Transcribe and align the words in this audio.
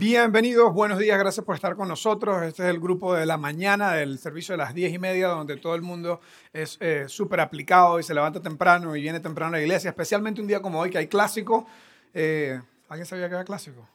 Bienvenidos, 0.00 0.72
buenos 0.72 1.00
días, 1.00 1.18
gracias 1.18 1.44
por 1.44 1.56
estar 1.56 1.74
con 1.74 1.88
nosotros. 1.88 2.40
Este 2.44 2.62
es 2.62 2.68
el 2.68 2.78
grupo 2.78 3.14
de 3.14 3.26
la 3.26 3.36
mañana 3.36 3.94
del 3.94 4.20
servicio 4.20 4.52
de 4.52 4.58
las 4.58 4.72
diez 4.72 4.92
y 4.92 4.98
media, 5.00 5.26
donde 5.26 5.56
todo 5.56 5.74
el 5.74 5.82
mundo 5.82 6.20
es 6.52 6.78
eh, 6.80 7.06
súper 7.08 7.40
aplicado 7.40 7.98
y 7.98 8.04
se 8.04 8.14
levanta 8.14 8.40
temprano 8.40 8.94
y 8.94 9.02
viene 9.02 9.18
temprano 9.18 9.56
a 9.56 9.58
la 9.58 9.62
iglesia, 9.64 9.90
especialmente 9.90 10.40
un 10.40 10.46
día 10.46 10.62
como 10.62 10.78
hoy 10.78 10.90
que 10.90 10.98
hay 10.98 11.08
clásico. 11.08 11.66
Eh, 12.14 12.62
¿Alguien 12.88 13.06
sabía 13.06 13.28
que 13.28 13.34
era 13.34 13.44
clásico? 13.44 13.88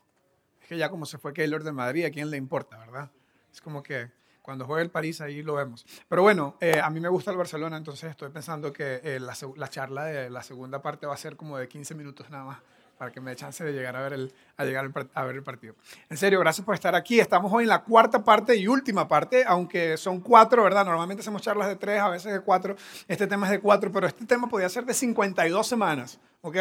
Es 0.61 0.67
que 0.67 0.77
ya 0.77 0.89
como 0.89 1.05
se 1.05 1.17
fue 1.17 1.31
Keylor 1.31 1.63
de 1.63 1.71
Madrid, 1.71 2.03
¿a 2.03 2.11
quién 2.11 2.29
le 2.29 2.35
importa, 2.35 2.77
verdad? 2.79 3.09
Es 3.53 3.61
como 3.61 3.81
que 3.81 4.11
cuando 4.41 4.65
juegue 4.65 4.83
el 4.83 4.91
París 4.91 5.21
ahí 5.21 5.41
lo 5.41 5.53
vemos. 5.53 5.85
Pero 6.09 6.21
bueno, 6.21 6.57
eh, 6.59 6.81
a 6.83 6.89
mí 6.89 6.99
me 6.99 7.07
gusta 7.07 7.31
el 7.31 7.37
Barcelona, 7.37 7.77
entonces 7.77 8.11
estoy 8.11 8.27
pensando 8.27 8.73
que 8.73 9.19
la, 9.21 9.33
la 9.55 9.69
charla 9.69 10.03
de 10.03 10.29
la 10.29 10.43
segunda 10.43 10.81
parte 10.81 11.07
va 11.07 11.13
a 11.13 11.17
ser 11.17 11.37
como 11.37 11.57
de 11.57 11.69
15 11.69 11.95
minutos 11.95 12.29
nada 12.29 12.43
más 12.43 12.57
para 12.97 13.11
que 13.11 13.19
me 13.19 13.31
dé 13.31 13.35
chance 13.35 13.63
de 13.63 13.73
llegar 13.73 13.95
a 13.95 14.01
ver, 14.01 14.13
el, 14.13 14.33
a 14.57 14.65
llegar 14.65 14.91
a 15.13 15.23
ver 15.23 15.35
el 15.35 15.43
partido. 15.43 15.75
En 16.09 16.17
serio, 16.17 16.39
gracias 16.39 16.65
por 16.65 16.75
estar 16.75 16.95
aquí. 16.95 17.19
Estamos 17.19 17.51
hoy 17.51 17.63
en 17.63 17.69
la 17.69 17.83
cuarta 17.83 18.23
parte 18.23 18.55
y 18.55 18.67
última 18.67 19.07
parte, 19.07 19.43
aunque 19.45 19.97
son 19.97 20.21
cuatro, 20.21 20.63
¿verdad? 20.63 20.85
Normalmente 20.85 21.21
hacemos 21.21 21.41
charlas 21.41 21.67
de 21.67 21.75
tres, 21.75 21.99
a 21.99 22.09
veces 22.09 22.33
de 22.33 22.39
cuatro. 22.41 22.75
Este 23.07 23.27
tema 23.27 23.47
es 23.47 23.51
de 23.51 23.59
cuatro, 23.59 23.91
pero 23.91 24.07
este 24.07 24.25
tema 24.25 24.47
podría 24.47 24.69
ser 24.69 24.85
de 24.85 24.93
52 24.93 25.67
semanas, 25.67 26.19
¿ok? 26.41 26.57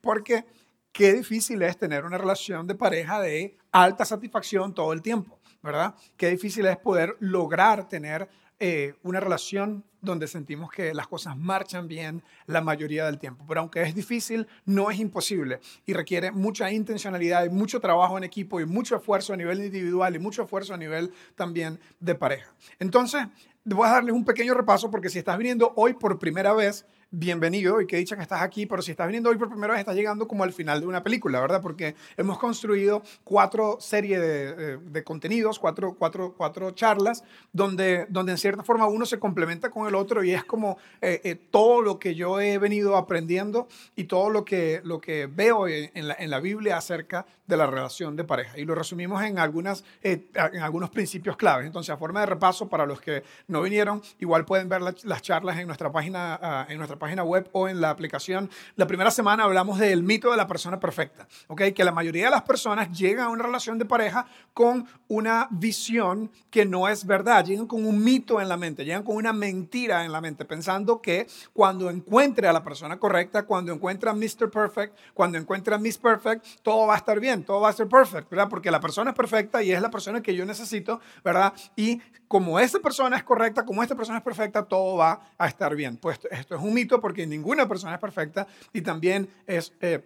Porque 0.00 0.44
qué 0.92 1.12
difícil 1.12 1.62
es 1.62 1.76
tener 1.78 2.04
una 2.04 2.18
relación 2.18 2.66
de 2.66 2.74
pareja 2.74 3.20
de 3.20 3.56
alta 3.72 4.04
satisfacción 4.04 4.74
todo 4.74 4.92
el 4.92 5.02
tiempo, 5.02 5.38
¿verdad? 5.62 5.94
Qué 6.16 6.30
difícil 6.30 6.66
es 6.66 6.76
poder 6.76 7.16
lograr 7.20 7.88
tener 7.88 8.28
eh, 8.58 8.94
una 9.02 9.20
relación 9.20 9.84
donde 10.00 10.26
sentimos 10.26 10.70
que 10.70 10.94
las 10.94 11.06
cosas 11.06 11.36
marchan 11.36 11.88
bien 11.88 12.22
la 12.46 12.60
mayoría 12.60 13.06
del 13.06 13.18
tiempo. 13.18 13.44
Pero 13.46 13.60
aunque 13.60 13.82
es 13.82 13.94
difícil, 13.94 14.46
no 14.64 14.90
es 14.90 14.98
imposible 14.98 15.60
y 15.86 15.92
requiere 15.92 16.30
mucha 16.30 16.70
intencionalidad 16.70 17.44
y 17.44 17.50
mucho 17.50 17.80
trabajo 17.80 18.16
en 18.18 18.24
equipo 18.24 18.60
y 18.60 18.66
mucho 18.66 18.96
esfuerzo 18.96 19.32
a 19.32 19.36
nivel 19.36 19.64
individual 19.64 20.14
y 20.14 20.18
mucho 20.18 20.42
esfuerzo 20.42 20.74
a 20.74 20.76
nivel 20.76 21.12
también 21.34 21.80
de 22.00 22.14
pareja. 22.14 22.52
Entonces, 22.78 23.26
voy 23.64 23.86
a 23.86 23.92
darles 23.92 24.14
un 24.14 24.24
pequeño 24.24 24.54
repaso 24.54 24.90
porque 24.90 25.10
si 25.10 25.18
estás 25.18 25.38
viniendo 25.38 25.72
hoy 25.76 25.94
por 25.94 26.18
primera 26.18 26.52
vez, 26.52 26.86
bienvenido 27.10 27.80
y 27.80 27.86
que 27.86 27.96
dicha 27.96 28.16
que 28.16 28.22
estás 28.22 28.42
aquí, 28.42 28.66
pero 28.66 28.82
si 28.82 28.90
estás 28.90 29.06
viniendo 29.06 29.30
hoy 29.30 29.36
por 29.36 29.48
primera 29.48 29.72
vez, 29.72 29.80
estás 29.80 29.96
llegando 29.96 30.28
como 30.28 30.44
al 30.44 30.52
final 30.52 30.80
de 30.80 30.86
una 30.86 31.02
película, 31.02 31.40
¿verdad? 31.40 31.62
Porque 31.62 31.94
hemos 32.16 32.38
construido 32.38 33.02
cuatro 33.24 33.78
series 33.80 34.20
de, 34.20 34.78
de, 34.78 35.04
contenidos, 35.04 35.58
cuatro, 35.58 35.94
cuatro, 35.98 36.34
cuatro 36.36 36.72
charlas, 36.72 37.24
donde, 37.52 38.06
donde 38.10 38.32
en 38.32 38.38
cierta 38.38 38.62
forma 38.62 38.86
uno 38.86 39.06
se 39.06 39.18
complementa 39.18 39.70
con 39.70 39.88
el 39.88 39.94
otro 39.94 40.22
y 40.22 40.32
es 40.32 40.44
como 40.44 40.76
eh, 41.00 41.20
eh, 41.24 41.34
todo 41.34 41.80
lo 41.80 41.98
que 41.98 42.14
yo 42.14 42.40
he 42.40 42.58
venido 42.58 42.96
aprendiendo 42.96 43.68
y 43.96 44.04
todo 44.04 44.28
lo 44.28 44.44
que, 44.44 44.82
lo 44.84 45.00
que 45.00 45.26
veo 45.26 45.66
en 45.66 46.08
la, 46.08 46.16
en 46.18 46.30
la 46.30 46.40
Biblia 46.40 46.76
acerca 46.76 47.26
de 47.48 47.56
la 47.56 47.66
relación 47.66 48.14
de 48.14 48.24
pareja. 48.24 48.58
Y 48.58 48.64
lo 48.64 48.74
resumimos 48.74 49.24
en, 49.24 49.38
algunas, 49.38 49.82
eh, 50.02 50.26
en 50.34 50.60
algunos 50.60 50.90
principios 50.90 51.36
claves. 51.36 51.66
Entonces, 51.66 51.90
a 51.90 51.96
forma 51.96 52.20
de 52.20 52.26
repaso, 52.26 52.68
para 52.68 52.84
los 52.84 53.00
que 53.00 53.24
no 53.48 53.62
vinieron, 53.62 54.02
igual 54.20 54.44
pueden 54.44 54.68
ver 54.68 54.82
las 54.82 55.22
charlas 55.22 55.58
en 55.58 55.66
nuestra 55.66 55.90
página, 55.90 56.38
ah, 56.40 56.66
en 56.68 56.76
nuestra 56.76 56.97
página 56.98 57.22
web 57.22 57.48
o 57.52 57.68
en 57.68 57.80
la 57.80 57.90
aplicación. 57.90 58.50
La 58.76 58.86
primera 58.86 59.10
semana 59.10 59.44
hablamos 59.44 59.78
del 59.78 60.02
mito 60.02 60.30
de 60.30 60.36
la 60.36 60.46
persona 60.46 60.78
perfecta, 60.80 61.26
¿ok? 61.46 61.62
Que 61.74 61.84
la 61.84 61.92
mayoría 61.92 62.26
de 62.26 62.30
las 62.30 62.42
personas 62.42 62.90
llegan 62.96 63.26
a 63.26 63.30
una 63.30 63.44
relación 63.44 63.78
de 63.78 63.84
pareja 63.84 64.26
con 64.52 64.86
una 65.08 65.48
visión 65.50 66.30
que 66.50 66.64
no 66.64 66.88
es 66.88 67.06
verdad, 67.06 67.44
llegan 67.44 67.66
con 67.66 67.86
un 67.86 68.02
mito 68.02 68.40
en 68.40 68.48
la 68.48 68.56
mente, 68.56 68.84
llegan 68.84 69.02
con 69.02 69.16
una 69.16 69.32
mentira 69.32 70.04
en 70.04 70.12
la 70.12 70.20
mente, 70.20 70.44
pensando 70.44 71.00
que 71.00 71.26
cuando 71.52 71.90
encuentre 71.90 72.48
a 72.48 72.52
la 72.52 72.62
persona 72.62 72.98
correcta, 72.98 73.44
cuando 73.44 73.72
encuentre 73.72 74.10
a 74.10 74.14
Mr. 74.14 74.50
Perfect, 74.50 74.96
cuando 75.14 75.38
encuentre 75.38 75.74
a 75.74 75.78
Miss 75.78 75.98
Perfect, 75.98 76.44
todo 76.62 76.86
va 76.86 76.94
a 76.94 76.98
estar 76.98 77.20
bien, 77.20 77.44
todo 77.44 77.60
va 77.60 77.68
a 77.68 77.72
ser 77.72 77.88
perfecto, 77.88 78.28
¿verdad? 78.30 78.48
Porque 78.48 78.70
la 78.70 78.80
persona 78.80 79.10
es 79.10 79.16
perfecta 79.16 79.62
y 79.62 79.72
es 79.72 79.80
la 79.80 79.90
persona 79.90 80.22
que 80.22 80.34
yo 80.34 80.44
necesito, 80.44 81.00
¿verdad? 81.24 81.52
Y 81.76 82.00
como 82.26 82.60
esa 82.60 82.78
persona 82.78 83.16
es 83.16 83.24
correcta, 83.24 83.64
como 83.64 83.82
esta 83.82 83.94
persona 83.94 84.18
es 84.18 84.24
perfecta, 84.24 84.64
todo 84.64 84.96
va 84.96 85.20
a 85.38 85.46
estar 85.46 85.74
bien. 85.74 85.96
Pues 85.96 86.20
esto 86.30 86.54
es 86.54 86.62
un 86.62 86.74
mito 86.74 86.87
porque 86.96 87.26
ninguna 87.26 87.68
persona 87.68 87.94
es 87.94 88.00
perfecta 88.00 88.46
y 88.72 88.80
también 88.80 89.28
es 89.46 89.72
eh, 89.80 90.02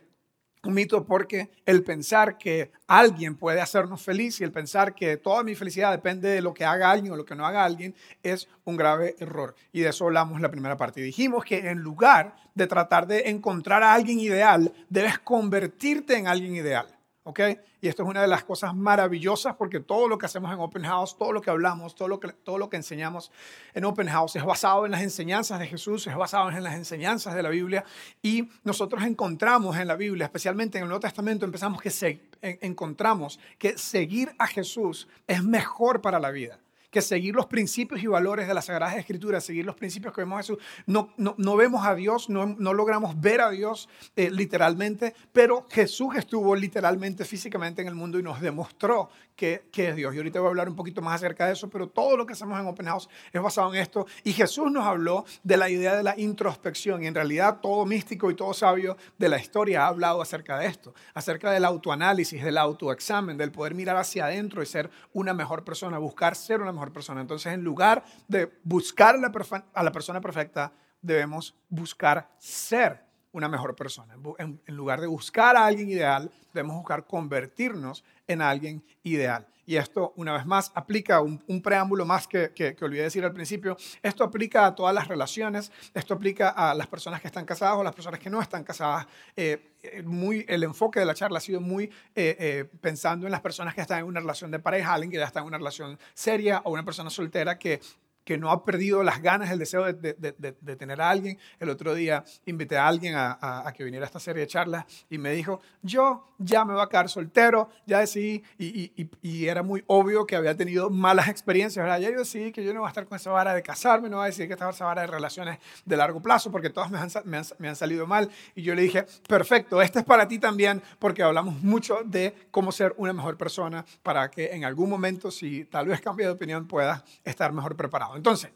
un 0.65 0.75
mito 0.75 1.04
porque 1.04 1.50
el 1.66 1.82
pensar 1.82 2.38
que 2.38 2.70
alguien 2.87 3.37
puede 3.37 3.60
hacernos 3.60 4.00
feliz 4.00 4.41
y 4.41 4.44
el 4.44 4.53
pensar 4.53 4.94
que 4.94 5.16
toda 5.16 5.43
mi 5.43 5.54
felicidad 5.54 5.91
depende 5.91 6.28
de 6.28 6.41
lo 6.41 6.54
que 6.54 6.65
haga 6.65 6.91
alguien 6.91 7.12
o 7.12 7.16
lo 7.16 7.25
que 7.25 7.34
no 7.34 7.44
haga 7.44 7.65
alguien 7.65 7.94
es 8.22 8.48
un 8.65 8.76
grave 8.76 9.16
error. 9.19 9.56
Y 9.72 9.81
de 9.81 9.88
eso 9.88 10.04
hablamos 10.04 10.37
en 10.37 10.43
la 10.43 10.50
primera 10.50 10.76
parte. 10.76 11.00
Y 11.00 11.04
dijimos 11.04 11.44
que 11.44 11.70
en 11.70 11.78
lugar 11.78 12.37
de 12.54 12.66
tratar 12.66 13.06
de 13.06 13.31
encontrar 13.31 13.82
a 13.82 13.93
alguien 13.93 14.20
ideal, 14.20 14.72
debes 14.88 15.19
convertirte 15.19 16.16
en 16.16 16.28
alguien 16.28 16.54
ideal. 16.54 16.87
¿Ok? 17.25 17.41
Y 17.81 17.88
esto 17.88 18.03
es 18.03 18.09
una 18.09 18.22
de 18.22 18.28
las 18.28 18.44
cosas 18.44 18.75
maravillosas 18.75 19.55
porque 19.56 19.81
todo 19.81 20.09
lo 20.09 20.19
que 20.19 20.27
hacemos 20.27 20.53
en 20.53 20.59
Open 20.59 20.84
House, 20.84 21.16
todo 21.16 21.33
lo 21.33 21.41
que 21.41 21.50
hablamos, 21.50 21.94
todo 21.94 22.09
lo 22.09 22.21
que, 22.21 22.28
todo 22.28 22.59
lo 22.59 22.69
que 22.69 22.77
enseñamos 22.77 23.31
en 23.75 23.84
Open 23.84 24.09
House 24.09 24.37
es 24.37 24.44
basado 24.44 24.84
en 24.84 24.93
las 24.93 25.03
enseñanzas 25.03 25.59
de 25.59 25.66
Jesús, 25.66 26.06
es 26.06 26.16
basado 26.16 26.50
en 26.50 26.62
las 26.62 26.75
enseñanzas 26.75 27.34
de 27.34 27.43
la 27.43 27.49
Biblia 27.49 27.84
y 28.22 28.49
nosotros 28.65 29.03
encontramos 29.05 29.77
en 29.77 29.88
la 29.88 29.97
Biblia, 29.97 30.27
especialmente 30.27 30.78
en 30.78 30.84
el 30.84 30.88
Nuevo 30.88 31.00
Testamento, 31.00 31.44
empezamos 31.44 31.81
que 31.81 31.91
se, 31.91 32.28
encontramos 32.41 33.38
que 33.59 33.78
seguir 33.78 34.34
a 34.38 34.47
Jesús 34.47 35.09
es 35.27 35.43
mejor 35.43 36.00
para 36.00 36.19
la 36.19 36.31
vida 36.31 36.62
que 36.92 37.00
seguir 37.00 37.34
los 37.34 37.47
principios 37.47 38.03
y 38.03 38.06
valores 38.06 38.47
de 38.47 38.53
la 38.53 38.60
Sagrada 38.60 38.97
Escritura, 38.97 39.41
seguir 39.41 39.64
los 39.64 39.75
principios 39.75 40.12
que 40.12 40.20
vemos 40.20 40.36
a 40.36 40.42
Jesús. 40.42 40.58
No, 40.84 41.14
no, 41.16 41.56
vemos 41.56 41.86
a 41.86 41.94
Dios, 41.94 42.28
no, 42.28 42.47
no 42.47 42.75
logramos 42.75 43.19
ver 43.19 43.41
a 43.41 43.48
Dios 43.48 43.88
eh, 44.14 44.30
literalmente, 44.30 45.14
pero 45.32 45.66
Jesús 45.70 46.14
estuvo 46.16 46.54
literalmente, 46.54 47.25
físicamente 47.25 47.81
en 47.81 47.88
el 47.88 47.94
mundo 47.94 48.19
y 48.19 48.22
nos 48.22 48.42
demostró 48.42 49.08
que, 49.34 49.69
que, 49.72 49.88
es 49.88 49.97
Dios. 49.97 50.14
Y 50.14 50.19
ahorita 50.19 50.41
voy 50.41 50.48
a 50.48 50.50
hablar 50.50 50.69
un 50.69 50.76
poquito 50.76 51.00
más 51.00 51.14
acerca 51.14 51.47
de 51.47 51.54
eso, 51.54 51.70
pero 51.70 51.88
todo 51.88 52.14
lo 52.14 52.26
que 52.26 52.34
hacemos 52.34 52.60
en 52.60 52.66
Open 52.66 52.84
House 52.84 53.08
es 53.32 53.41
basado 53.41 53.72
en 53.72 53.81
esto. 53.81 54.06
Y 54.22 54.34
Jesús 54.34 54.70
nos 54.70 54.84
habló 54.84 55.25
de 55.42 55.56
la 55.56 55.70
idea 55.70 55.97
de 55.97 56.02
la 56.02 56.19
introspección 56.20 57.02
y 57.02 57.06
en 57.06 57.14
realidad 57.14 57.60
todo 57.62 57.86
místico 57.86 58.31
y 58.31 58.34
todo 58.34 58.52
sabio 58.52 58.98
de 59.16 59.31
la 59.31 59.38
historia 59.38 59.84
ha 59.84 59.88
hablado 59.88 60.20
acerca 60.20 60.58
de 60.58 60.66
esto, 60.66 60.94
acerca 61.14 61.50
del 61.50 61.64
autoanálisis, 61.64 62.44
del 62.44 62.58
autoexamen, 62.58 63.38
del 63.38 63.50
poder 63.50 63.75
mirar 63.75 63.97
hacia 63.97 64.26
adentro 64.26 64.62
y 64.62 64.66
ser 64.66 64.91
una 65.14 65.32
mejor 65.32 65.64
persona, 65.64 65.97
buscar 65.97 66.36
ser 66.36 66.60
una 66.60 66.70
mejor 66.72 66.81
persona. 66.91 67.20
Entonces, 67.20 67.53
en 67.53 67.62
lugar 67.62 68.03
de 68.26 68.59
buscar 68.65 69.15
a 69.15 69.19
la, 69.19 69.31
a 69.75 69.82
la 69.82 69.93
persona 69.93 70.20
perfecta, 70.20 70.72
debemos 71.03 71.54
buscar 71.69 72.31
ser 72.38 73.04
una 73.32 73.48
mejor 73.48 73.75
persona. 73.75 74.16
En, 74.38 74.60
lugar 74.66 75.00
de 75.00 75.06
buscar 75.06 75.56
a 75.56 75.66
alguien 75.66 75.88
ideal, 75.88 76.31
debemos 76.53 76.76
buscar 76.76 77.06
convertirnos 77.06 78.04
en 78.26 78.41
alguien 78.43 78.84
ideal. 79.03 79.47
Y 79.65 79.77
esto, 79.77 80.12
una 80.17 80.33
vez 80.33 80.45
más, 80.45 80.73
aplica 80.75 81.21
un, 81.21 81.62
preámbulo 81.62 82.05
más 82.05 82.27
que, 82.27 82.50
que, 82.53 82.77
olvidé 82.81 83.05
decir 83.05 83.25
al 83.25 83.33
principio. 83.33 83.77
Esto 84.03 84.25
aplica 84.25 84.67
a 84.67 84.75
todas 84.75 84.95
las 84.95 85.06
relaciones, 85.06 85.71
esto 85.95 86.15
aplica 86.15 86.49
a 86.49 86.75
las 86.75 86.89
personas 86.89 87.21
que 87.21 87.28
están 87.28 87.45
casadas 87.45 87.77
o 87.77 87.84
las 87.84 87.95
personas 87.95 88.19
que 88.19 88.28
no 88.28 88.43
están 88.43 88.65
casadas. 88.65 89.06
Eh, 89.37 89.71
eh, 89.83 90.03
muy, 90.03 90.45
el 90.49 90.65
enfoque 90.65 91.00
de 91.00 91.06
la 91.06 91.15
charla 91.15 91.39
ha 91.39 91.41
sido 91.41 91.61
muy 91.61 91.91
eh, 92.15 92.69
pensando 92.81 93.27
en 93.27 93.33
las 93.33 93.41
personas 93.41 93.75
que 93.75 93.81
están 93.81 94.00
en 94.00 94.05
una 94.05 94.21
relación 94.21 94.50
de 94.50 94.59
pareja, 94.59 94.95
alguien 94.95 95.11
que 95.11 95.19
ya 95.19 95.27
está 95.27 95.41
en 95.41 95.47
una 95.47 95.59
relación 95.59 95.99
seria 96.15 96.61
o 96.65 96.73
una 96.73 96.84
persona 96.84 97.11
soltera 97.11 97.59
que 97.59 97.81
que 98.25 98.38
no 98.38 98.50
ha 98.50 98.65
perdido 98.65 99.03
las 99.03 99.21
ganas, 99.21 99.50
el 99.50 99.59
deseo 99.59 99.93
de, 99.93 100.15
de, 100.15 100.77
tener 100.77 101.00
a 101.00 101.10
alguien. 101.10 101.38
El 101.59 101.71
otro 101.71 101.94
día 101.94 102.25
invité 102.47 102.77
a 102.77 102.87
alguien 102.87 103.15
a, 103.15 103.66
a, 103.66 103.72
que 103.72 103.84
viniera 103.84 104.05
a 104.05 104.09
esta 104.09 104.21
serie 104.21 104.41
de 104.43 104.47
charlas 104.47 104.84
y 105.10 105.19
me 105.19 105.33
dijo, 105.33 105.60
yo 105.83 106.28
ya 106.38 106.65
me 106.65 106.72
voy 106.72 106.82
a 106.82 106.88
quedar 106.88 107.09
soltero, 107.09 107.69
ya 107.87 108.00
decidí, 108.00 108.43
y, 108.59 108.93
y, 108.97 109.11
y, 109.22 109.47
era 109.47 109.62
muy 109.62 109.84
obvio 109.87 110.27
que 110.27 110.37
había 110.37 110.56
tenido 110.56 110.91
malas 110.91 111.28
experiencias, 111.28 111.84
¿verdad? 111.84 112.00
Ya 112.00 112.11
yo 112.11 112.19
decidí 112.19 112.53
que 112.53 112.65
yo 112.65 112.72
no 112.72 112.81
voy 112.81 112.88
a 112.88 112.91
estar 112.91 113.06
con 113.06 113.16
esa 113.16 113.31
vara 113.31 113.55
de 113.55 113.62
casarme, 113.62 114.09
no 114.09 114.16
voy 114.16 114.25
a 114.25 114.27
decir 114.27 114.47
que 114.47 114.55
esta 114.55 114.69
esa 114.69 114.84
vara 114.84 115.03
de 115.03 115.09
relaciones 115.09 115.59
de 115.84 115.97
largo 115.97 116.21
plazo, 116.21 116.50
porque 116.50 116.71
todas 116.71 116.91
me 116.91 116.99
han, 116.99 117.09
me 117.25 117.38
han, 117.38 117.44
me 117.59 117.69
han 117.69 117.77
salido 117.77 118.06
mal. 118.06 118.31
Y 118.55 118.62
yo 118.62 118.75
le 118.75 118.82
dije, 118.82 119.05
perfecto, 119.28 119.82
este 119.82 120.00
es 120.00 120.05
para 120.05 120.27
ti 120.27 120.38
también, 120.38 120.82
porque 120.99 121.22
hablamos 121.22 121.62
mucho 121.62 122.00
de 122.05 122.34
cómo 122.50 122.72
ser 122.72 122.94
una 122.97 123.12
mejor 123.12 123.37
persona 123.37 123.84
para 124.03 124.31
que 124.31 124.53
en 124.53 124.65
algún 124.65 124.91
momento, 124.91 125.31
si 125.31 125.64
tal 125.64 125.87
vez 125.88 126.00
cambie 126.00 126.26
de 126.26 126.32
opinión, 126.32 126.67
puedas 126.67 127.02
estar 127.25 127.52
mejor 127.52 127.76
preparado. 127.76 128.12
Entonces, 128.17 128.50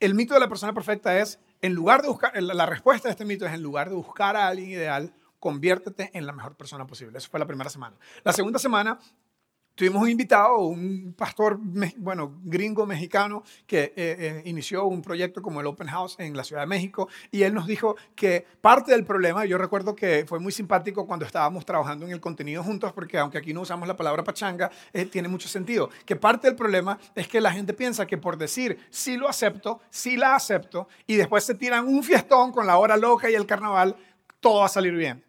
el 0.00 0.14
mito 0.14 0.34
de 0.34 0.40
la 0.40 0.48
persona 0.48 0.72
perfecta 0.72 1.18
es, 1.18 1.40
en 1.62 1.74
lugar 1.74 2.02
de 2.02 2.08
buscar, 2.08 2.40
la 2.42 2.66
respuesta 2.66 3.08
de 3.08 3.12
este 3.12 3.24
mito 3.24 3.46
es, 3.46 3.52
en 3.52 3.62
lugar 3.62 3.88
de 3.88 3.94
buscar 3.94 4.36
a 4.36 4.48
alguien 4.48 4.70
ideal, 4.70 5.14
conviértete 5.40 6.10
en 6.14 6.26
la 6.26 6.32
mejor 6.32 6.56
persona 6.56 6.86
posible. 6.86 7.18
Eso 7.18 7.28
fue 7.30 7.40
la 7.40 7.46
primera 7.46 7.70
semana. 7.70 7.96
La 8.24 8.32
segunda 8.32 8.58
semana 8.58 8.98
Tuvimos 9.78 10.02
un 10.02 10.10
invitado, 10.10 10.58
un 10.58 11.14
pastor, 11.16 11.56
bueno, 11.98 12.40
gringo 12.42 12.84
mexicano, 12.84 13.44
que 13.64 13.84
eh, 13.84 13.92
eh, 13.96 14.42
inició 14.46 14.84
un 14.86 15.02
proyecto 15.02 15.40
como 15.40 15.60
el 15.60 15.68
Open 15.68 15.86
House 15.86 16.16
en 16.18 16.36
la 16.36 16.42
Ciudad 16.42 16.62
de 16.62 16.66
México 16.66 17.08
y 17.30 17.44
él 17.44 17.54
nos 17.54 17.68
dijo 17.68 17.94
que 18.16 18.44
parte 18.60 18.90
del 18.90 19.04
problema, 19.04 19.44
yo 19.44 19.56
recuerdo 19.56 19.94
que 19.94 20.24
fue 20.26 20.40
muy 20.40 20.50
simpático 20.50 21.06
cuando 21.06 21.24
estábamos 21.24 21.64
trabajando 21.64 22.06
en 22.06 22.10
el 22.10 22.20
contenido 22.20 22.64
juntos, 22.64 22.92
porque 22.92 23.18
aunque 23.18 23.38
aquí 23.38 23.54
no 23.54 23.60
usamos 23.60 23.86
la 23.86 23.96
palabra 23.96 24.24
pachanga, 24.24 24.68
eh, 24.92 25.04
tiene 25.04 25.28
mucho 25.28 25.48
sentido, 25.48 25.90
que 26.04 26.16
parte 26.16 26.48
del 26.48 26.56
problema 26.56 26.98
es 27.14 27.28
que 27.28 27.40
la 27.40 27.52
gente 27.52 27.72
piensa 27.72 28.04
que 28.04 28.18
por 28.18 28.36
decir 28.36 28.80
sí 28.90 29.16
lo 29.16 29.28
acepto, 29.28 29.80
sí 29.90 30.16
la 30.16 30.34
acepto, 30.34 30.88
y 31.06 31.14
después 31.14 31.44
se 31.44 31.54
tiran 31.54 31.86
un 31.86 32.02
fiestón 32.02 32.50
con 32.50 32.66
la 32.66 32.78
hora 32.78 32.96
loca 32.96 33.30
y 33.30 33.36
el 33.36 33.46
carnaval, 33.46 33.94
todo 34.40 34.58
va 34.58 34.66
a 34.66 34.70
salir 34.70 34.94
bien. 34.94 35.27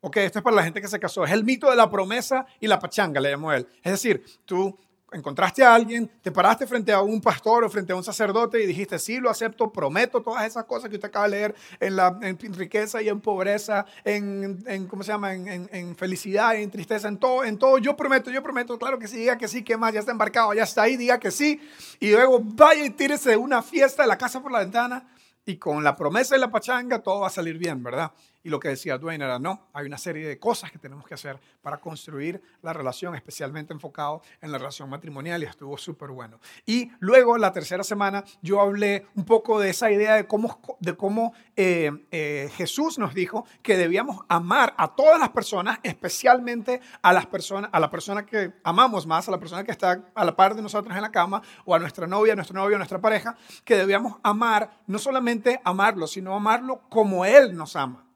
Ok, 0.00 0.18
esto 0.18 0.38
es 0.38 0.42
para 0.44 0.56
la 0.56 0.62
gente 0.62 0.80
que 0.80 0.88
se 0.88 1.00
casó. 1.00 1.24
Es 1.24 1.32
el 1.32 1.44
mito 1.44 1.68
de 1.70 1.76
la 1.76 1.90
promesa 1.90 2.46
y 2.60 2.68
la 2.68 2.78
pachanga, 2.78 3.20
le 3.20 3.30
llamó 3.30 3.52
él. 3.52 3.66
Es 3.82 3.92
decir, 3.92 4.22
tú 4.44 4.78
encontraste 5.10 5.64
a 5.64 5.74
alguien, 5.74 6.10
te 6.22 6.30
paraste 6.30 6.66
frente 6.66 6.92
a 6.92 7.00
un 7.00 7.20
pastor 7.20 7.64
o 7.64 7.70
frente 7.70 7.92
a 7.92 7.96
un 7.96 8.04
sacerdote 8.04 8.62
y 8.62 8.66
dijiste, 8.66 8.98
sí, 8.98 9.18
lo 9.18 9.30
acepto, 9.30 9.72
prometo 9.72 10.22
todas 10.22 10.46
esas 10.46 10.64
cosas 10.64 10.90
que 10.90 10.96
usted 10.96 11.08
acaba 11.08 11.24
de 11.24 11.30
leer 11.30 11.54
en, 11.80 11.96
la, 11.96 12.18
en 12.20 12.38
riqueza 12.54 13.00
y 13.00 13.08
en 13.08 13.20
pobreza, 13.20 13.86
en, 14.04 14.62
en 14.66 14.86
¿cómo 14.86 15.02
se 15.02 15.12
llama?, 15.12 15.34
en, 15.34 15.68
en, 15.72 15.96
felicidad 15.96 16.54
y 16.54 16.62
en 16.62 16.70
tristeza, 16.70 17.08
en 17.08 17.16
todo, 17.16 17.42
en 17.44 17.58
todo, 17.58 17.78
yo 17.78 17.96
prometo, 17.96 18.30
yo 18.30 18.42
prometo, 18.42 18.78
claro 18.78 18.98
que 18.98 19.08
sí, 19.08 19.16
diga 19.16 19.38
que 19.38 19.48
sí, 19.48 19.64
que 19.64 19.76
más, 19.76 19.94
ya 19.94 20.00
está 20.00 20.12
embarcado, 20.12 20.52
ya 20.52 20.64
está 20.64 20.82
ahí, 20.82 20.96
diga 20.96 21.18
que 21.18 21.30
sí, 21.30 21.60
y 22.00 22.10
luego 22.10 22.40
vaya 22.42 22.84
y 22.84 22.90
tírese 22.90 23.36
una 23.36 23.62
fiesta 23.62 24.02
de 24.02 24.08
la 24.08 24.18
casa 24.18 24.42
por 24.42 24.52
la 24.52 24.60
ventana 24.60 25.08
y 25.46 25.56
con 25.56 25.82
la 25.82 25.96
promesa 25.96 26.34
de 26.34 26.40
la 26.40 26.50
pachanga 26.50 27.02
todo 27.02 27.20
va 27.20 27.28
a 27.28 27.30
salir 27.30 27.56
bien, 27.56 27.82
¿verdad? 27.82 28.12
Y 28.42 28.50
lo 28.50 28.60
que 28.60 28.68
decía 28.68 28.98
Dwayne 28.98 29.24
era, 29.24 29.38
no, 29.38 29.68
hay 29.72 29.86
una 29.86 29.98
serie 29.98 30.26
de 30.26 30.38
cosas 30.38 30.70
que 30.70 30.78
tenemos 30.78 31.06
que 31.06 31.14
hacer 31.14 31.40
para 31.60 31.78
construir 31.78 32.40
la 32.62 32.72
relación, 32.72 33.14
especialmente 33.14 33.72
enfocado 33.72 34.22
en 34.40 34.52
la 34.52 34.58
relación 34.58 34.88
matrimonial 34.88 35.42
y 35.42 35.46
estuvo 35.46 35.76
súper 35.76 36.10
bueno. 36.10 36.38
Y 36.64 36.90
luego, 37.00 37.36
la 37.36 37.52
tercera 37.52 37.82
semana, 37.82 38.24
yo 38.40 38.60
hablé 38.60 39.06
un 39.16 39.24
poco 39.24 39.58
de 39.58 39.70
esa 39.70 39.90
idea 39.90 40.14
de 40.14 40.26
cómo, 40.26 40.60
de 40.80 40.96
cómo 40.96 41.32
eh, 41.56 41.90
eh, 42.10 42.50
Jesús 42.54 42.98
nos 42.98 43.12
dijo 43.12 43.44
que 43.62 43.76
debíamos 43.76 44.24
amar 44.28 44.74
a 44.78 44.94
todas 44.94 45.18
las 45.18 45.30
personas, 45.30 45.78
especialmente 45.82 46.80
a 47.02 47.12
las 47.12 47.26
personas, 47.26 47.70
a 47.72 47.80
la 47.80 47.90
persona 47.90 48.24
que 48.24 48.52
amamos 48.62 49.06
más, 49.06 49.28
a 49.28 49.32
la 49.32 49.40
persona 49.40 49.64
que 49.64 49.72
está 49.72 50.04
a 50.14 50.24
la 50.24 50.36
par 50.36 50.54
de 50.54 50.62
nosotros 50.62 50.94
en 50.94 51.02
la 51.02 51.10
cama, 51.10 51.42
o 51.64 51.74
a 51.74 51.78
nuestra 51.78 52.06
novia, 52.06 52.34
nuestro 52.34 52.58
novio, 52.58 52.76
a 52.76 52.78
nuestra 52.78 53.00
pareja, 53.00 53.36
que 53.64 53.76
debíamos 53.76 54.16
amar, 54.22 54.82
no 54.86 54.98
solamente 54.98 55.60
amarlo, 55.64 56.06
sino 56.06 56.34
amarlo 56.34 56.82
como 56.88 57.24
Él 57.24 57.56
nos 57.56 57.76
ama. 57.76 58.07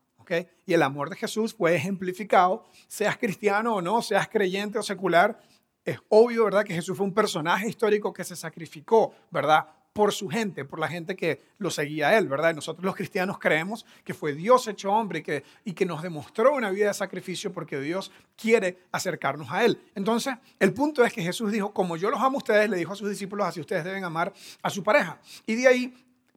Y 0.66 0.74
el 0.74 0.82
amor 0.82 1.10
de 1.10 1.16
Jesús 1.16 1.54
fue 1.54 1.74
ejemplificado, 1.74 2.64
seas 2.88 3.16
cristiano 3.16 3.76
o 3.76 3.82
no, 3.82 4.02
seas 4.02 4.28
creyente 4.28 4.78
o 4.78 4.82
secular, 4.82 5.40
es 5.84 5.98
obvio, 6.08 6.44
¿verdad? 6.44 6.64
Que 6.64 6.74
Jesús 6.74 6.96
fue 6.96 7.06
un 7.06 7.14
personaje 7.14 7.68
histórico 7.68 8.12
que 8.12 8.24
se 8.24 8.36
sacrificó, 8.36 9.14
¿verdad? 9.30 9.66
Por 9.92 10.12
su 10.12 10.28
gente, 10.28 10.64
por 10.64 10.78
la 10.78 10.88
gente 10.88 11.16
que 11.16 11.42
lo 11.58 11.70
seguía 11.70 12.08
a 12.08 12.18
él, 12.18 12.28
¿verdad? 12.28 12.52
Y 12.52 12.54
nosotros 12.54 12.84
los 12.84 12.94
cristianos 12.94 13.38
creemos 13.38 13.84
que 14.04 14.14
fue 14.14 14.32
Dios 14.32 14.66
hecho 14.68 14.90
hombre 14.90 15.18
y 15.18 15.22
que, 15.22 15.44
y 15.64 15.72
que 15.72 15.84
nos 15.84 16.02
demostró 16.02 16.54
una 16.54 16.70
vida 16.70 16.88
de 16.88 16.94
sacrificio 16.94 17.52
porque 17.52 17.78
Dios 17.78 18.10
quiere 18.36 18.78
acercarnos 18.92 19.50
a 19.50 19.64
él. 19.64 19.78
Entonces, 19.94 20.34
el 20.58 20.72
punto 20.72 21.04
es 21.04 21.12
que 21.12 21.22
Jesús 21.22 21.52
dijo, 21.52 21.74
como 21.74 21.96
yo 21.96 22.10
los 22.10 22.20
amo 22.20 22.36
a 22.36 22.38
ustedes, 22.38 22.70
le 22.70 22.76
dijo 22.78 22.92
a 22.92 22.96
sus 22.96 23.10
discípulos, 23.10 23.46
así 23.46 23.60
ustedes 23.60 23.84
deben 23.84 24.04
amar 24.04 24.32
a 24.62 24.70
su 24.70 24.82
pareja. 24.82 25.20
Y 25.46 25.56
de 25.56 25.66
ahí 25.66 25.94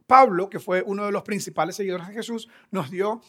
Pablo, 0.08 0.50
que 0.50 0.60
fue 0.60 0.84
uno 0.86 1.06
de 1.06 1.12
los 1.12 1.24
principales 1.24 1.76
seguidores 1.76 2.08
de 2.08 2.14
Jesús, 2.14 2.48
nos 2.72 2.92
dio 2.92 3.22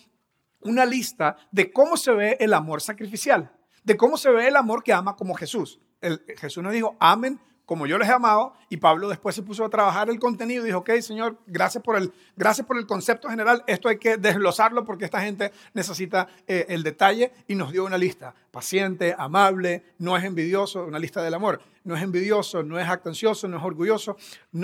una 0.61 0.85
lista 0.85 1.37
de 1.51 1.73
cómo 1.73 1.97
se 1.97 2.13
ve 2.13 2.37
el 2.41 2.55
amor 2.55 2.81
sacrificial, 2.81 3.53
de 3.85 3.97
cómo 3.97 4.17
se 4.17 4.31
ve 4.31 4.49
el 4.49 4.57
amor 4.57 4.83
que 4.83 4.93
ama 4.93 5.17
como 5.17 5.35
Jesús. 5.35 5.81
El, 6.01 6.25
Jesús 6.39 6.63
nos 6.63 6.73
dijo, 6.73 6.97
amen 7.01 7.41
como 7.67 7.89
yo 7.89 7.99
les 7.99 8.09
he 8.09 8.13
amado, 8.13 8.55
y 8.69 8.77
Pablo 8.77 9.09
después 9.09 9.35
se 9.35 9.43
puso 9.43 9.65
a 9.65 9.69
trabajar 9.69 10.09
el 10.09 10.21
contenido 10.21 10.63
y 10.63 10.67
dijo, 10.67 10.79
ok, 10.79 10.91
Señor, 11.01 11.37
gracias 11.47 11.83
por 11.83 11.97
el, 11.97 12.13
gracias 12.37 12.65
por 12.65 12.79
el 12.79 12.87
concepto 12.87 13.29
general, 13.29 13.65
esto 13.67 13.89
hay 13.89 13.99
que 13.99 14.17
desglosarlo 14.17 14.85
porque 14.85 15.05
esta 15.05 15.21
gente 15.21 15.53
necesita 15.75 16.29
eh, 16.47 16.67
el 16.69 16.85
detalle 16.85 17.33
y 17.49 17.57
nos 17.57 17.73
dio 17.73 17.85
una 17.85 17.99
lista, 17.99 18.35
paciente, 18.53 19.17
amable, 19.19 19.83
no 19.99 20.17
es 20.17 20.23
envidioso, 20.23 20.85
una 20.85 21.01
lista 21.01 21.23
del 21.23 21.35
amor, 21.35 21.61
no 21.83 21.97
es 21.97 22.03
envidioso, 22.03 22.63
no 22.63 22.79
es 22.79 22.89
actancioso, 22.89 23.49
no 23.49 23.59
es 23.59 23.65
orgulloso, 23.65 24.17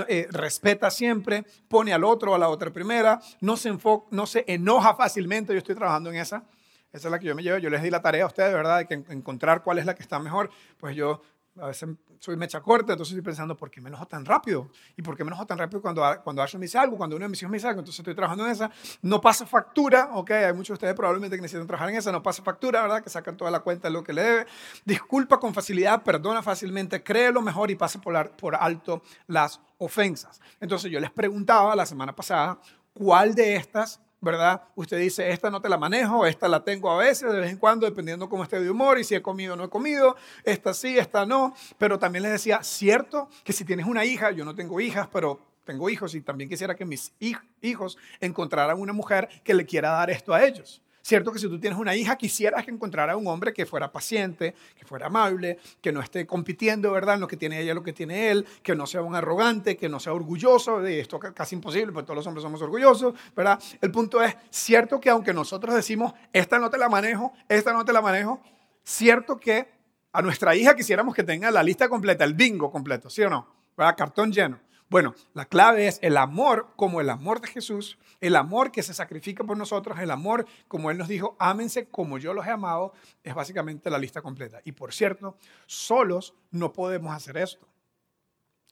eh, 0.09 0.29
respeta 0.31 0.89
siempre, 0.89 1.45
pone 1.69 1.93
al 1.93 2.05
otro 2.05 2.37
a 2.37 2.39
la 2.39 2.49
otra 2.49 2.73
primera, 2.73 3.21
no 3.41 3.57
se, 3.57 3.77
no 4.11 4.27
se 4.27 4.45
enoja 4.47 4.95
fácilmente, 4.95 5.53
yo 5.53 5.59
estoy 5.59 5.75
trabajando 5.75 6.11
en 6.11 6.17
esa. 6.17 6.45
Esa 6.93 7.09
es 7.09 7.13
la 7.13 7.19
que 7.19 7.27
yo 7.27 7.35
me 7.35 7.43
llevo. 7.43 7.57
Yo 7.57 7.71
les 7.71 7.83
di 7.83 7.89
la 7.89 8.03
tarea 8.03 8.25
a 8.25 8.27
ustedes, 8.27 8.53
¿verdad? 8.53 8.81
De 8.81 8.87
que 8.87 8.95
encontrar 9.15 9.63
cuál 9.63 9.79
es 9.79 9.87
la 9.87 9.95
que 9.95 10.03
está 10.03 10.19
mejor. 10.19 10.51
Pues 10.77 10.95
yo 10.95 11.23
a 11.61 11.67
veces 11.67 11.89
soy 12.19 12.37
mecha 12.37 12.61
corta, 12.61 12.93
entonces 12.93 13.13
estoy 13.13 13.25
pensando, 13.25 13.57
¿por 13.57 13.71
qué 13.71 13.81
me 13.81 13.89
enojo 13.89 14.07
tan 14.07 14.25
rápido? 14.25 14.71
¿Y 14.97 15.03
por 15.03 15.17
qué 15.17 15.25
me 15.25 15.29
enojo 15.29 15.47
tan 15.47 15.59
rápido 15.59 15.83
cuando, 15.83 16.03
cuando 16.25 16.43
Ashley 16.43 16.59
me 16.59 16.65
dice 16.65 16.79
algo, 16.79 16.97
cuando 16.97 17.17
uno 17.17 17.25
de 17.25 17.29
mis 17.29 17.43
hijos 17.43 17.51
me 17.51 17.57
dice 17.59 17.69
algo? 17.69 17.81
Entonces 17.81 17.99
estoy 17.99 18.15
trabajando 18.15 18.47
en 18.47 18.53
esa. 18.53 18.71
No 19.03 19.21
pasa 19.21 19.45
factura, 19.45 20.11
ok, 20.15 20.31
hay 20.31 20.53
muchos 20.53 20.69
de 20.69 20.75
ustedes 20.75 20.95
probablemente 20.95 21.37
que 21.37 21.43
necesitan 21.43 21.67
trabajar 21.67 21.91
en 21.91 21.97
esa, 21.97 22.11
no 22.11 22.23
pasa 22.23 22.43
factura, 22.43 22.83
¿verdad? 22.83 23.03
Que 23.03 23.11
sacan 23.11 23.37
toda 23.37 23.51
la 23.51 23.61
cuenta 23.61 23.89
de 23.89 23.93
lo 23.93 24.03
que 24.03 24.13
le 24.13 24.23
debe. 24.23 24.47
Disculpa 24.85 25.39
con 25.39 25.53
facilidad, 25.53 26.03
perdona 26.03 26.43
fácilmente, 26.43 27.03
cree 27.03 27.31
lo 27.31 27.43
mejor 27.43 27.71
y 27.71 27.75
pasa 27.75 28.01
por, 28.01 28.31
por 28.33 28.55
alto 28.55 29.03
las 29.27 29.61
ofensas. 29.79 30.41
Entonces 30.61 30.91
yo 30.91 31.01
les 31.01 31.11
preguntaba 31.11 31.77
la 31.77 31.85
semana 31.85 32.15
pasada, 32.15 32.59
¿cuál 32.95 33.35
de 33.35 33.57
estas 33.57 34.01
¿verdad? 34.23 34.63
Usted 34.77 34.99
dice, 34.99 35.31
esta 35.31 35.51
no 35.51 35.61
te 35.61 35.69
la 35.69 35.77
manejo, 35.77 36.25
esta 36.25 36.49
la 36.49 36.65
tengo 36.65 36.91
a 36.91 36.97
veces, 36.97 37.31
de 37.31 37.41
vez 37.41 37.51
en 37.51 37.59
cuando, 37.59 37.87
dependiendo 37.87 38.29
cómo 38.29 38.45
esté 38.45 38.61
de 38.61 38.71
humor 38.71 38.99
y 38.99 39.05
si 39.05 39.17
he 39.17 39.21
comido 39.21 39.55
o 39.55 39.57
no 39.57 39.65
he 39.65 39.69
comido, 39.69 40.17
esta 40.45 40.73
sí, 40.73 40.97
esta 40.97 41.27
no. 41.27 41.55
Pero 41.77 41.99
también 41.99 42.23
les 42.23 42.33
decía, 42.33 42.63
cierto 42.63 43.29
que 43.45 43.53
si 43.53 43.65
tienes 43.65 43.85
una 43.85 44.05
hija, 44.05 44.31
yo 44.31 44.45
no 44.45 44.55
tengo 44.55 44.81
hijas, 44.81 45.09
pero 45.13 45.41
tengo 45.65 45.91
hijos 45.91 46.15
y 46.15 46.21
también 46.21 46.49
quisiera 46.49 46.77
que 46.77 46.85
mis 46.85 47.13
hijos 47.61 47.99
encontraran 48.21 48.81
una 48.81 48.93
mujer 48.93 49.29
que 49.43 49.55
le 49.55 49.67
quiera 49.67 49.91
dar 49.91 50.11
esto 50.11 50.33
a 50.33 50.45
ellos. 50.45 50.81
Cierto 51.03 51.33
que 51.33 51.41
si 51.41 51.49
tú 51.49 51.59
tienes 51.59 51.79
una 51.79 51.97
hija, 51.97 52.17
quisieras 52.17 52.65
que 52.65 52.71
encontrara 52.71 53.17
un 53.17 53.27
hombre 53.27 53.53
que 53.53 53.67
fuera 53.67 53.91
paciente, 53.91 54.55
que 54.79 54.85
fuera 54.85 55.09
amable, 55.09 55.59
que 55.81 55.91
no 55.91 56.01
esté 56.01 56.27
compitiendo, 56.27 56.93
¿verdad? 56.93 57.17
En 57.17 57.21
lo 57.23 57.27
que 57.27 57.37
tiene 57.37 57.61
ella, 57.61 57.75
lo 57.75 57.83
que 57.83 57.93
tiene 57.93 58.31
él, 58.31 58.47
que 58.63 58.77
no 58.77 58.87
sea 58.87 59.03
un 59.03 59.17
arrogante, 59.17 59.77
que 59.77 59.89
no 59.89 59.99
sea 59.99 60.13
orgulloso. 60.13 60.81
De 60.81 61.01
esto 61.01 61.19
casi 61.19 61.57
imposible, 61.57 61.93
porque 61.93 62.07
todos 62.07 62.19
los 62.19 62.27
hombres 62.29 62.43
somos 62.45 62.63
orgullosos, 62.63 63.15
¿verdad? 63.35 63.61
El 63.81 63.91
punto 63.91 64.23
es, 64.23 64.37
cierto 64.51 65.01
que 65.01 65.11
aunque 65.11 65.35
nosotros 65.35 65.75
decimos, 65.75 66.13
esta 66.33 66.61
no 66.61 66.71
te 66.71 66.79
la 66.79 66.89
manejo, 66.89 67.33
esta 67.49 67.73
no 67.73 67.85
te 67.85 67.93
la 67.93 68.01
manejo, 68.01 68.41
cierto 68.85 69.39
que 69.39 69.69
a 70.13 70.23
nuestra 70.23 70.55
hija 70.55 70.77
quisiéramos 70.77 71.17
que 71.17 71.25
tenga 71.25 71.51
la 71.51 71.65
lista 71.65 71.89
completa, 71.89 72.23
el 72.23 72.35
bingo 72.35 72.71
completo, 72.71 73.11
¿sí 73.11 73.23
o 73.23 73.31
no? 73.31 73.49
¿Verdad? 73.77 73.97
Cartón 73.97 74.31
lleno. 74.31 74.61
Bueno, 74.93 75.15
la 75.33 75.47
clave 75.47 75.87
es 75.89 75.99
el 76.03 76.19
amor 76.19 76.69
como 76.77 77.01
el 77.01 77.09
amor 77.09 77.41
de 77.41 77.49
Jesús, 77.49 77.97
el 78.21 78.37
amor 78.37 78.71
que 78.71 78.83
se 78.83 78.93
sacrifica 78.93 79.43
por 79.43 79.57
nosotros, 79.57 79.99
el 79.99 80.11
amor 80.11 80.45
como 80.69 80.91
Él 80.91 80.99
nos 80.99 81.09
dijo, 81.09 81.35
ámense 81.39 81.87
como 81.87 82.19
yo 82.19 82.35
los 82.35 82.47
he 82.47 82.51
amado, 82.51 82.93
es 83.25 83.35
básicamente 83.35 83.89
la 83.89 83.97
lista 83.97 84.21
completa. 84.21 84.61
Y 84.67 84.73
por 84.73 84.93
cierto, 84.93 85.39
solos 85.65 86.35
no 86.51 86.75
podemos 86.75 87.17
hacer 87.17 87.39
esto. 87.39 87.67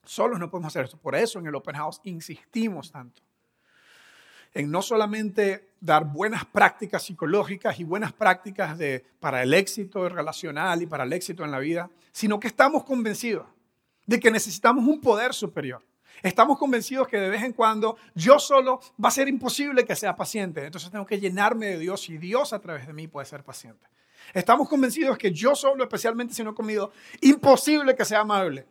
Solos 0.04 0.38
no 0.38 0.50
podemos 0.50 0.68
hacer 0.68 0.84
esto. 0.84 0.98
Por 0.98 1.14
eso 1.14 1.38
en 1.38 1.46
el 1.46 1.54
Open 1.54 1.76
House 1.76 2.02
insistimos 2.04 2.92
tanto 2.92 3.22
en 4.52 4.70
no 4.70 4.82
solamente 4.82 5.70
dar 5.80 6.04
buenas 6.04 6.44
prácticas 6.44 7.02
psicológicas 7.02 7.80
y 7.80 7.84
buenas 7.84 8.12
prácticas 8.12 8.76
de, 8.76 9.06
para 9.20 9.42
el 9.42 9.54
éxito 9.54 10.06
relacional 10.06 10.82
y 10.82 10.86
para 10.86 11.04
el 11.04 11.14
éxito 11.14 11.46
en 11.46 11.50
la 11.50 11.60
vida, 11.60 11.88
sino 12.12 12.38
que 12.38 12.48
estamos 12.48 12.84
convencidos 12.84 13.46
de 14.04 14.20
que 14.20 14.30
necesitamos 14.30 14.84
un 14.86 15.00
poder 15.00 15.32
superior. 15.32 15.82
Estamos 16.22 16.58
convencidos 16.58 17.08
que 17.08 17.18
de 17.18 17.30
vez 17.30 17.42
en 17.42 17.52
cuando 17.52 17.96
yo 18.14 18.38
solo 18.38 18.80
va 19.02 19.08
a 19.08 19.12
ser 19.12 19.28
imposible 19.28 19.84
que 19.84 19.96
sea 19.96 20.16
paciente. 20.16 20.64
Entonces 20.64 20.90
tengo 20.90 21.06
que 21.06 21.18
llenarme 21.18 21.66
de 21.66 21.78
Dios 21.78 22.08
y 22.08 22.18
Dios 22.18 22.52
a 22.52 22.58
través 22.58 22.86
de 22.86 22.92
mí 22.92 23.08
puede 23.08 23.26
ser 23.26 23.42
paciente. 23.42 23.86
Estamos 24.34 24.68
convencidos 24.68 25.16
que 25.18 25.32
yo 25.32 25.54
solo, 25.54 25.84
especialmente 25.84 26.34
si 26.34 26.42
no 26.44 26.50
he 26.50 26.54
comido, 26.54 26.92
imposible 27.20 27.94
que 27.94 28.04
sea 28.04 28.20
amable. 28.20 28.66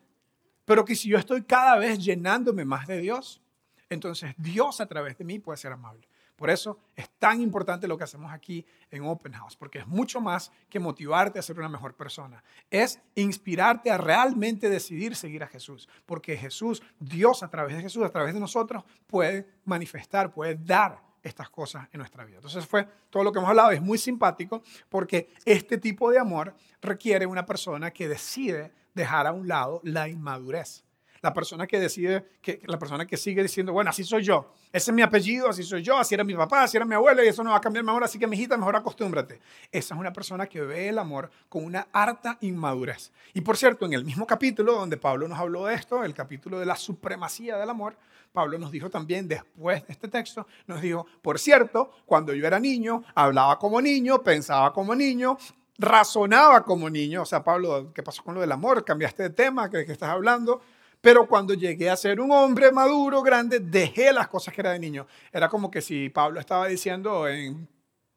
Pero 0.65 0.85
que 0.85 0.95
si 0.95 1.09
yo 1.09 1.17
estoy 1.17 1.43
cada 1.43 1.77
vez 1.77 1.97
llenándome 1.97 2.65
más 2.65 2.87
de 2.87 2.99
Dios, 2.99 3.41
entonces 3.89 4.33
Dios 4.37 4.81
a 4.81 4.85
través 4.85 5.17
de 5.17 5.25
mí 5.25 5.39
puede 5.39 5.57
ser 5.57 5.71
amable. 5.71 6.08
Por 6.39 6.49
eso 6.49 6.79
es 6.95 7.09
tan 7.19 7.41
importante 7.41 7.85
lo 7.85 7.97
que 7.97 8.05
hacemos 8.05 8.31
aquí 8.31 8.65
en 8.91 9.03
Open 9.03 9.33
House, 9.33 9.57
porque 9.57 9.79
es 9.79 9.87
mucho 9.87 10.21
más 10.21 10.53
que 10.69 10.79
motivarte 10.79 11.37
a 11.37 11.41
ser 11.41 11.59
una 11.59 11.67
mejor 11.67 11.95
persona. 11.95 12.41
Es 12.71 13.01
inspirarte 13.15 13.91
a 13.91 13.97
realmente 13.97 14.69
decidir 14.69 15.17
seguir 15.17 15.43
a 15.43 15.47
Jesús, 15.47 15.89
porque 16.05 16.37
Jesús, 16.37 16.81
Dios 16.97 17.43
a 17.43 17.49
través 17.49 17.75
de 17.75 17.81
Jesús, 17.81 18.05
a 18.05 18.09
través 18.09 18.33
de 18.33 18.39
nosotros, 18.39 18.85
puede 19.05 19.49
manifestar, 19.65 20.31
puede 20.31 20.55
dar 20.55 21.01
estas 21.21 21.49
cosas 21.49 21.89
en 21.91 21.97
nuestra 21.97 22.23
vida. 22.23 22.37
Entonces 22.37 22.65
fue 22.65 22.87
todo 23.09 23.25
lo 23.25 23.33
que 23.33 23.39
hemos 23.39 23.49
hablado, 23.49 23.71
es 23.71 23.81
muy 23.81 23.97
simpático 23.97 24.63
porque 24.87 25.33
este 25.43 25.77
tipo 25.77 26.09
de 26.09 26.19
amor 26.19 26.55
requiere 26.81 27.25
una 27.25 27.45
persona 27.45 27.91
que 27.91 28.07
decide 28.07 28.71
dejar 28.93 29.27
a 29.27 29.33
un 29.33 29.45
lado 29.45 29.81
la 29.83 30.07
inmadurez. 30.07 30.85
La 31.21 31.33
persona 31.33 31.67
que 31.67 31.79
decide, 31.79 32.25
que, 32.41 32.61
la 32.65 32.79
persona 32.79 33.05
que 33.05 33.17
sigue 33.17 33.41
diciendo, 33.41 33.73
bueno, 33.73 33.89
así 33.89 34.03
soy 34.03 34.23
yo, 34.23 34.53
ese 34.71 34.91
es 34.91 34.95
mi 34.95 35.01
apellido, 35.01 35.49
así 35.49 35.63
soy 35.63 35.81
yo, 35.81 35.97
así 35.97 36.15
era 36.15 36.23
mi 36.23 36.35
papá, 36.35 36.63
así 36.63 36.77
era 36.77 36.85
mi 36.85 36.95
abuelo 36.95 37.23
y 37.23 37.27
eso 37.27 37.43
no 37.43 37.51
va 37.51 37.57
a 37.57 37.61
cambiar 37.61 37.87
ahora, 37.87 38.05
así 38.05 38.19
que 38.19 38.27
mi 38.27 38.37
mejor 38.47 38.75
acostúmbrate. 38.75 39.39
Esa 39.71 39.93
es 39.93 39.99
una 39.99 40.13
persona 40.13 40.47
que 40.47 40.61
ve 40.61 40.89
el 40.89 40.97
amor 40.97 41.29
con 41.47 41.63
una 41.63 41.87
harta 41.91 42.37
inmadurez. 42.41 43.11
Y 43.33 43.41
por 43.41 43.57
cierto, 43.57 43.85
en 43.85 43.93
el 43.93 44.05
mismo 44.05 44.25
capítulo 44.25 44.73
donde 44.73 44.97
Pablo 44.97 45.27
nos 45.27 45.39
habló 45.39 45.65
de 45.65 45.75
esto, 45.75 46.03
el 46.03 46.13
capítulo 46.13 46.59
de 46.59 46.65
la 46.65 46.75
supremacía 46.75 47.57
del 47.57 47.69
amor, 47.69 47.97
Pablo 48.31 48.57
nos 48.59 48.71
dijo 48.71 48.89
también 48.89 49.27
después 49.27 49.85
de 49.87 49.93
este 49.93 50.07
texto, 50.07 50.47
nos 50.67 50.81
dijo, 50.81 51.05
por 51.21 51.39
cierto, 51.39 51.91
cuando 52.05 52.33
yo 52.33 52.45
era 52.45 52.59
niño, 52.59 53.03
hablaba 53.15 53.57
como 53.57 53.81
niño, 53.81 54.21
pensaba 54.23 54.71
como 54.71 54.93
niño, 54.93 55.37
razonaba 55.77 56.63
como 56.63 56.89
niño. 56.89 57.23
O 57.23 57.25
sea, 57.25 57.43
Pablo, 57.43 57.91
¿qué 57.93 58.03
pasó 58.03 58.23
con 58.23 58.35
lo 58.35 58.41
del 58.41 58.51
amor? 58.51 58.85
¿Cambiaste 58.85 59.23
de 59.23 59.29
tema? 59.31 59.69
¿Qué, 59.69 59.85
qué 59.85 59.91
estás 59.91 60.09
hablando? 60.09 60.61
Pero 61.01 61.27
cuando 61.27 61.53
llegué 61.53 61.89
a 61.89 61.95
ser 61.95 62.19
un 62.19 62.31
hombre 62.31 62.71
maduro, 62.71 63.21
grande, 63.21 63.59
dejé 63.59 64.11
las 64.11 64.27
cosas 64.27 64.53
que 64.53 64.61
era 64.61 64.71
de 64.71 64.79
niño. 64.79 65.07
Era 65.31 65.47
como 65.47 65.71
que 65.71 65.81
si 65.81 66.09
Pablo 66.09 66.39
estaba 66.39 66.67
diciendo 66.67 67.27
en 67.27 67.67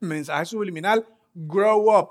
mensaje 0.01 0.47
subliminal, 0.47 1.07
grow 1.33 1.97
up. 1.97 2.11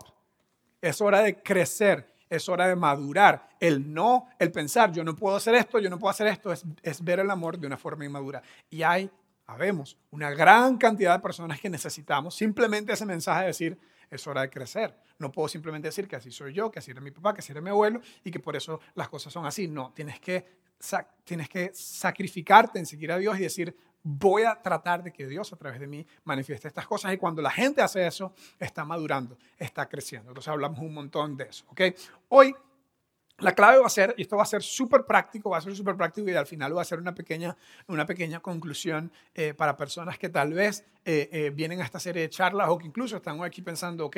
Es 0.82 1.02
hora 1.02 1.22
de 1.22 1.42
crecer, 1.42 2.14
es 2.30 2.48
hora 2.48 2.68
de 2.68 2.76
madurar. 2.76 3.50
El 3.60 3.94
no, 3.94 4.30
el 4.40 4.52
pensar, 4.52 4.92
yo 4.92 5.04
no 5.04 5.16
puedo 5.16 5.36
hacer 5.36 5.56
esto, 5.56 5.78
yo 5.80 5.90
no 5.90 6.00
puedo 6.00 6.10
hacer 6.10 6.28
esto, 6.28 6.52
es, 6.52 6.64
es 6.82 7.04
ver 7.04 7.20
el 7.20 7.30
amor 7.30 7.60
de 7.60 7.68
una 7.68 7.78
forma 7.78 8.06
inmadura. 8.06 8.42
Y 8.70 8.82
hay, 8.82 9.12
sabemos, 9.46 9.98
una 10.10 10.32
gran 10.32 10.78
cantidad 10.78 11.16
de 11.16 11.22
personas 11.22 11.60
que 11.60 11.70
necesitamos 11.70 12.34
simplemente 12.34 12.94
ese 12.94 13.06
mensaje 13.06 13.42
de 13.42 13.48
decir, 13.48 13.78
es 14.12 14.28
hora 14.28 14.42
de 14.42 14.50
crecer. 14.50 14.96
No 15.18 15.32
puedo 15.32 15.48
simplemente 15.48 15.88
decir 15.88 16.08
que 16.08 16.18
así 16.18 16.32
soy 16.32 16.54
yo, 16.54 16.70
que 16.70 16.80
así 16.80 16.92
era 16.92 17.00
mi 17.00 17.12
papá, 17.12 17.34
que 17.34 17.40
así 17.40 17.52
era 17.52 17.62
mi 17.62 17.70
abuelo 17.70 18.02
y 18.24 18.30
que 18.30 18.40
por 18.40 18.56
eso 18.56 18.82
las 18.96 19.08
cosas 19.08 19.32
son 19.32 19.46
así. 19.46 19.68
No, 19.68 19.94
tienes 19.96 20.20
que, 20.20 20.61
tienes 21.24 21.50
que 21.50 21.72
sacrificarte 21.74 22.80
en 22.80 22.86
seguir 22.86 23.12
a 23.12 23.18
Dios 23.18 23.38
y 23.40 23.44
decir, 23.44 23.76
voy 24.04 24.44
a 24.44 24.56
tratar 24.62 25.04
de 25.04 25.12
que 25.12 25.28
Dios 25.28 25.52
a 25.54 25.56
través 25.56 25.80
de 25.80 25.88
mí 25.88 26.06
manifieste 26.24 26.68
estas 26.68 26.88
cosas. 26.88 27.14
Y 27.14 27.18
cuando 27.18 27.42
la 27.42 27.52
gente 27.52 27.82
hace 27.82 28.06
eso, 28.06 28.34
está 28.60 28.84
madurando, 28.84 29.38
está 29.58 29.88
creciendo. 29.88 30.32
Entonces 30.32 30.50
hablamos 30.50 30.80
un 30.80 30.94
montón 30.94 31.38
de 31.38 31.46
eso. 31.46 31.66
¿ok? 31.70 31.82
Hoy 32.30 32.56
la 33.42 33.54
clave 33.54 33.80
va 33.80 33.88
a 33.88 33.90
ser, 33.90 34.14
y 34.18 34.22
esto 34.22 34.38
va 34.38 34.44
a 34.44 34.46
ser 34.46 34.62
súper 34.62 35.06
práctico, 35.06 35.50
va 35.50 35.58
a 35.58 35.62
ser 35.62 35.76
súper 35.76 35.96
práctico 35.96 36.30
y 36.30 36.36
al 36.36 36.46
final 36.46 36.78
va 36.78 36.82
a 36.82 36.86
ser 36.86 37.00
una 37.00 37.14
pequeña, 37.14 37.56
una 37.88 38.06
pequeña 38.06 38.40
conclusión 38.40 39.12
eh, 39.34 39.54
para 39.56 39.76
personas 39.76 40.20
que 40.20 40.30
tal 40.30 40.54
vez 40.54 40.86
eh, 41.06 41.30
eh, 41.32 41.52
vienen 41.54 41.82
a 41.82 41.86
esta 41.86 42.00
serie 42.00 42.24
de 42.24 42.30
charlas 42.30 42.70
o 42.70 42.78
que 42.78 42.88
incluso 42.88 43.18
están 43.18 43.42
aquí 43.44 43.62
pensando, 43.62 44.06
ok, 44.06 44.18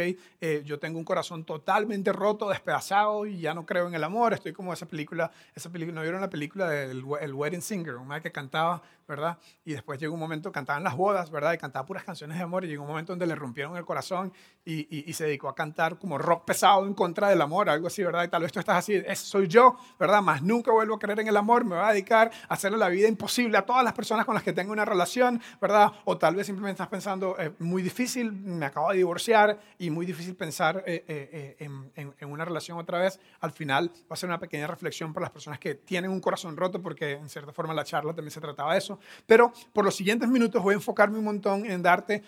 yo 0.65 0.79
tengo 0.79 0.97
un 0.99 1.05
corazón 1.05 1.45
totalmente 1.45 2.11
roto, 2.11 2.49
despedazado 2.49 3.25
y 3.25 3.39
ya 3.39 3.53
no 3.53 3.65
creo 3.65 3.87
en 3.87 3.93
el 3.93 4.03
amor. 4.03 4.33
Estoy 4.33 4.53
como 4.53 4.73
esa 4.73 4.85
película, 4.85 5.31
esa 5.55 5.69
película, 5.69 5.95
¿no 5.95 6.01
vieron 6.01 6.21
la 6.21 6.29
película 6.29 6.69
del 6.69 7.03
el 7.21 7.33
Wedding 7.33 7.61
Singer? 7.61 7.95
Un 7.95 8.13
que 8.21 8.31
cantaba, 8.31 8.81
¿verdad? 9.07 9.37
Y 9.65 9.73
después 9.73 9.99
llegó 9.99 10.13
un 10.13 10.19
momento, 10.19 10.51
cantaban 10.51 10.83
las 10.83 10.95
bodas, 10.95 11.31
¿verdad? 11.31 11.53
Y 11.53 11.57
cantaba 11.57 11.85
puras 11.85 12.03
canciones 12.03 12.37
de 12.37 12.43
amor 12.43 12.63
y 12.65 12.67
llegó 12.67 12.83
un 12.83 12.89
momento 12.89 13.13
donde 13.13 13.25
le 13.25 13.35
rompieron 13.35 13.75
el 13.77 13.85
corazón 13.85 14.31
y, 14.65 15.09
y 15.09 15.13
se 15.13 15.25
dedicó 15.25 15.49
a 15.49 15.55
cantar 15.55 15.97
como 15.97 16.17
rock 16.17 16.45
pesado 16.45 16.85
en 16.85 16.93
contra 16.93 17.29
del 17.29 17.41
amor, 17.41 17.69
algo 17.69 17.87
así, 17.87 18.03
¿verdad? 18.03 18.23
Y 18.25 18.27
tal 18.27 18.43
vez 18.43 18.51
tú 18.51 18.59
estás 18.59 18.77
así 18.77 19.03
soy 19.15 19.47
yo, 19.47 19.77
¿verdad? 19.99 20.21
Más 20.21 20.41
nunca 20.41 20.71
vuelvo 20.71 20.95
a 20.95 20.99
creer 20.99 21.19
en 21.19 21.27
el 21.27 21.37
amor, 21.37 21.63
me 21.65 21.75
voy 21.75 21.85
a 21.85 21.89
dedicar 21.89 22.31
a 22.47 22.53
hacerle 22.53 22.77
la 22.77 22.89
vida 22.89 23.07
imposible 23.07 23.57
a 23.57 23.65
todas 23.65 23.83
las 23.83 23.93
personas 23.93 24.25
con 24.25 24.35
las 24.35 24.43
que 24.43 24.53
tengo 24.53 24.71
una 24.71 24.85
relación, 24.85 25.41
¿verdad? 25.61 25.91
O 26.05 26.17
tal 26.17 26.35
vez 26.35 26.45
simplemente 26.47 26.72
estás 26.73 26.87
pensando, 26.87 27.37
es 27.37 27.47
eh, 27.47 27.53
muy 27.59 27.81
difícil, 27.81 28.31
me 28.31 28.65
acabo 28.65 28.89
de 28.89 28.97
divorciar 28.97 29.59
y 29.79 29.89
muy 29.89 30.05
difícil 30.05 30.35
pensar 30.35 30.83
eh, 30.85 31.03
eh, 31.07 31.55
en, 31.59 31.91
en, 31.95 32.29
una 32.29 32.45
relación 32.45 32.77
otra 32.77 32.99
vez. 32.99 33.19
Al 33.39 33.51
final 33.51 33.91
va 34.03 34.13
a 34.13 34.15
ser 34.15 34.29
una 34.29 34.39
pequeña 34.39 34.67
reflexión 34.67 35.13
para 35.13 35.25
las 35.25 35.31
personas 35.31 35.59
que 35.59 35.75
tienen 35.75 36.11
un 36.11 36.19
corazón 36.19 36.57
roto, 36.57 36.81
porque 36.81 37.11
en 37.11 37.29
cierta 37.29 37.51
forma 37.53 37.73
la 37.73 37.83
charla 37.83 38.13
también 38.13 38.31
se 38.31 38.41
trataba 38.41 38.73
de 38.73 38.79
eso. 38.79 38.99
Pero 39.25 39.53
por 39.71 39.85
los 39.85 39.95
siguientes 39.95 40.27
minutos 40.29 40.61
voy 40.61 40.73
a 40.73 40.75
enfocarme 40.75 41.17
un 41.17 41.25
montón 41.25 41.65
en 41.65 41.81
darte 41.81 42.23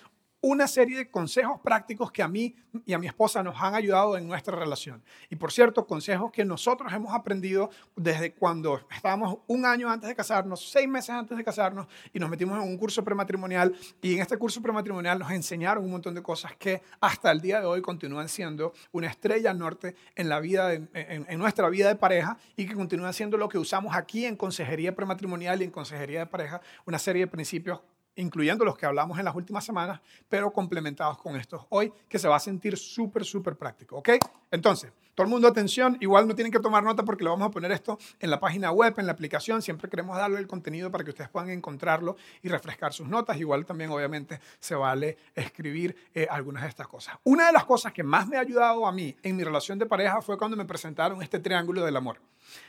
una 0.45 0.67
serie 0.67 0.95
de 0.95 1.09
consejos 1.09 1.59
prácticos 1.59 2.11
que 2.11 2.21
a 2.21 2.27
mí 2.27 2.55
y 2.85 2.93
a 2.93 2.99
mi 2.99 3.07
esposa 3.07 3.41
nos 3.41 3.59
han 3.59 3.73
ayudado 3.73 4.15
en 4.15 4.27
nuestra 4.27 4.55
relación. 4.55 5.03
Y 5.31 5.37
por 5.37 5.51
cierto, 5.51 5.87
consejos 5.87 6.31
que 6.31 6.45
nosotros 6.45 6.93
hemos 6.93 7.15
aprendido 7.15 7.71
desde 7.95 8.31
cuando 8.31 8.79
estábamos 8.91 9.39
un 9.47 9.65
año 9.65 9.89
antes 9.89 10.07
de 10.07 10.15
casarnos, 10.15 10.69
seis 10.69 10.87
meses 10.87 11.09
antes 11.09 11.35
de 11.35 11.43
casarnos, 11.43 11.87
y 12.13 12.19
nos 12.19 12.29
metimos 12.29 12.61
en 12.61 12.69
un 12.69 12.77
curso 12.77 13.03
prematrimonial. 13.03 13.75
Y 14.03 14.13
en 14.13 14.21
este 14.21 14.37
curso 14.37 14.61
prematrimonial 14.61 15.17
nos 15.17 15.31
enseñaron 15.31 15.83
un 15.83 15.89
montón 15.89 16.13
de 16.13 16.21
cosas 16.21 16.55
que 16.57 16.83
hasta 16.99 17.31
el 17.31 17.41
día 17.41 17.59
de 17.59 17.65
hoy 17.65 17.81
continúan 17.81 18.29
siendo 18.29 18.71
una 18.91 19.07
estrella 19.07 19.51
norte 19.51 19.95
en, 20.13 20.29
la 20.29 20.39
vida 20.39 20.73
en, 20.73 21.39
nuestra 21.39 21.67
vida 21.69 21.87
de 21.87 21.95
pareja 21.95 22.37
y 22.55 22.67
que 22.67 22.75
continúan 22.75 23.15
siendo 23.15 23.35
lo 23.37 23.49
que 23.49 23.57
usamos 23.57 23.95
aquí 23.95 24.25
en 24.25 24.35
consejería 24.35 24.95
prematrimonial 24.95 25.59
y 25.63 25.65
en 25.65 25.71
consejería 25.71 26.19
de 26.19 26.27
pareja, 26.27 26.61
una 26.85 26.99
serie 26.99 27.21
de 27.21 27.27
principios 27.31 27.81
incluyendo 28.15 28.65
los 28.65 28.77
que 28.77 28.85
hablamos 28.85 29.17
en 29.19 29.25
las 29.25 29.35
últimas 29.35 29.63
semanas, 29.63 29.99
pero 30.29 30.51
complementados 30.51 31.17
con 31.17 31.35
estos 31.35 31.65
hoy, 31.69 31.91
que 32.09 32.19
se 32.19 32.27
va 32.27 32.37
a 32.37 32.39
sentir 32.39 32.77
súper, 32.77 33.25
súper 33.25 33.55
práctico. 33.55 33.97
¿Ok? 33.97 34.09
Entonces, 34.51 34.91
todo 35.15 35.25
el 35.25 35.31
mundo 35.31 35.47
atención, 35.47 35.97
igual 36.01 36.27
no 36.27 36.35
tienen 36.35 36.51
que 36.51 36.59
tomar 36.59 36.83
nota 36.83 37.03
porque 37.03 37.23
lo 37.23 37.29
vamos 37.31 37.47
a 37.47 37.51
poner 37.51 37.71
esto 37.71 37.97
en 38.19 38.29
la 38.29 38.39
página 38.39 38.71
web, 38.71 38.93
en 38.97 39.05
la 39.05 39.13
aplicación, 39.13 39.61
siempre 39.61 39.89
queremos 39.89 40.17
darle 40.17 40.39
el 40.39 40.47
contenido 40.47 40.91
para 40.91 41.05
que 41.05 41.11
ustedes 41.11 41.29
puedan 41.29 41.49
encontrarlo 41.49 42.17
y 42.43 42.49
refrescar 42.49 42.91
sus 42.91 43.07
notas, 43.07 43.37
igual 43.37 43.65
también 43.65 43.89
obviamente 43.91 44.41
se 44.59 44.75
vale 44.75 45.17
escribir 45.33 45.95
eh, 46.13 46.27
algunas 46.29 46.63
de 46.63 46.69
estas 46.69 46.87
cosas. 46.89 47.15
Una 47.23 47.47
de 47.47 47.53
las 47.53 47.63
cosas 47.63 47.93
que 47.93 48.03
más 48.03 48.27
me 48.27 48.35
ha 48.35 48.41
ayudado 48.41 48.85
a 48.85 48.91
mí 48.91 49.15
en 49.23 49.37
mi 49.37 49.43
relación 49.45 49.79
de 49.79 49.85
pareja 49.85 50.21
fue 50.21 50.37
cuando 50.37 50.57
me 50.57 50.65
presentaron 50.65 51.21
este 51.21 51.39
triángulo 51.39 51.85
del 51.85 51.95
amor. 51.95 52.19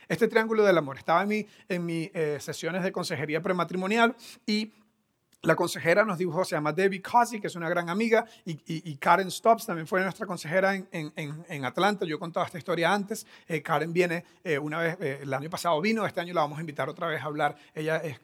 Este 0.09 0.29
triángulo 0.29 0.62
del 0.62 0.79
amor 0.79 0.99
estaba 0.99 1.23
en, 1.23 1.29
mi, 1.29 1.47
en 1.69 1.85
mis 1.85 2.11
eh, 2.15 2.38
sesiones 2.41 2.85
de 2.85 2.93
consejería 2.93 3.43
prematrimonial 3.43 4.15
y 4.47 4.73
la 5.47 5.55
consejera 5.55 6.05
nos 6.05 6.19
dijo, 6.19 6.45
se 6.45 6.57
llama 6.57 6.73
Debbie 6.73 7.00
Cosi, 7.00 7.41
que 7.41 7.47
es 7.47 7.55
una 7.55 7.69
gran 7.69 7.88
amiga, 7.88 8.25
y, 8.45 8.97
Karen 8.97 9.31
Stops 9.31 9.67
también 9.67 9.87
fue 9.87 10.03
nuestra 10.03 10.26
consejera 10.26 10.75
en, 10.75 10.88
en, 10.91 11.65
Atlanta. 11.65 12.05
Yo 12.05 12.17
he 12.17 12.19
contado 12.19 12.45
esta 12.45 12.59
historia 12.59 12.93
antes. 12.93 13.26
Eh, 13.47 13.62
Karen 13.62 13.93
viene 13.93 14.25
eh, 14.43 14.59
una 14.59 14.79
vez, 14.79 14.97
eh, 15.00 15.19
el 15.23 15.33
año 15.33 15.49
pasado 15.49 15.81
vino, 15.81 16.07
este 16.07 16.21
año 16.21 16.35
la 16.35 16.41
vamos 16.41 16.59
a 16.59 16.61
invitar 16.61 16.88
otra 16.88 17.07
vez 17.07 17.21
a 17.23 17.25
hablar. 17.25 17.57
Ella 17.75 17.99
es 17.99 18.21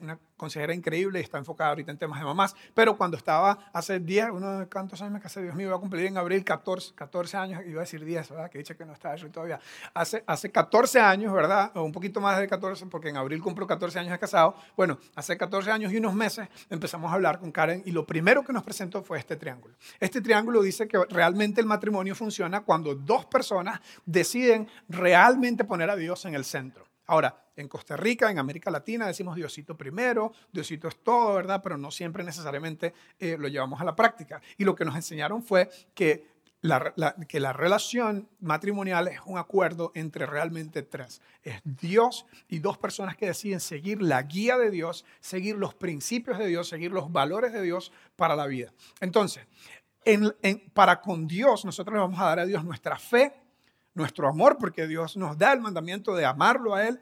una 0.00 0.18
consejera 0.42 0.74
increíble 0.74 1.20
está 1.20 1.38
enfocada 1.38 1.70
ahorita 1.70 1.92
en 1.92 1.98
temas 1.98 2.18
de 2.18 2.24
mamás, 2.24 2.56
pero 2.74 2.96
cuando 2.96 3.16
estaba 3.16 3.70
hace 3.72 4.00
10, 4.00 4.30
uno 4.32 4.66
cuántos 4.72 5.00
años 5.00 5.12
me 5.12 5.20
casé, 5.20 5.40
Dios 5.40 5.54
mío, 5.54 5.68
iba 5.68 5.76
a 5.76 5.78
cumplir 5.78 6.06
en 6.06 6.18
abril 6.18 6.42
14, 6.42 6.96
14 6.96 7.36
años, 7.36 7.62
iba 7.64 7.80
a 7.80 7.84
decir 7.84 8.04
10, 8.04 8.30
¿verdad? 8.30 8.50
Que 8.50 8.58
dice 8.58 8.74
que 8.74 8.84
no 8.84 8.92
está 8.92 9.14
eso 9.14 9.28
todavía. 9.28 9.60
Hace, 9.94 10.24
hace 10.26 10.50
14 10.50 10.98
años, 10.98 11.32
¿verdad? 11.32 11.70
O 11.76 11.84
un 11.84 11.92
poquito 11.92 12.20
más 12.20 12.40
de 12.40 12.48
14, 12.48 12.86
porque 12.86 13.10
en 13.10 13.18
abril 13.18 13.40
cumplo 13.40 13.68
14 13.68 14.00
años 14.00 14.10
de 14.10 14.18
casado. 14.18 14.56
Bueno, 14.76 14.98
hace 15.14 15.38
14 15.38 15.70
años 15.70 15.92
y 15.92 15.98
unos 15.98 16.12
meses 16.12 16.48
empezamos 16.68 17.12
a 17.12 17.14
hablar 17.14 17.38
con 17.38 17.52
Karen 17.52 17.84
y 17.86 17.92
lo 17.92 18.04
primero 18.04 18.42
que 18.42 18.52
nos 18.52 18.64
presentó 18.64 19.04
fue 19.04 19.20
este 19.20 19.36
triángulo. 19.36 19.76
Este 20.00 20.20
triángulo 20.20 20.60
dice 20.60 20.88
que 20.88 20.98
realmente 21.08 21.60
el 21.60 21.68
matrimonio 21.68 22.16
funciona 22.16 22.62
cuando 22.62 22.96
dos 22.96 23.26
personas 23.26 23.80
deciden 24.04 24.66
realmente 24.88 25.62
poner 25.62 25.88
a 25.88 25.94
Dios 25.94 26.24
en 26.24 26.34
el 26.34 26.44
centro. 26.44 26.91
Ahora, 27.06 27.42
en 27.56 27.68
Costa 27.68 27.96
Rica, 27.96 28.30
en 28.30 28.38
América 28.38 28.70
Latina, 28.70 29.06
decimos 29.06 29.36
Diosito 29.36 29.76
primero, 29.76 30.32
Diosito 30.52 30.88
es 30.88 31.02
todo, 31.02 31.34
¿verdad? 31.34 31.60
Pero 31.62 31.76
no 31.76 31.90
siempre 31.90 32.24
necesariamente 32.24 32.94
eh, 33.18 33.36
lo 33.38 33.48
llevamos 33.48 33.80
a 33.80 33.84
la 33.84 33.94
práctica. 33.94 34.40
Y 34.56 34.64
lo 34.64 34.74
que 34.74 34.84
nos 34.84 34.96
enseñaron 34.96 35.42
fue 35.42 35.68
que 35.94 36.32
la, 36.62 36.94
que 37.28 37.40
la 37.40 37.52
relación 37.52 38.28
matrimonial 38.38 39.08
es 39.08 39.18
un 39.26 39.36
acuerdo 39.36 39.90
entre 39.96 40.26
realmente 40.26 40.82
tres. 40.82 41.20
Es 41.42 41.60
Dios 41.64 42.24
y 42.48 42.60
dos 42.60 42.78
personas 42.78 43.16
que 43.16 43.26
deciden 43.26 43.58
seguir 43.58 44.00
la 44.00 44.22
guía 44.22 44.56
de 44.56 44.70
Dios, 44.70 45.04
seguir 45.20 45.56
los 45.56 45.74
principios 45.74 46.38
de 46.38 46.46
Dios, 46.46 46.68
seguir 46.68 46.92
los 46.92 47.10
valores 47.10 47.52
de 47.52 47.62
Dios 47.62 47.92
para 48.14 48.36
la 48.36 48.46
vida. 48.46 48.72
Entonces, 49.00 49.44
para 50.72 51.00
con 51.00 51.26
Dios, 51.26 51.64
nosotros 51.64 51.94
le 51.94 52.00
vamos 52.00 52.20
a 52.20 52.26
dar 52.26 52.38
a 52.38 52.46
Dios 52.46 52.64
nuestra 52.64 52.96
fe, 52.96 53.41
nuestro 53.94 54.28
amor, 54.28 54.56
porque 54.58 54.86
Dios 54.86 55.16
nos 55.16 55.36
da 55.38 55.52
el 55.52 55.60
mandamiento 55.60 56.14
de 56.14 56.24
amarlo 56.24 56.74
a 56.74 56.86
Él, 56.86 57.00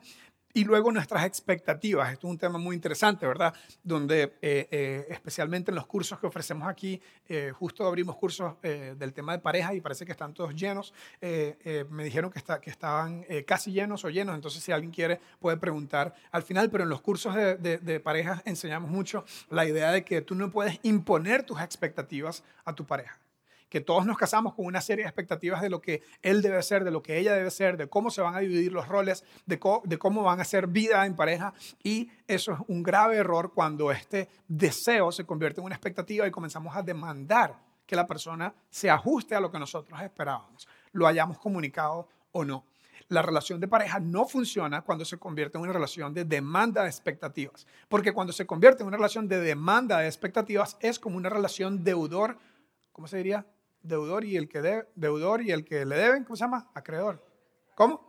y 0.52 0.64
luego 0.64 0.90
nuestras 0.90 1.24
expectativas. 1.24 2.12
Esto 2.12 2.26
es 2.26 2.30
un 2.32 2.38
tema 2.38 2.58
muy 2.58 2.74
interesante, 2.74 3.26
¿verdad? 3.26 3.54
Donde 3.82 4.36
eh, 4.42 4.68
eh, 4.70 5.06
especialmente 5.10 5.70
en 5.70 5.76
los 5.76 5.86
cursos 5.86 6.18
que 6.18 6.26
ofrecemos 6.26 6.68
aquí, 6.68 7.00
eh, 7.28 7.52
justo 7.54 7.86
abrimos 7.86 8.16
cursos 8.16 8.54
del 8.60 9.12
tema 9.12 9.32
de 9.32 9.38
pareja 9.38 9.74
y 9.74 9.80
parece 9.80 10.04
que 10.04 10.12
están 10.12 10.34
todos 10.34 10.54
llenos. 10.54 10.92
me 11.20 12.04
dijeron 12.04 12.30
que, 12.30 12.38
está, 12.38 12.60
que 12.60 12.70
estaban 12.70 13.24
casi 13.46 13.72
llenos 13.72 14.04
o 14.04 14.10
llenos, 14.10 14.34
entonces 14.34 14.62
si 14.62 14.72
alguien 14.72 14.92
quiere 14.92 15.20
puede 15.38 15.56
preguntar 15.56 16.14
al 16.30 16.42
final, 16.42 16.70
pero 16.70 16.84
en 16.84 16.90
los 16.90 17.00
cursos 17.00 17.34
de, 17.34 17.56
de, 17.56 17.78
de 17.78 18.00
parejas 18.00 18.42
enseñamos 18.44 18.90
mucho 18.90 19.24
la 19.48 19.66
idea 19.66 19.92
de 19.92 20.04
que 20.04 20.20
tú 20.20 20.34
no 20.34 20.50
puedes 20.50 20.78
imponer 20.82 21.44
tus 21.44 21.60
expectativas 21.60 22.42
a 22.64 22.74
tu 22.74 22.84
pareja 22.84 23.18
que 23.70 23.80
todos 23.80 24.04
nos 24.04 24.18
casamos 24.18 24.54
con 24.54 24.66
una 24.66 24.80
serie 24.80 25.04
de 25.04 25.08
expectativas 25.08 25.62
de 25.62 25.70
lo 25.70 25.80
que 25.80 26.02
él 26.22 26.42
debe 26.42 26.60
ser, 26.62 26.84
de 26.84 26.90
lo 26.90 27.02
que 27.02 27.18
ella 27.18 27.32
debe 27.32 27.50
ser, 27.50 27.76
de 27.76 27.88
cómo 27.88 28.10
se 28.10 28.20
van 28.20 28.34
a 28.34 28.40
dividir 28.40 28.72
los 28.72 28.88
roles, 28.88 29.24
de, 29.46 29.58
cómo 29.58 30.22
van 30.24 30.40
a 30.40 30.42
hacer 30.42 30.66
vida 30.66 31.06
en 31.06 31.14
pareja. 31.14 31.54
Y 31.82 32.10
eso 32.26 32.52
es 32.52 32.58
un 32.66 32.82
grave 32.82 33.16
error 33.16 33.52
cuando 33.54 33.92
este 33.92 34.28
deseo 34.48 35.12
se 35.12 35.24
convierte 35.24 35.60
en 35.60 35.66
una 35.66 35.76
expectativa 35.76 36.26
y 36.26 36.32
comenzamos 36.32 36.76
a 36.76 36.82
demandar 36.82 37.56
que 37.86 37.94
la 37.94 38.06
persona 38.06 38.52
se 38.68 38.90
ajuste 38.90 39.36
a 39.36 39.40
lo 39.40 39.50
que 39.50 39.58
nosotros 39.58 40.00
esperábamos, 40.02 40.68
lo 40.92 41.06
hayamos 41.06 41.38
comunicado 41.38 42.08
o 42.32 42.44
no. 42.44 42.64
La 43.08 43.22
relación 43.22 43.60
de 43.60 43.68
pareja 43.68 43.98
no 44.00 44.26
funciona 44.26 44.82
cuando 44.82 45.04
se 45.04 45.16
convierte 45.16 45.58
en 45.58 45.62
una 45.62 45.72
relación 45.72 46.12
de 46.12 46.24
demanda 46.24 46.82
de 46.82 46.88
expectativas, 46.88 47.66
porque 47.88 48.12
cuando 48.12 48.32
se 48.32 48.46
convierte 48.46 48.82
en 48.82 48.88
una 48.88 48.96
relación 48.96 49.26
de 49.28 49.40
demanda 49.40 49.98
de 49.98 50.06
expectativas 50.06 50.76
es 50.80 50.98
como 50.98 51.16
una 51.16 51.28
relación 51.28 51.82
deudor, 51.82 52.36
¿cómo 52.92 53.08
se 53.08 53.16
diría? 53.16 53.46
Deudor 53.82 54.24
y 54.24 54.36
el 54.36 54.48
que 54.48 54.60
debe, 54.60 54.88
deudor 54.94 55.42
y 55.42 55.50
el 55.52 55.64
que 55.64 55.84
le 55.84 55.96
deben, 55.96 56.24
¿cómo 56.24 56.36
se 56.36 56.44
llama? 56.44 56.70
Acreedor. 56.74 57.24
¿Cómo? 57.74 58.00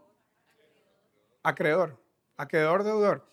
Acreedor. 1.44 1.98
Acreedor, 2.38 2.84
deudor. 2.84 3.28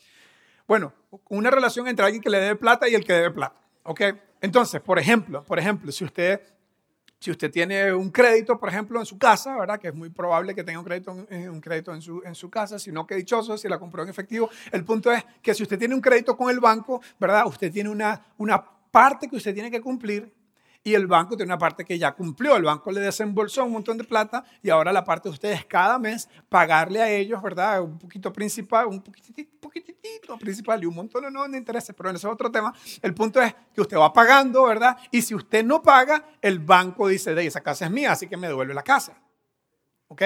Bueno, 0.66 0.92
una 1.28 1.50
relación 1.50 1.88
entre 1.88 2.04
alguien 2.04 2.22
que 2.22 2.30
le 2.30 2.38
debe 2.38 2.56
plata 2.56 2.88
y 2.88 2.94
el 2.94 3.04
que 3.04 3.14
debe 3.14 3.30
plata. 3.30 3.60
¿Ok? 3.84 4.02
Entonces, 4.40 4.80
por 4.80 4.98
ejemplo, 4.98 5.42
por 5.44 5.58
ejemplo, 5.58 5.90
si 5.90 6.04
usted, 6.04 6.42
si 7.18 7.30
usted 7.30 7.50
tiene 7.50 7.92
un 7.92 8.10
crédito, 8.10 8.58
por 8.60 8.68
ejemplo, 8.68 9.00
en 9.00 9.06
su 9.06 9.18
casa, 9.18 9.56
¿verdad? 9.56 9.80
Que 9.80 9.88
es 9.88 9.94
muy 9.94 10.10
probable 10.10 10.54
que 10.54 10.62
tenga 10.62 10.78
un 10.78 10.84
crédito, 10.84 11.12
un 11.12 11.60
crédito 11.60 11.94
en, 11.94 12.02
su, 12.02 12.22
en 12.24 12.34
su 12.34 12.50
casa, 12.50 12.78
si 12.78 12.92
no, 12.92 13.06
que 13.06 13.14
dichoso, 13.14 13.56
si 13.56 13.68
la 13.68 13.78
compró 13.78 14.02
en 14.02 14.10
efectivo. 14.10 14.50
El 14.70 14.84
punto 14.84 15.10
es 15.10 15.24
que 15.42 15.54
si 15.54 15.62
usted 15.62 15.78
tiene 15.78 15.94
un 15.94 16.00
crédito 16.00 16.36
con 16.36 16.50
el 16.50 16.60
banco, 16.60 17.00
¿verdad? 17.18 17.46
Usted 17.46 17.72
tiene 17.72 17.88
una, 17.88 18.26
una 18.36 18.62
parte 18.90 19.28
que 19.28 19.36
usted 19.36 19.54
tiene 19.54 19.70
que 19.70 19.80
cumplir 19.80 20.32
y 20.84 20.94
el 20.94 21.06
banco 21.06 21.36
tiene 21.36 21.50
una 21.50 21.58
parte 21.58 21.84
que 21.84 21.98
ya 21.98 22.12
cumplió. 22.12 22.56
El 22.56 22.64
banco 22.64 22.90
le 22.90 23.00
desembolsó 23.00 23.64
un 23.64 23.72
montón 23.72 23.98
de 23.98 24.04
plata 24.04 24.44
y 24.62 24.70
ahora 24.70 24.92
la 24.92 25.04
parte 25.04 25.28
de 25.28 25.34
ustedes 25.34 25.64
cada 25.66 25.98
mes 25.98 26.28
pagarle 26.48 27.02
a 27.02 27.10
ellos, 27.10 27.42
¿verdad? 27.42 27.82
Un 27.82 27.98
poquito 27.98 28.32
principal, 28.32 28.86
un 28.86 29.02
poquitito, 29.02 29.50
poquitito 29.60 30.38
principal 30.38 30.82
y 30.82 30.86
un 30.86 30.94
montón 30.94 31.32
no 31.32 31.46
de 31.48 31.58
intereses, 31.58 31.94
pero 31.96 32.10
ese 32.10 32.26
otro 32.26 32.50
tema. 32.50 32.72
El 33.02 33.14
punto 33.14 33.40
es 33.40 33.54
que 33.74 33.80
usted 33.80 33.96
va 33.96 34.12
pagando, 34.12 34.64
¿verdad? 34.64 34.96
Y 35.10 35.22
si 35.22 35.34
usted 35.34 35.64
no 35.64 35.82
paga, 35.82 36.24
el 36.40 36.58
banco 36.58 37.08
dice, 37.08 37.34
de 37.34 37.46
esa 37.46 37.60
casa 37.60 37.86
es 37.86 37.90
mía, 37.90 38.12
así 38.12 38.26
que 38.26 38.36
me 38.36 38.48
devuelve 38.48 38.74
la 38.74 38.82
casa. 38.82 39.20
¿Ok? 40.08 40.22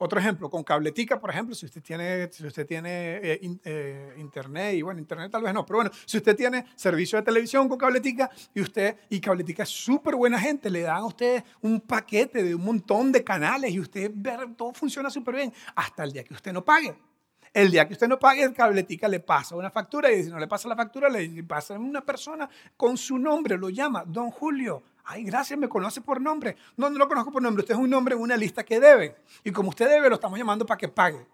Otro 0.00 0.20
ejemplo, 0.20 0.48
con 0.48 0.62
Cabletica, 0.62 1.20
por 1.20 1.30
ejemplo, 1.30 1.56
si 1.56 1.66
usted 1.66 1.82
tiene, 1.82 2.30
si 2.30 2.46
usted 2.46 2.64
tiene 2.64 3.16
eh, 3.16 3.58
eh, 3.64 4.14
internet, 4.18 4.74
y 4.76 4.82
bueno, 4.82 5.00
internet 5.00 5.30
tal 5.30 5.42
vez 5.42 5.52
no, 5.52 5.66
pero 5.66 5.78
bueno, 5.78 5.90
si 6.04 6.18
usted 6.18 6.36
tiene 6.36 6.66
servicio 6.76 7.18
de 7.18 7.24
televisión 7.24 7.68
con 7.68 7.76
Cabletica 7.76 8.30
y 8.54 8.60
usted, 8.60 8.96
y 9.10 9.20
Cabletica 9.20 9.64
es 9.64 9.68
súper 9.70 10.14
buena 10.14 10.38
gente, 10.38 10.70
le 10.70 10.82
dan 10.82 10.98
a 10.98 11.06
usted 11.06 11.42
un 11.62 11.80
paquete 11.80 12.44
de 12.44 12.54
un 12.54 12.64
montón 12.64 13.10
de 13.10 13.24
canales 13.24 13.72
y 13.72 13.80
usted 13.80 14.12
todo 14.56 14.72
funciona 14.72 15.10
súper 15.10 15.34
bien, 15.34 15.52
hasta 15.74 16.04
el 16.04 16.12
día 16.12 16.22
que 16.22 16.34
usted 16.34 16.52
no 16.52 16.64
pague. 16.64 16.94
El 17.52 17.70
día 17.70 17.86
que 17.86 17.94
usted 17.94 18.08
no 18.08 18.18
pague, 18.18 18.42
el 18.42 18.52
Cabletica 18.52 19.08
le 19.08 19.20
pasa 19.20 19.56
una 19.56 19.70
factura 19.70 20.10
y 20.12 20.24
si 20.24 20.30
no 20.30 20.38
le 20.38 20.46
pasa 20.46 20.68
la 20.68 20.76
factura, 20.76 21.08
le 21.08 21.42
pasa 21.44 21.78
una 21.78 22.04
persona 22.04 22.48
con 22.76 22.96
su 22.96 23.18
nombre, 23.18 23.56
lo 23.56 23.70
llama 23.70 24.04
Don 24.06 24.30
Julio 24.30 24.82
Ay, 25.10 25.24
gracias, 25.24 25.58
me 25.58 25.70
conoce 25.70 26.02
por 26.02 26.20
nombre. 26.20 26.54
No, 26.76 26.90
no 26.90 26.98
lo 26.98 27.08
conozco 27.08 27.32
por 27.32 27.40
nombre. 27.40 27.62
Usted 27.62 27.74
es 27.74 27.80
un 27.80 27.88
nombre 27.88 28.14
en 28.14 28.20
una 28.20 28.36
lista 28.36 28.62
que 28.62 28.78
debe. 28.78 29.16
Y 29.42 29.50
como 29.50 29.70
usted 29.70 29.88
debe, 29.88 30.10
lo 30.10 30.16
estamos 30.16 30.38
llamando 30.38 30.66
para 30.66 30.76
que 30.76 30.88
pague. 30.88 31.26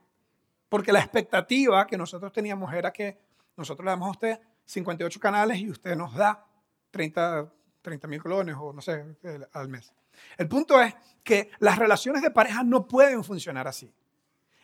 Porque 0.68 0.92
la 0.92 1.00
expectativa 1.00 1.84
que 1.84 1.98
nosotros 1.98 2.32
teníamos 2.32 2.72
era 2.72 2.92
que 2.92 3.18
nosotros 3.56 3.84
le 3.84 3.90
damos 3.90 4.06
a 4.06 4.10
usted 4.12 4.40
58 4.64 5.18
canales 5.18 5.58
y 5.58 5.70
usted 5.70 5.96
nos 5.96 6.14
da 6.14 6.46
30 6.92 7.50
mil 8.06 8.22
colones 8.22 8.54
o 8.56 8.72
no 8.72 8.80
sé, 8.80 9.16
al 9.52 9.68
mes. 9.68 9.92
El 10.38 10.46
punto 10.46 10.80
es 10.80 10.94
que 11.24 11.50
las 11.58 11.76
relaciones 11.76 12.22
de 12.22 12.30
pareja 12.30 12.62
no 12.62 12.86
pueden 12.86 13.24
funcionar 13.24 13.66
así. 13.66 13.92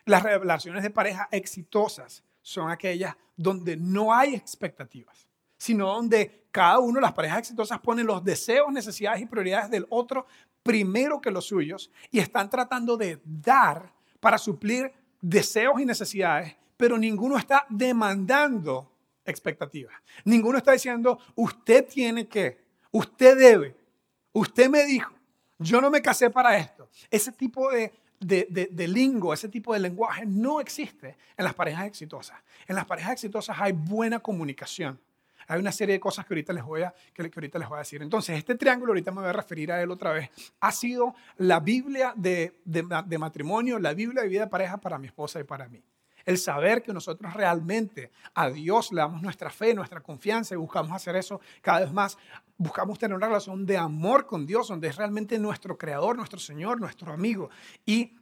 Las 0.04 0.22
relaciones 0.22 0.82
de 0.82 0.90
pareja 0.90 1.28
exitosas 1.30 2.22
son 2.42 2.70
aquellas 2.70 3.16
donde 3.36 3.76
no 3.76 4.14
hay 4.14 4.34
expectativas 4.34 5.30
sino 5.60 5.88
donde 5.88 6.46
cada 6.50 6.78
uno 6.78 7.00
las 7.00 7.12
parejas 7.12 7.40
exitosas 7.40 7.78
ponen 7.80 8.06
los 8.06 8.24
deseos, 8.24 8.72
necesidades 8.72 9.20
y 9.20 9.26
prioridades 9.26 9.70
del 9.70 9.86
otro 9.90 10.26
primero 10.62 11.20
que 11.20 11.30
los 11.30 11.44
suyos 11.44 11.90
y 12.10 12.18
están 12.18 12.48
tratando 12.48 12.96
de 12.96 13.20
dar 13.24 13.92
para 14.20 14.38
suplir 14.38 14.90
deseos 15.20 15.78
y 15.78 15.84
necesidades, 15.84 16.56
pero 16.78 16.96
ninguno 16.96 17.36
está 17.36 17.66
demandando 17.68 18.90
expectativas. 19.22 19.94
Ninguno 20.24 20.56
está 20.56 20.72
diciendo, 20.72 21.18
usted 21.34 21.86
tiene 21.86 22.26
que, 22.26 22.64
usted 22.90 23.36
debe, 23.36 23.76
usted 24.32 24.70
me 24.70 24.86
dijo, 24.86 25.12
yo 25.58 25.82
no 25.82 25.90
me 25.90 26.00
casé 26.00 26.30
para 26.30 26.56
esto. 26.56 26.88
Ese 27.10 27.32
tipo 27.32 27.70
de, 27.70 27.92
de, 28.20 28.68
de, 28.70 28.88
lingo, 28.88 29.32
ese 29.32 29.48
tipo 29.48 29.72
de 29.72 29.80
lenguaje 29.80 30.26
no 30.26 30.60
existe 30.60 31.16
en 31.36 31.44
las 31.44 31.54
parejas 31.54 31.86
exitosas. 31.86 32.38
En 32.68 32.76
las 32.76 32.84
parejas 32.84 33.12
exitosas 33.12 33.56
hay 33.58 33.72
buena 33.72 34.20
comunicación. 34.20 35.00
Hay 35.48 35.58
una 35.58 35.72
serie 35.72 35.94
de 35.94 36.00
cosas 36.00 36.26
que 36.26 36.34
ahorita 36.34 36.52
les 36.52 36.62
voy 36.62 36.82
a, 36.82 36.94
que, 37.12 37.22
ahorita 37.22 37.58
les 37.58 37.68
voy 37.68 37.76
a 37.76 37.78
decir. 37.80 38.02
Entonces, 38.02 38.38
este 38.38 38.54
triángulo, 38.54 38.92
ahorita 38.92 39.10
me 39.10 39.20
voy 39.20 39.30
a 39.30 39.32
referir 39.32 39.72
a 39.72 39.82
él 39.82 39.90
otra 39.90 40.12
vez, 40.12 40.30
ha 40.60 40.70
sido 40.70 41.14
la 41.38 41.58
Biblia 41.58 42.12
de, 42.14 42.60
de, 42.64 43.18
matrimonio, 43.18 43.78
la 43.78 43.94
Biblia 43.94 44.22
de 44.22 44.28
vida 44.28 44.42
de 44.42 44.46
pareja 44.50 44.76
para 44.76 44.98
mi 44.98 45.08
esposa 45.08 45.40
y 45.40 45.44
para 45.44 45.66
mí. 45.68 45.82
El 46.30 46.38
saber 46.38 46.80
que 46.80 46.92
nosotros 46.92 47.34
realmente 47.34 48.12
a 48.34 48.50
Dios 48.50 48.92
le 48.92 49.00
damos 49.00 49.20
nuestra 49.20 49.50
fe, 49.50 49.74
nuestra 49.74 50.00
confianza 50.00 50.54
y 50.54 50.58
buscamos 50.58 50.92
hacer 50.92 51.16
eso 51.16 51.40
cada 51.60 51.80
vez 51.80 51.92
más. 51.92 52.16
Buscamos 52.56 53.00
tener 53.00 53.16
una 53.16 53.26
relación 53.26 53.66
de 53.66 53.76
amor 53.76 54.26
con 54.26 54.46
Dios, 54.46 54.68
donde 54.68 54.86
es 54.86 54.94
realmente 54.94 55.40
nuestro 55.40 55.76
creador, 55.76 56.16
nuestro 56.16 56.38
Señor, 56.38 56.78
nuestro 56.80 57.12
amigo. 57.12 57.50
Y 57.84 58.16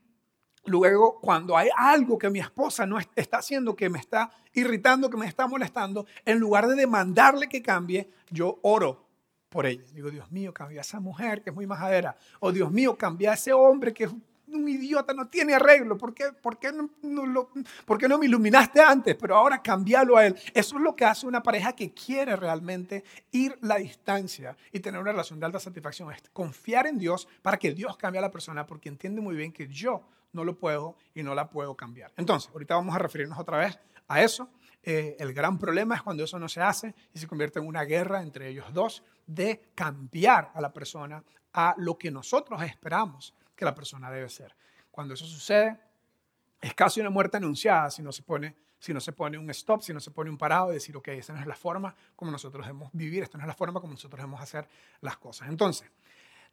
Luego, 0.65 1.21
cuando 1.21 1.57
hay 1.57 1.69
algo 1.77 2.17
que 2.17 2.31
mi 2.31 2.41
esposa 2.41 2.87
no 2.87 2.99
está 2.99 3.39
haciendo, 3.39 3.77
que 3.77 3.91
me 3.91 3.99
está 3.99 4.31
irritando, 4.55 5.11
que 5.11 5.19
me 5.19 5.27
está 5.27 5.47
molestando, 5.47 6.07
en 6.25 6.39
lugar 6.39 6.67
de 6.67 6.77
demandarle 6.77 7.47
que 7.49 7.63
cambie, 7.63 8.11
yo 8.31 8.59
oro 8.63 9.07
por 9.51 9.67
ella. 9.67 9.85
Digo, 9.93 10.11
Dios 10.11 10.31
mío, 10.31 10.55
cambia 10.55 10.81
a 10.81 10.83
esa 10.83 10.99
mujer 10.99 11.43
que 11.43 11.51
es 11.51 11.57
muy 11.57 11.67
majadera. 11.67 12.17
O 12.41 12.53
Dios 12.53 12.71
mío, 12.71 12.97
cambia 12.97 13.33
a 13.33 13.35
ese 13.35 13.53
hombre 13.53 13.93
que 13.93 14.05
es 14.05 14.11
un 14.53 14.69
idiota, 14.69 15.13
no 15.13 15.29
tiene 15.29 15.55
arreglo. 15.55 15.97
¿Por 15.97 16.15
qué, 16.15 16.33
por 16.33 16.59
qué 16.59 16.73
no, 16.73 17.27
lo, 17.27 17.51
¿Por 17.85 17.99
qué 17.99 18.09
no 18.09 18.19
me 18.19 18.27
iluminaste 18.27 18.81
antes? 18.81 19.17
Pero 19.17 19.37
ahora 19.37 19.63
cambialo 19.63 20.17
a 20.17 20.27
él. 20.27 20.37
Eso 20.55 20.77
es 20.77 20.83
lo 20.83 20.95
que 20.95 21.05
hace 21.05 21.27
una 21.27 21.43
pareja 21.43 21.75
que 21.75 21.93
quiere 21.93 22.37
realmente 22.37 23.05
ir 23.33 23.57
la 23.63 23.77
distancia 23.77 24.57
y 24.73 24.81
tener 24.81 25.01
una 25.01 25.13
relación 25.13 25.39
de 25.41 25.47
alta 25.47 25.61
satisfacción. 25.61 26.13
Es 26.13 26.23
confiar 26.33 26.87
en 26.87 26.99
Dios 26.99 27.29
para 27.43 27.59
que 27.59 27.73
Dios 27.73 27.97
cambie 27.97 28.19
a 28.19 28.23
la 28.23 28.31
persona 28.31 28.67
porque 28.67 28.89
entiende 28.89 29.21
muy 29.21 29.37
bien 29.37 29.53
que 29.53 29.69
yo 29.69 30.03
no 30.33 30.45
lo 30.45 30.59
puedo 30.59 30.97
y 31.15 31.23
no 31.23 31.35
la 31.35 31.49
puedo 31.49 31.77
cambiar. 31.77 32.13
Entonces, 32.17 32.51
ahorita 32.53 32.75
vamos 32.75 32.95
a 32.95 32.99
referirnos 32.99 33.39
otra 33.39 33.59
vez 33.59 33.79
a 34.09 34.23
eso. 34.23 34.49
Eh, 34.83 35.17
el 35.19 35.33
gran 35.33 35.59
problema 35.59 35.97
es 35.97 36.03
cuando 36.03 36.25
eso 36.25 36.39
no 36.39 36.49
se 36.49 36.61
hace 36.61 36.95
y 37.13 37.19
se 37.19 37.27
convierte 37.27 37.59
en 37.59 37.67
una 37.67 37.85
guerra 37.85 38.23
entre 38.23 38.49
ellos 38.49 38.73
dos 38.73 39.03
de 39.27 39.71
cambiar 39.75 40.51
a 40.55 40.61
la 40.61 40.73
persona 40.73 41.23
a 41.53 41.75
lo 41.79 41.99
que 41.99 42.11
nosotros 42.11 42.63
esperamos 42.63 43.35
que 43.59 43.65
la 43.65 43.75
persona 43.75 44.11
debe 44.11 44.29
ser. 44.29 44.55
Cuando 44.91 45.15
eso 45.15 45.27
sucede, 45.27 45.79
es 46.61 46.75
casi 46.75 47.01
una 47.01 47.11
muerte 47.11 47.37
anunciada 47.37 47.91
si 47.91 48.03
no 48.03 48.13
se 48.13 48.23
pone, 48.23 48.55
si 48.79 48.95
no 48.95 49.01
se 49.01 49.13
pone 49.13 49.37
un 49.37 49.51
stop, 49.51 49.83
si 49.83 49.93
no 49.93 50.01
se 50.01 50.13
pone 50.13 50.31
un 50.31 50.39
parado 50.39 50.71
y 50.71 50.75
decir, 50.75 50.97
ok, 50.97 51.09
esa 51.09 51.33
no 51.33 51.41
es 51.41 51.47
la 51.47 51.57
forma 51.57 51.95
como 52.15 52.31
nosotros 52.31 52.65
debemos 52.65 52.91
vivir, 52.93 53.25
esta 53.25 53.37
no 53.37 53.43
es 53.43 53.49
la 53.49 53.55
forma 53.55 53.81
como 53.81 53.93
nosotros 53.95 54.19
debemos 54.19 54.41
hacer 54.41 54.69
las 55.01 55.17
cosas. 55.19 55.49
Entonces, 55.49 55.91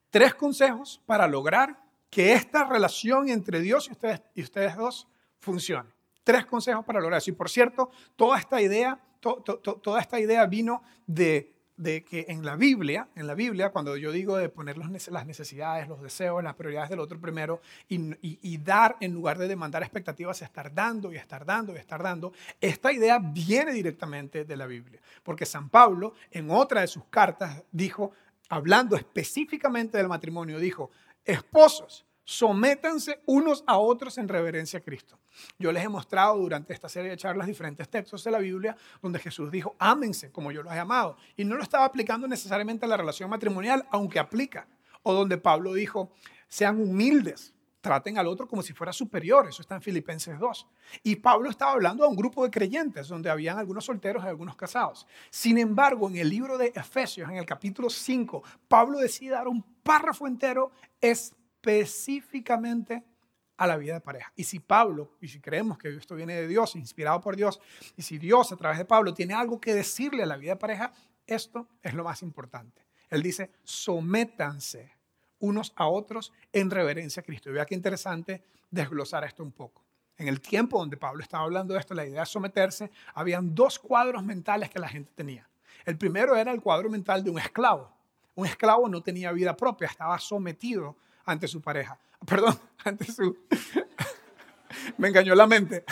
tres 0.10 0.34
consejos 0.34 1.02
para 1.06 1.28
lograr 1.28 1.80
que 2.10 2.34
esta 2.34 2.64
relación 2.66 3.30
entre 3.30 3.60
Dios 3.60 3.88
y 3.88 3.92
ustedes, 3.92 4.22
y 4.34 4.42
ustedes 4.42 4.76
dos 4.76 5.08
funcione. 5.40 5.90
Tres 6.24 6.46
consejos 6.48 6.84
para 6.84 7.00
lograr 7.00 7.20
eso. 7.20 7.30
Y 7.30 7.34
por 7.34 7.50
cierto, 7.50 7.92
toda 8.16 8.40
esta 8.40 8.60
idea, 8.60 9.00
toda 9.20 10.02
esta 10.02 10.20
idea 10.20 10.46
vino 10.48 10.82
de, 11.06 11.55
de, 11.78 12.04
que 12.04 12.26
en 12.30 12.46
la 12.46 12.56
Biblia, 12.56 13.10
en 13.16 13.28
la 13.28 13.34
Biblia, 13.34 13.72
cuando 13.72 13.98
yo 13.98 14.12
digo 14.12 14.38
de 14.38 14.50
poner 14.50 14.78
las 14.78 15.26
necesidades, 15.26 15.88
los 15.88 16.02
deseos, 16.02 16.44
las 16.44 16.56
prioridades 16.56 16.90
del 16.90 17.00
otro 17.00 17.20
primero 17.20 17.62
y, 17.90 18.16
y, 18.22 18.58
dar 18.58 18.98
en 19.00 19.14
lugar 19.14 19.38
de 19.38 19.48
demandar 19.48 19.84
expectativas, 19.84 20.42
estar 20.42 20.74
dando 20.74 21.12
y 21.12 21.18
estar 21.18 21.46
dando 21.46 21.74
y 21.74 21.78
estar 21.78 22.02
dando, 22.02 22.34
esta 22.62 22.92
idea 22.92 23.20
viene 23.20 23.74
directamente 23.74 24.46
de 24.46 24.58
la 24.58 24.66
Biblia. 24.66 25.00
Porque 25.24 25.46
San 25.46 25.70
Pablo, 25.70 26.14
en 26.32 26.50
otra 26.50 26.82
de 26.82 26.88
sus 26.88 27.06
cartas, 27.06 27.64
dijo, 27.72 28.12
hablando 28.50 28.96
específicamente 28.96 29.98
del 29.98 30.08
matrimonio, 30.08 30.60
dijo, 30.60 30.92
esposos, 31.26 32.06
sométanse 32.26 33.22
unos 33.28 33.64
a 33.68 33.78
otros 33.78 34.18
en 34.18 34.28
reverencia 34.28 34.80
a 34.80 34.82
Cristo. 34.82 35.18
Yo 35.58 35.72
les 35.72 35.84
he 35.84 35.90
mostrado 35.90 36.38
durante 36.38 36.74
esta 36.74 36.90
serie 36.90 37.12
de 37.12 37.18
charlas 37.18 37.48
diferentes 37.48 37.88
textos 37.88 38.24
de 38.24 38.32
la 38.32 38.40
Biblia 38.40 38.76
donde 39.02 39.20
Jesús 39.20 39.52
dijo, 39.52 39.76
ámense 39.80 40.32
como 40.32 40.52
yo 40.52 40.64
los 40.64 40.74
he 40.74 40.80
amado. 40.80 41.18
Y 41.38 41.46
no 41.46 41.56
lo 41.56 41.64
estaba 41.64 41.86
aplicando 41.86 42.28
necesariamente 42.28 42.86
a 42.86 42.90
la 42.90 42.98
relación 42.98 43.30
matrimonial, 43.30 43.86
aunque 43.92 44.20
aplica. 44.20 44.68
O 45.04 45.14
donde 45.14 45.38
Pablo 45.38 45.74
dijo, 45.74 46.12
sean 46.48 46.82
humildes, 46.82 47.54
traten 47.80 48.18
al 48.18 48.26
otro 48.26 48.48
como 48.48 48.64
si 48.64 48.74
fuera 48.74 48.92
superior. 48.92 49.48
Eso 49.48 49.62
está 49.62 49.76
en 49.76 49.82
Filipenses 49.84 50.40
2. 50.40 50.68
Y 51.04 51.18
Pablo 51.18 51.52
estaba 51.52 51.74
hablando 51.74 52.04
a 52.04 52.08
un 52.08 52.16
grupo 52.16 52.44
de 52.44 52.50
creyentes 52.50 53.08
donde 53.08 53.30
habían 53.30 53.60
algunos 53.60 53.86
solteros 53.86 54.24
y 54.24 54.28
algunos 54.28 54.56
casados. 54.56 55.06
Sin 55.30 55.60
embargo, 55.60 56.10
en 56.10 56.18
el 56.18 56.28
libro 56.28 56.58
de 56.58 56.74
Efesios, 56.76 57.30
en 57.30 57.38
el 57.38 57.46
capítulo 57.46 57.92
5, 57.92 58.42
Pablo 58.68 58.98
decide 58.98 59.36
dar 59.36 59.48
un 59.48 59.62
párrafo 59.84 60.26
entero 60.26 60.72
específicamente 61.66 63.04
a 63.58 63.68
la 63.68 63.78
vida 63.78 63.94
de 63.94 64.02
pareja. 64.02 64.32
Y 64.36 64.44
si 64.44 64.60
Pablo, 64.60 65.14
y 65.22 65.28
si 65.28 65.40
creemos 65.40 65.78
que 65.78 65.90
esto 65.96 66.16
viene 66.16 66.36
de 66.36 66.48
Dios, 66.48 66.76
inspirado 66.76 67.22
por 67.22 67.36
Dios, 67.36 67.60
y 67.96 68.02
si 68.02 68.18
Dios 68.18 68.52
a 68.52 68.58
través 68.58 68.78
de 68.78 68.86
Pablo 68.86 69.14
tiene 69.14 69.34
algo 69.34 69.60
que 69.60 69.74
decirle 69.74 70.24
a 70.24 70.26
la 70.26 70.38
vida 70.38 70.52
de 70.52 70.60
pareja, 70.60 70.94
esto 71.26 71.68
es 71.82 71.94
lo 71.94 72.04
más 72.04 72.22
importante. 72.22 72.86
Él 73.10 73.24
dice, 73.24 73.52
sométanse 73.64 74.92
unos 75.40 75.74
a 75.76 75.88
otros 75.88 76.34
en 76.52 76.70
reverencia 76.70 77.22
a 77.22 77.24
Cristo. 77.24 77.50
Y 77.50 77.54
vea 77.54 77.66
qué 77.66 77.76
interesante 77.76 78.44
desglosar 78.70 79.24
esto 79.24 79.44
un 79.44 79.52
poco. 79.52 79.84
En 80.18 80.28
el 80.28 80.42
tiempo 80.42 80.80
donde 80.80 80.98
Pablo 80.98 81.22
estaba 81.22 81.44
hablando 81.44 81.74
de 81.74 81.80
esto, 81.80 81.94
la 81.94 82.06
idea 82.06 82.22
de 82.22 82.26
someterse, 82.26 82.92
habían 83.14 83.54
dos 83.54 83.80
cuadros 83.80 84.24
mentales 84.24 84.70
que 84.70 84.80
la 84.80 84.88
gente 84.88 85.12
tenía. 85.14 85.50
El 85.86 85.98
primero 85.98 86.36
era 86.36 86.52
el 86.52 86.62
cuadro 86.62 86.90
mental 86.90 87.24
de 87.24 87.30
un 87.30 87.40
esclavo. 87.40 87.94
Un 88.34 88.46
esclavo 88.46 88.90
no 88.90 89.02
tenía 89.02 89.32
vida 89.32 89.56
propia, 89.56 89.88
estaba 89.88 90.20
sometido 90.20 90.98
ante 91.26 91.48
su 91.48 91.62
pareja. 91.62 91.98
Perdón, 92.26 92.60
ante 92.84 93.06
su... 93.12 93.38
Me 94.98 95.08
engañó 95.08 95.36
la 95.36 95.48
mente. 95.48 95.84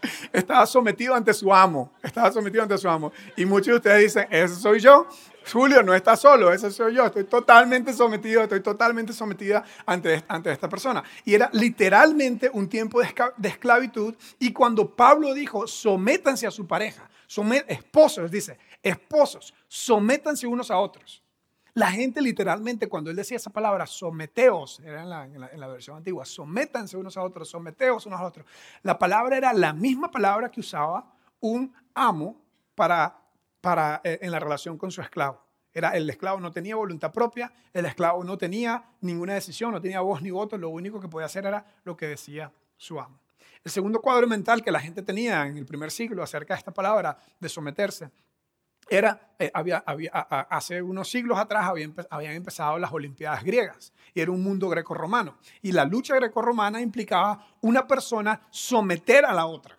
Estaba 0.32 0.66
sometido 0.66 1.14
ante 1.14 1.32
su 1.34 1.52
amo. 1.52 1.92
Estaba 2.02 2.30
sometido 2.32 2.62
ante 2.62 2.78
su 2.78 2.88
amo. 2.88 3.12
Y 3.36 3.44
muchos 3.44 3.66
de 3.66 3.74
ustedes 3.74 4.02
dicen, 4.02 4.26
ese 4.30 4.54
soy 4.54 4.80
yo. 4.80 5.06
Julio 5.50 5.82
no 5.82 5.94
está 5.94 6.16
solo, 6.16 6.52
ese 6.52 6.70
soy 6.70 6.94
yo. 6.94 7.06
Estoy 7.06 7.24
totalmente 7.24 7.92
sometido, 7.92 8.42
estoy 8.42 8.60
totalmente 8.60 9.12
sometida 9.12 9.64
ante, 9.86 10.22
esta 10.44 10.68
persona. 10.68 11.02
Y 11.24 11.34
era 11.34 11.48
literalmente 11.52 12.50
un 12.52 12.68
tiempo 12.68 13.00
de, 13.00 13.48
esclavitud. 13.48 14.14
Y 14.38 14.52
cuando 14.52 14.94
Pablo 14.94 15.32
dijo, 15.34 15.66
sométanse 15.66 16.46
a 16.46 16.50
su 16.50 16.66
pareja, 16.66 17.08
esposos, 17.66 18.30
dice, 18.30 18.58
esposos, 18.82 19.54
sométanse 19.66 20.46
unos 20.46 20.70
a 20.70 20.78
otros. 20.78 21.22
La 21.74 21.90
gente 21.90 22.20
literalmente, 22.20 22.88
cuando 22.88 23.10
él 23.10 23.16
decía 23.16 23.36
esa 23.36 23.50
palabra, 23.50 23.86
someteos, 23.86 24.80
era 24.80 25.02
en 25.02 25.10
la, 25.10 25.24
en 25.24 25.60
la, 25.60 25.66
versión 25.68 25.96
antigua, 25.96 26.24
sométanse 26.24 26.96
unos 26.96 27.16
a 27.16 27.22
otros, 27.22 27.48
someteos 27.48 28.06
unos 28.06 28.20
a 28.20 28.24
otros. 28.24 28.46
La 28.82 28.98
palabra 28.98 29.36
era 29.36 29.52
la 29.52 29.72
misma 29.72 30.10
palabra 30.10 30.50
que 30.50 30.60
usaba 30.60 31.12
un 31.40 31.72
amo 31.94 32.40
para, 32.74 33.20
para, 33.60 34.00
eh, 34.04 34.18
en 34.22 34.30
la 34.30 34.40
relación 34.40 34.78
con 34.78 34.90
su 34.90 35.00
esclavo. 35.00 35.42
Era 35.72 35.90
el 35.90 36.08
esclavo 36.08 36.40
no 36.40 36.50
tenía 36.50 36.74
voluntad 36.74 37.12
propia, 37.12 37.52
el 37.72 37.86
esclavo 37.86 38.24
no 38.24 38.36
tenía 38.38 38.84
ninguna 39.00 39.34
decisión, 39.34 39.70
no 39.70 39.80
tenía 39.80 40.00
voz 40.00 40.22
ni 40.22 40.30
voto, 40.30 40.56
lo 40.58 40.70
único 40.70 40.98
que 40.98 41.08
podía 41.08 41.26
hacer 41.26 41.46
era 41.46 41.64
lo 41.84 41.96
que 41.96 42.08
decía 42.08 42.50
su 42.76 42.98
amo. 42.98 43.20
El 43.62 43.70
segundo 43.70 44.00
cuadro 44.00 44.26
mental 44.26 44.62
que 44.62 44.72
la 44.72 44.80
gente 44.80 45.02
tenía 45.02 45.46
en 45.46 45.58
el 45.58 45.66
primer 45.66 45.90
siglo 45.90 46.22
acerca 46.22 46.54
de 46.54 46.58
esta 46.58 46.72
palabra 46.72 47.18
de 47.38 47.48
someterse 47.48 48.10
era, 48.88 49.34
eh, 49.38 49.50
había, 49.52 49.82
había, 49.86 50.10
hace 50.12 50.82
unos 50.82 51.10
siglos 51.10 51.38
atrás 51.38 51.66
habían, 51.66 51.94
habían, 52.10 52.34
empezado 52.34 52.78
las 52.78 52.92
Olimpiadas 52.92 53.44
griegas 53.44 53.92
y 54.14 54.20
era 54.20 54.30
un 54.30 54.42
mundo 54.42 54.68
greco-romano. 54.68 55.38
Y 55.62 55.72
la 55.72 55.84
lucha 55.84 56.14
greco-romana 56.14 56.80
implicaba 56.80 57.46
una 57.60 57.86
persona 57.86 58.40
someter 58.50 59.24
a 59.24 59.34
la 59.34 59.46
otra. 59.46 59.78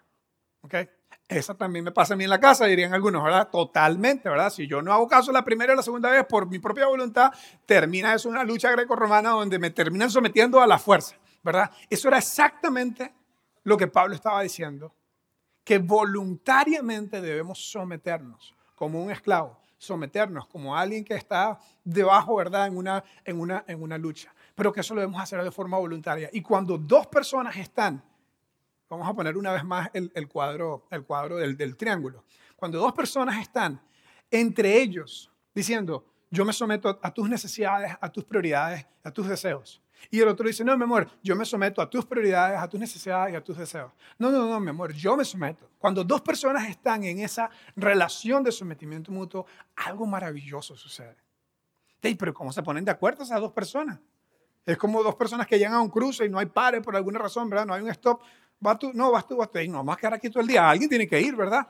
¿okay? 0.61 0.89
Esa 1.27 1.55
también 1.55 1.85
me 1.85 1.91
pasa 1.91 2.13
a 2.13 2.17
mí 2.17 2.23
en 2.23 2.29
la 2.29 2.39
casa, 2.39 2.65
dirían 2.65 2.93
algunos, 2.93 3.23
¿verdad? 3.23 3.49
Totalmente, 3.49 4.29
¿verdad? 4.29 4.49
Si 4.49 4.67
yo 4.67 4.81
no 4.81 4.93
hago 4.93 5.07
caso 5.07 5.31
la 5.31 5.43
primera 5.43 5.73
o 5.73 5.75
la 5.75 5.83
segunda 5.83 6.09
vez 6.09 6.25
por 6.25 6.47
mi 6.47 6.59
propia 6.59 6.87
voluntad, 6.87 7.31
termina 7.65 8.13
eso 8.13 8.29
una 8.29 8.43
lucha 8.43 8.71
greco-romana 8.71 9.31
donde 9.31 9.59
me 9.59 9.69
terminan 9.69 10.09
sometiendo 10.09 10.61
a 10.61 10.67
la 10.67 10.79
fuerza, 10.79 11.17
¿verdad? 11.43 11.71
Eso 11.89 12.07
era 12.07 12.17
exactamente 12.17 13.13
lo 13.63 13.77
que 13.77 13.87
Pablo 13.87 14.15
estaba 14.15 14.41
diciendo, 14.41 14.95
que 15.63 15.77
voluntariamente 15.77 17.21
debemos 17.21 17.71
someternos 17.71 18.55
como 18.79 19.03
un 19.03 19.11
esclavo, 19.11 19.59
someternos 19.77 20.47
como 20.47 20.73
alguien 20.73 21.03
que 21.03 21.13
está 21.13 21.59
debajo, 21.83 22.37
¿verdad?, 22.37 22.65
en 22.67 22.77
una, 22.77 23.03
en 23.25 23.37
una, 23.37 23.65
en 23.67 23.83
una 23.83 23.97
lucha. 23.97 24.33
Pero 24.55 24.71
que 24.71 24.79
eso 24.79 24.95
lo 24.95 25.01
debemos 25.01 25.21
hacer 25.21 25.43
de 25.43 25.51
forma 25.51 25.77
voluntaria. 25.77 26.29
Y 26.31 26.41
cuando 26.41 26.77
dos 26.77 27.05
personas 27.07 27.57
están, 27.57 28.01
vamos 28.89 29.05
a 29.05 29.13
poner 29.13 29.35
una 29.35 29.51
vez 29.51 29.65
más 29.65 29.89
el, 29.93 30.29
cuadro, 30.29 30.87
el 30.91 31.03
cuadro 31.03 31.35
del, 31.35 31.57
del 31.57 31.75
triángulo, 31.75 32.23
cuando 32.55 32.79
dos 32.79 32.93
personas 32.93 33.41
están 33.41 33.81
entre 34.31 34.81
ellos 34.81 35.29
diciendo, 35.53 36.05
yo 36.31 36.45
me 36.45 36.53
someto 36.53 36.97
a 37.03 37.13
tus 37.13 37.27
necesidades, 37.29 37.97
a 37.99 38.09
tus 38.09 38.23
prioridades, 38.23 38.85
a 39.03 39.11
tus 39.11 39.27
deseos. 39.27 39.81
Y 40.09 40.19
el 40.19 40.27
otro 40.27 40.47
dice, 40.47 40.63
no, 40.63 40.75
mi 40.77 40.83
amor, 40.83 41.09
yo 41.21 41.35
me 41.35 41.45
someto 41.45 41.81
a 41.81 41.89
tus 41.89 42.05
prioridades, 42.05 42.59
a 42.59 42.67
tus 42.67 42.79
necesidades 42.79 43.33
y 43.33 43.35
a 43.35 43.43
tus 43.43 43.57
deseos. 43.57 43.91
No, 44.17 44.31
no, 44.31 44.47
no, 44.47 44.59
mi 44.59 44.69
amor, 44.69 44.93
yo 44.93 45.15
me 45.15 45.25
someto. 45.25 45.69
Cuando 45.77 46.03
dos 46.03 46.21
personas 46.21 46.67
están 46.67 47.03
en 47.03 47.19
esa 47.19 47.49
relación 47.75 48.43
de 48.43 48.51
sometimiento 48.51 49.11
mutuo, 49.11 49.45
algo 49.75 50.05
maravilloso 50.05 50.75
sucede. 50.75 51.15
pero 52.17 52.33
¿cómo 52.33 52.51
se 52.51 52.63
ponen 52.63 52.85
de 52.85 52.91
acuerdo 52.91 53.23
esas 53.23 53.39
dos 53.39 53.51
personas? 53.51 53.99
Es 54.65 54.77
como 54.77 55.01
dos 55.01 55.15
personas 55.15 55.47
que 55.47 55.57
llegan 55.57 55.73
a 55.73 55.81
un 55.81 55.89
cruce 55.89 56.25
y 56.25 56.29
no 56.29 56.37
hay 56.37 56.45
pares 56.45 56.81
por 56.81 56.95
alguna 56.95 57.19
razón, 57.19 57.49
¿verdad? 57.49 57.65
No 57.65 57.73
hay 57.73 57.81
un 57.81 57.89
stop. 57.89 58.21
Tú, 58.79 58.91
no, 58.93 59.11
vas 59.11 59.25
tú, 59.25 59.37
vas 59.37 59.51
tú. 59.51 59.59
Y 59.59 59.67
no, 59.67 59.77
vamos 59.77 59.95
a 59.95 59.99
quedar 59.99 60.13
aquí 60.13 60.29
todo 60.29 60.41
el 60.41 60.47
día. 60.47 60.69
Alguien 60.69 60.89
tiene 60.89 61.07
que 61.07 61.19
ir, 61.19 61.35
¿verdad? 61.35 61.67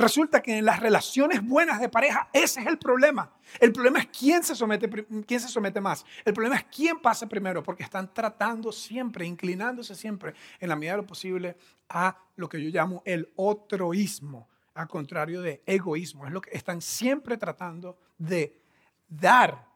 Resulta 0.00 0.40
que 0.40 0.56
en 0.56 0.64
las 0.64 0.80
relaciones 0.80 1.46
buenas 1.46 1.78
de 1.78 1.90
pareja, 1.90 2.30
ese 2.32 2.60
es 2.60 2.66
el 2.66 2.78
problema. 2.78 3.30
El 3.58 3.70
problema 3.70 3.98
es 3.98 4.06
quién 4.06 4.42
se 4.42 4.54
somete, 4.54 4.88
quién 5.26 5.40
se 5.40 5.48
somete 5.48 5.78
más. 5.78 6.06
El 6.24 6.32
problema 6.32 6.56
es 6.56 6.64
quién 6.74 7.00
pasa 7.00 7.28
primero, 7.28 7.62
porque 7.62 7.82
están 7.82 8.14
tratando 8.14 8.72
siempre, 8.72 9.26
inclinándose 9.26 9.94
siempre, 9.94 10.32
en 10.58 10.70
la 10.70 10.76
medida 10.76 10.92
de 10.92 10.96
lo 11.02 11.06
posible, 11.06 11.54
a 11.90 12.16
lo 12.36 12.48
que 12.48 12.62
yo 12.62 12.70
llamo 12.70 13.02
el 13.04 13.30
otroísmo, 13.36 14.48
al 14.72 14.88
contrario 14.88 15.42
de 15.42 15.62
egoísmo. 15.66 16.26
Es 16.26 16.32
lo 16.32 16.40
que 16.40 16.56
están 16.56 16.80
siempre 16.80 17.36
tratando 17.36 17.98
de 18.16 18.58
dar 19.06 19.69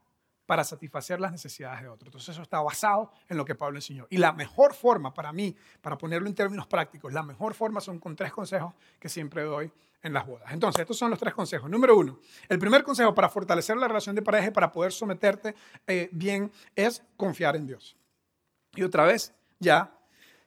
para 0.47 0.65
satisfacer 0.65 1.21
las 1.21 1.33
necesidades 1.33 1.83
de 1.83 1.89
otros. 1.89 2.09
Entonces 2.09 2.31
eso 2.31 2.43
está 2.43 2.61
basado 2.61 3.13
en 3.29 3.37
lo 3.37 3.45
que 3.45 3.55
Pablo 3.55 3.79
enseñó. 3.79 4.07
Y 4.11 4.19
la 4.19 4.33
mejor 4.33 4.75
forma 4.75 5.15
para 5.15 5.33
mí, 5.33 5.57
para 5.81 5.97
ponerlo 5.97 6.29
en 6.29 6.35
términos 6.35 6.67
prácticos, 6.67 7.13
la 7.13 7.23
mejor 7.23 7.55
forma 7.55 7.81
son 7.81 7.99
con 7.99 8.15
tres 8.15 8.33
consejos 8.33 8.75
que 8.99 9.09
siempre 9.09 9.43
doy 9.43 9.73
en 10.03 10.13
las 10.13 10.27
bodas. 10.27 10.53
Entonces, 10.53 10.83
estos 10.83 10.99
son 10.99 11.11
los 11.11 11.19
tres 11.19 11.33
consejos. 11.33 11.69
Número 11.69 11.97
uno, 11.97 12.19
el 12.49 12.59
primer 12.59 12.83
consejo 12.83 13.15
para 13.15 13.29
fortalecer 13.29 13.77
la 13.77 13.89
relación 13.89 14.15
de 14.15 14.23
pareja 14.23 14.49
y 14.49 14.51
para 14.51 14.71
poder 14.71 14.93
someterte 14.93 15.55
eh, 15.87 16.11
bien 16.13 16.53
es 16.77 17.03
confiar 17.17 17.57
en 17.57 17.67
Dios. 17.67 17.97
Y 18.75 18.83
otra 18.83 19.05
vez, 19.05 19.35
ya, 19.59 19.99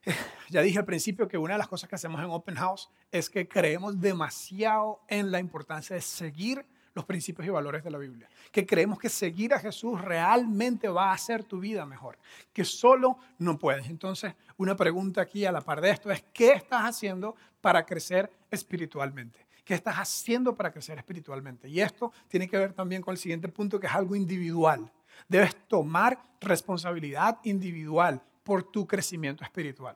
ya 0.50 0.62
dije 0.62 0.78
al 0.78 0.86
principio 0.86 1.28
que 1.28 1.40
una 1.40 1.56
de 1.56 1.58
las 1.58 1.68
cosas 1.68 1.90
que 1.90 1.96
hacemos 1.96 2.22
en 2.22 2.30
Open 2.30 2.56
House 2.56 2.90
es 3.12 3.32
que 3.32 3.48
creemos 3.48 4.00
demasiado 4.00 5.02
en 5.08 5.32
la 5.32 5.40
importancia 5.40 5.96
de 5.96 6.02
seguir 6.02 6.64
los 6.98 7.06
principios 7.06 7.48
y 7.48 7.52
valores 7.52 7.84
de 7.84 7.92
la 7.92 8.00
Biblia. 8.00 8.28
Que 8.52 8.66
creemos 8.66 8.98
que 8.98 9.08
seguir 9.08 9.54
a 9.54 9.60
Jesús 9.60 10.02
realmente 10.02 10.90
va 10.90 11.12
a 11.12 11.14
hacer 11.14 11.44
tu 11.44 11.60
vida 11.60 11.86
mejor. 11.86 12.18
Que 12.52 12.66
solo 12.66 13.20
no 13.38 13.58
puedes. 13.58 13.88
Entonces, 13.88 14.34
una 14.58 14.76
pregunta 14.76 15.22
aquí 15.22 15.46
a 15.46 15.52
la 15.52 15.62
par 15.62 15.80
de 15.80 15.92
esto 15.92 16.12
es, 16.12 16.24
¿qué 16.34 16.54
estás 16.54 16.82
haciendo 16.84 17.36
para 17.62 17.86
crecer 17.86 18.32
espiritualmente? 18.50 19.46
¿Qué 19.64 19.76
estás 19.76 19.96
haciendo 19.96 20.56
para 20.56 20.72
crecer 20.72 20.98
espiritualmente? 20.98 21.70
Y 21.70 21.82
esto 21.82 22.12
tiene 22.28 22.48
que 22.48 22.58
ver 22.58 22.74
también 22.74 23.02
con 23.02 23.12
el 23.12 23.18
siguiente 23.18 23.48
punto, 23.48 23.80
que 23.80 23.88
es 23.88 23.94
algo 23.94 24.16
individual. 24.16 24.92
Debes 25.28 25.56
tomar 25.68 26.20
responsabilidad 26.42 27.38
individual 27.44 28.22
por 28.44 28.64
tu 28.64 28.88
crecimiento 28.88 29.44
espiritual. 29.44 29.96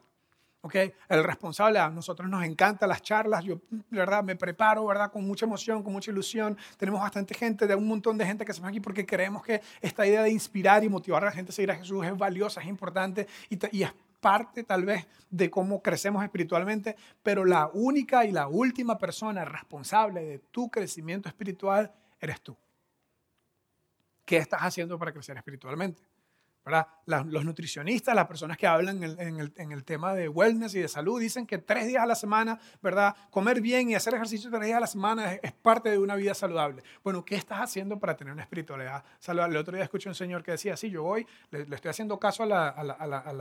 ¿Okay? 0.62 0.94
El 1.10 1.24
responsable, 1.24 1.80
a 1.80 1.90
nosotros 1.90 2.30
nos 2.30 2.44
encantan 2.44 2.90
las 2.90 3.02
charlas, 3.02 3.44
yo, 3.44 3.62
verdad, 3.90 4.24
me 4.24 4.36
preparo, 4.36 4.86
¿verdad? 4.86 5.12
Con 5.12 5.26
mucha 5.26 5.46
emoción, 5.46 5.84
con 5.84 5.94
mucha 5.94 6.12
ilusión. 6.12 6.58
Tenemos 6.78 7.02
bastante 7.02 7.34
gente, 7.34 7.68
de 7.68 7.76
un 7.76 7.88
montón 7.88 8.18
de 8.18 8.26
gente 8.26 8.46
que 8.46 8.54
se 8.54 8.66
aquí 8.66 8.80
porque 8.80 9.06
creemos 9.06 9.44
que 9.44 9.62
esta 9.82 10.06
idea 10.06 10.24
de 10.24 10.30
inspirar 10.30 10.84
y 10.84 10.90
motivar 10.90 11.24
a 11.24 11.28
la 11.28 11.32
gente 11.32 11.52
a 11.52 11.54
seguir 11.54 11.72
a 11.72 11.76
Jesús 11.76 12.06
es 12.06 12.16
valiosa, 12.18 12.62
es 12.62 12.68
importante 12.68 13.28
y, 13.50 13.58
y 13.78 13.84
es 13.84 13.92
parte 14.20 14.64
tal 14.64 14.86
vez 14.86 15.08
de 15.30 15.50
cómo 15.50 15.82
crecemos 15.82 16.24
espiritualmente, 16.24 16.96
pero 17.24 17.44
la 17.44 17.70
única 17.74 18.24
y 18.24 18.32
la 18.32 18.48
última 18.48 18.98
persona 18.98 19.44
responsable 19.44 20.24
de 20.24 20.40
tu 20.40 20.70
crecimiento 20.70 21.28
espiritual 21.28 21.92
eres 22.20 22.40
tú. 22.42 22.56
¿Qué 24.24 24.38
estás 24.38 24.62
haciendo 24.62 24.98
para 25.00 25.12
crecer 25.12 25.36
espiritualmente? 25.36 26.11
Los 27.06 27.46
nutricionistas, 27.46 28.16
las 28.16 28.28
personas 28.28 28.58
que 28.58 28.68
hablan 28.68 29.04
en 29.04 29.72
el, 29.72 29.84
tema 29.84 30.14
de 30.14 30.30
wellness 30.30 30.76
y 30.76 30.80
de 30.80 30.88
salud, 30.88 31.20
dicen 31.20 31.48
que 31.48 31.58
tres 31.58 31.88
días 31.88 32.04
a 32.04 32.06
la 32.06 32.16
semana, 32.16 32.60
¿verdad? 32.82 33.16
Comer 33.30 33.62
bien 33.62 33.90
y 33.90 33.96
hacer 33.96 34.14
ejercicio 34.14 34.50
tres 34.52 34.66
días 34.66 34.78
a 34.78 34.80
la 34.82 34.88
semana 34.88 35.34
es, 35.34 35.52
parte 35.52 35.90
de 35.90 35.98
una 35.98 36.16
vida 36.16 36.34
saludable. 36.34 36.84
Bueno, 37.04 37.26
¿qué 37.26 37.36
estás 37.36 37.60
haciendo 37.60 38.00
para 38.00 38.16
tener 38.16 38.34
una 38.34 38.44
espiritualidad 38.44 39.04
saludable? 39.20 39.56
El 39.56 39.62
otro 39.62 39.76
día 39.76 39.84
escuché 39.84 40.10
un 40.10 40.16
señor 40.16 40.44
que 40.44 40.52
decía, 40.52 40.78
sí, 40.78 40.90
yo 40.90 41.04
voy, 41.04 41.26
le, 41.50 41.62
estoy 41.62 41.90
haciendo 41.90 42.20
caso 42.20 42.44
a 42.44 42.46
la, 42.46 42.70
a, 42.70 42.84
la, 42.84 42.96
a 42.96 43.34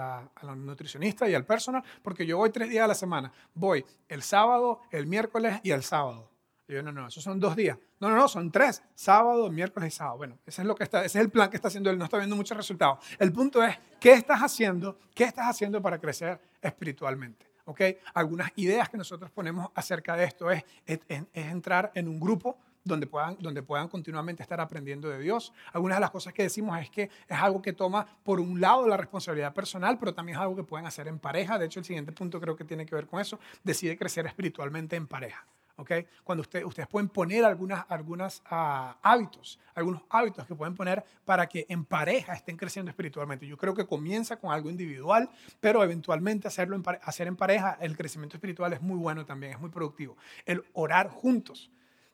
la, 0.44 0.56
nutricionista 0.56 1.28
y 1.28 1.34
al 1.34 1.44
personal, 1.44 1.82
porque 2.02 2.26
yo 2.26 2.38
voy 2.38 2.50
tres 2.50 2.70
días 2.70 2.84
a 2.84 2.88
la 2.88 2.94
semana. 2.94 3.32
Voy 3.54 3.84
el 4.08 4.22
sábado, 4.22 4.80
el 4.90 5.06
miércoles 5.06 5.60
y 5.62 5.70
el 5.70 5.82
sábado. 5.82 6.30
Y 6.70 6.74
yo, 6.74 6.84
no, 6.84 6.92
no, 6.92 7.08
esos 7.08 7.24
son 7.24 7.40
dos 7.40 7.56
días. 7.56 7.76
No, 7.98 8.10
no, 8.10 8.14
no, 8.14 8.28
son 8.28 8.52
tres. 8.52 8.80
Sábado, 8.94 9.50
miércoles 9.50 9.92
y 9.92 9.96
sábado. 9.96 10.18
Bueno, 10.18 10.38
ese 10.46 10.62
es, 10.62 10.68
lo 10.68 10.76
que 10.76 10.84
está, 10.84 11.04
ese 11.04 11.18
es 11.18 11.24
el 11.24 11.28
plan 11.28 11.50
que 11.50 11.56
está 11.56 11.66
haciendo 11.66 11.90
él. 11.90 11.98
No 11.98 12.04
está 12.04 12.16
viendo 12.16 12.36
muchos 12.36 12.56
resultados. 12.56 13.04
El 13.18 13.32
punto 13.32 13.60
es, 13.64 13.76
¿qué 13.98 14.12
estás 14.12 14.38
haciendo? 14.38 14.96
¿Qué 15.12 15.24
estás 15.24 15.48
haciendo 15.48 15.82
para 15.82 15.98
crecer 15.98 16.40
espiritualmente? 16.62 17.50
¿Ok? 17.64 17.80
Algunas 18.14 18.52
ideas 18.54 18.88
que 18.88 18.96
nosotros 18.96 19.32
ponemos 19.32 19.68
acerca 19.74 20.14
de 20.14 20.24
esto 20.24 20.48
es, 20.48 20.62
es, 20.86 21.00
entrar 21.32 21.90
en 21.96 22.06
un 22.06 22.20
grupo 22.20 22.56
donde 22.84 23.08
puedan, 23.08 23.36
donde 23.40 23.64
puedan 23.64 23.88
continuamente 23.88 24.44
estar 24.44 24.60
aprendiendo 24.60 25.08
de 25.08 25.18
Dios. 25.18 25.52
Algunas 25.72 25.96
de 25.96 26.02
las 26.02 26.12
cosas 26.12 26.32
que 26.32 26.44
decimos 26.44 26.78
es 26.78 26.88
que 26.88 27.02
es 27.02 27.36
algo 27.36 27.60
que 27.60 27.72
toma, 27.72 28.06
por 28.22 28.38
un 28.38 28.60
lado, 28.60 28.86
la 28.86 28.96
responsabilidad 28.96 29.52
personal, 29.52 29.98
pero 29.98 30.14
también 30.14 30.38
es 30.38 30.42
algo 30.42 30.54
que 30.54 30.62
pueden 30.62 30.86
hacer 30.86 31.08
en 31.08 31.18
pareja. 31.18 31.58
De 31.58 31.66
hecho, 31.66 31.80
el 31.80 31.84
siguiente 31.84 32.12
punto 32.12 32.40
creo 32.40 32.54
que 32.54 32.64
tiene 32.64 32.86
que 32.86 32.94
ver 32.94 33.08
con 33.08 33.20
eso. 33.20 33.40
Decide 33.64 33.98
crecer 33.98 34.24
espiritualmente 34.26 34.94
en 34.94 35.08
pareja. 35.08 35.44
Cuando 36.24 36.42
usted, 36.42 36.64
ustedes 36.64 36.88
pueden 36.88 37.08
poner 37.08 37.44
algunas, 37.44 37.84
algunas 37.88 38.42
ah, 38.46 38.96
hábitos, 39.02 39.58
algunos 39.74 40.02
hábitos 40.10 40.46
que 40.46 40.54
pueden 40.54 40.74
poner 40.74 41.04
para 41.24 41.46
que 41.46 41.66
en 41.68 41.84
pareja 41.84 42.34
estén 42.34 42.56
creciendo 42.56 42.90
espiritualmente. 42.90 43.46
Yo 43.46 43.56
creo 43.56 43.74
que 43.74 43.86
comienza 43.86 44.36
con 44.36 44.52
algo 44.52 44.70
individual, 44.70 45.30
pero 45.60 45.82
eventualmente 45.82 46.48
hacerlo 46.48 46.76
en, 46.76 46.84
hacer 47.02 47.26
en 47.26 47.36
pareja, 47.36 47.78
el 47.80 47.96
crecimiento 47.96 48.36
espiritual 48.36 48.72
es 48.72 48.80
muy 48.80 48.98
bueno 48.98 49.24
también, 49.24 49.52
es 49.52 49.60
muy 49.60 49.70
productivo. 49.70 50.16
El 50.44 50.64
orar 50.72 51.08
juntos 51.08 51.70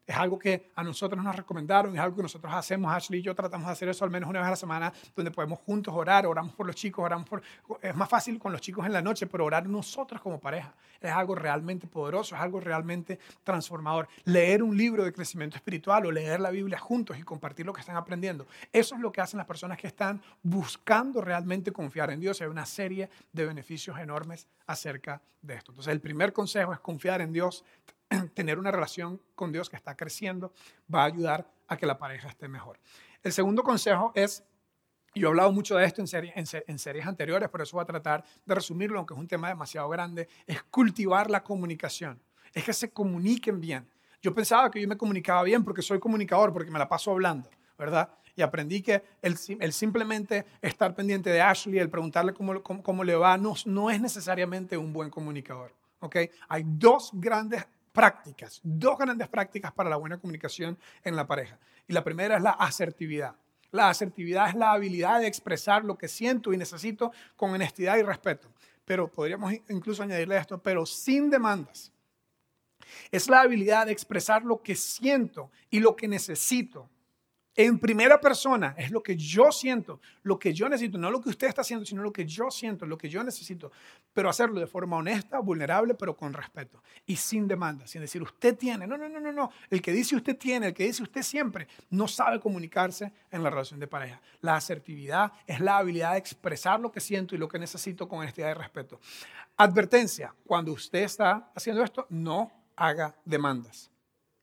es 0.07 0.17
algo 0.17 0.39
que 0.39 0.71
a 0.77 0.83
nosotros 0.83 1.23
nos 1.23 1.35
recomendaron, 1.35 1.95
es 1.95 2.01
algo 2.01 2.17
que 2.17 2.23
nosotros 2.23 2.53
hacemos, 2.55 2.93
Ashley 2.93 3.21
y 3.21 3.23
yo 3.23 3.35
tratamos 3.35 3.67
de 3.67 3.73
hacer 3.73 3.89
eso 3.89 4.05
al 4.05 4.11
menos 4.11 4.31
una 4.31 4.39
vez 4.39 4.47
a 4.47 4.51
la 4.51 4.57
semana, 4.57 4.93
donde 5.15 5.31
podemos 5.31 5.59
juntos 5.61 5.93
orar, 5.95 6.27
oramos 6.27 6.55
por 6.55 6.67
los 6.67 6.77
chicos, 6.77 7.05
oramos 7.05 7.29
por... 7.29 7.43
Es 7.83 7.95
más 7.95 8.09
fácil 8.09 8.39
con 8.39 8.53
los 8.53 8.61
chicos 8.61 8.87
en 8.87 8.93
la 8.93 9.03
noche, 9.03 9.27
pero 9.27 9.45
orar 9.45 9.69
nosotros 9.69 10.21
como 10.21 10.39
pareja 10.39 10.75
es 11.01 11.11
algo 11.11 11.35
realmente 11.35 11.87
poderoso, 11.87 12.35
es 12.37 12.41
algo 12.41 12.61
realmente 12.61 13.19
transformador. 13.43 14.09
Leer 14.25 14.63
un 14.63 14.77
libro 14.77 15.05
de 15.05 15.13
crecimiento 15.13 15.57
espiritual 15.57 16.07
o 16.07 16.13
leer 16.13 16.41
la 16.41 16.51
Biblia 16.51 16.79
juntos 16.79 17.19
y 17.19 17.23
compartir 17.23 17.67
lo 17.67 17.73
que 17.73 17.81
están 17.81 17.97
aprendiendo, 17.97 18.47
eso 18.73 18.95
es 18.95 19.01
lo 19.01 19.11
que 19.11 19.21
hacen 19.21 19.39
las 19.39 19.47
personas 19.47 19.79
que 19.79 19.89
están 19.89 20.23
buscando 20.43 21.21
realmente 21.21 21.73
confiar 21.73 22.11
en 22.11 22.21
Dios. 22.21 22.41
Hay 22.41 22.49
una 22.49 22.67
serie 22.67 23.11
de 23.33 23.45
beneficios 23.45 23.99
enormes 23.99 24.47
acerca 24.67 25.21
de 25.43 25.55
esto. 25.55 25.73
Entonces, 25.73 25.93
el 25.93 26.01
primer 26.01 26.33
consejo 26.33 26.73
es 26.73 26.81
confiar 26.81 27.21
en 27.21 27.33
Dios, 27.33 27.65
tener 28.35 28.59
una 28.59 28.71
relación 28.71 29.21
con 29.35 29.53
Dios 29.53 29.69
que 29.69 29.77
está 29.77 29.97
creciendo 29.97 30.53
va 30.93 31.03
a 31.03 31.07
ayudar 31.07 31.51
a 31.69 31.77
que 31.77 31.87
la 31.87 31.99
pareja 31.99 32.29
esté 32.29 32.49
mejor. 32.49 32.79
El 33.23 33.33
segundo 33.33 33.63
consejo 33.63 34.13
es, 34.15 34.45
yo 35.15 35.29
he 35.29 35.31
hablado 35.31 35.53
mucho 35.53 35.77
de 35.77 35.85
esto 35.85 36.01
en, 36.01 36.07
series 36.79 37.07
anteriores, 37.07 37.49
por 37.49 37.63
eso 37.63 37.77
voy 37.77 37.83
a 37.83 37.87
tratar 37.87 38.25
de 38.45 38.55
resumirlo, 38.55 38.99
aunque 38.99 39.15
es 39.15 39.21
un 39.21 39.29
tema 39.29 39.49
demasiado 39.49 39.89
grande, 39.89 40.29
es 40.47 40.63
cultivar 40.65 41.31
la 41.31 41.43
comunicación, 41.43 42.21
es 42.53 42.65
que 42.65 42.73
se 42.73 42.91
comuniquen 42.91 43.61
bien. 43.61 43.89
Yo 44.23 44.35
pensaba 44.35 44.71
que 44.71 44.81
yo 44.81 44.89
me 44.89 44.97
comunicaba 44.97 45.43
bien 45.43 45.65
porque 45.65 45.83
soy 45.83 45.99
comunicador, 45.99 46.53
porque 46.53 46.71
me 46.71 46.79
la 46.79 46.89
paso 46.89 47.11
hablando, 47.11 47.51
¿verdad? 47.79 48.11
Y 48.35 48.43
aprendí 48.43 48.83
que 48.83 49.03
el, 49.23 49.37
simplemente 49.73 50.45
estar 50.61 50.95
pendiente 50.95 51.31
de 51.31 51.41
Ashley, 51.41 51.79
el 51.79 51.89
preguntarle 51.89 52.35
cómo, 52.35 52.63
cómo, 52.63 53.03
le 53.03 53.15
va, 53.15 53.39
no, 53.39 53.55
no 53.65 53.91
es 53.91 54.01
necesariamente 54.01 54.77
un 54.77 54.93
buen 54.93 55.09
comunicador. 55.09 55.73
¿ok? 56.01 56.17
Hay 56.49 56.65
dos 56.67 57.11
grandes 57.15 57.67
prácticas, 57.97 58.61
dos 58.63 58.99
grandes 58.99 59.27
prácticas 59.27 59.73
para 59.73 59.89
la 59.89 59.97
buena 59.97 60.19
comunicación 60.19 60.79
en 61.03 61.17
la 61.17 61.27
pareja. 61.27 61.59
Y 61.89 61.95
la 61.95 62.05
primera 62.05 62.37
es 62.37 62.43
la 62.43 62.51
asertividad. 62.51 63.35
La 63.71 63.89
asertividad 63.89 64.51
es 64.51 64.55
la 64.55 64.73
habilidad 64.73 65.21
de 65.21 65.27
expresar 65.27 65.83
lo 65.83 65.97
que 65.97 66.07
siento 66.07 66.53
y 66.53 66.59
necesito 66.59 67.11
con 67.37 67.53
honestidad 67.53 67.97
y 67.97 68.03
respeto. 68.03 68.53
Pero 68.85 69.11
podríamos 69.11 69.51
incluso 69.71 70.03
añadirle 70.03 70.37
esto, 70.37 70.59
pero 70.59 70.85
sin 70.85 71.31
demandas. 71.31 71.91
Es 73.11 73.31
la 73.31 73.41
habilidad 73.41 73.87
de 73.87 73.93
expresar 73.93 74.45
lo 74.45 74.61
que 74.61 74.77
siento 74.77 75.51
y 75.71 75.81
lo 75.81 75.97
que 75.97 76.07
necesito 76.07 76.91
en 77.57 77.79
primera 77.79 78.21
persona, 78.21 78.75
es 78.77 78.91
lo 78.91 79.03
que 79.03 79.17
yo 79.17 79.51
siento, 79.51 80.01
lo 80.23 80.39
que 80.39 80.53
yo 80.53 80.69
necesito, 80.69 80.99
no 80.99 81.11
lo 81.11 81.23
que 81.23 81.31
usted 81.31 81.49
está 81.49 81.63
haciendo, 81.63 81.87
sino 81.87 82.03
lo 82.03 82.13
que 82.13 82.27
yo 82.27 82.51
siento, 82.51 82.85
lo 82.85 82.99
que 82.99 83.09
yo 83.09 83.25
necesito, 83.25 83.73
pero 84.13 84.29
hacerlo 84.29 84.61
de 84.61 84.67
forma 84.67 84.99
honesta, 84.99 85.41
vulnerable, 85.41 85.95
pero 85.95 86.15
con 86.15 86.35
respeto 86.35 86.83
y 87.07 87.17
sin 87.17 87.49
demanda, 87.49 87.87
sin 87.87 88.03
decir 88.03 88.23
usted 88.23 88.59
tiene, 88.59 88.87
no, 88.87 88.99
no, 88.99 89.09
no, 89.09 89.21
no, 89.21 89.33
no, 89.33 89.51
el 89.71 89.81
que 89.81 89.93
dice 89.93 90.17
usted 90.17 90.37
tiene, 90.37 90.69
el 90.69 90.75
que 90.75 90.85
dice 90.85 91.03
usted 91.03 91.23
siempre, 91.23 91.67
no 91.89 92.07
sabe 92.07 92.41
comunicarse 92.41 93.13
en 93.31 93.43
la 93.43 93.49
relación 93.49 93.81
de 93.81 93.87
pareja. 93.87 94.21
La 94.43 94.57
asertividad 94.57 95.33
es 95.47 95.61
la 95.61 95.79
habilidad 95.79 96.13
de 96.13 96.19
expresar 96.19 96.79
lo 96.79 96.93
que 96.93 97.01
siento 97.01 97.35
y 97.35 97.39
lo 97.39 97.49
que 97.49 97.59
necesito 97.59 98.07
con 98.07 98.19
honestidad 98.19 98.51
y 98.51 98.55
respeto. 98.55 99.01
Advertencia, 99.57 100.35
cuando 100.45 100.73
usted 100.73 101.05
está 101.05 101.51
haciendo 101.55 101.83
esto, 101.83 102.07
no 102.11 102.53
haga 102.77 103.15
demandas. 103.25 103.91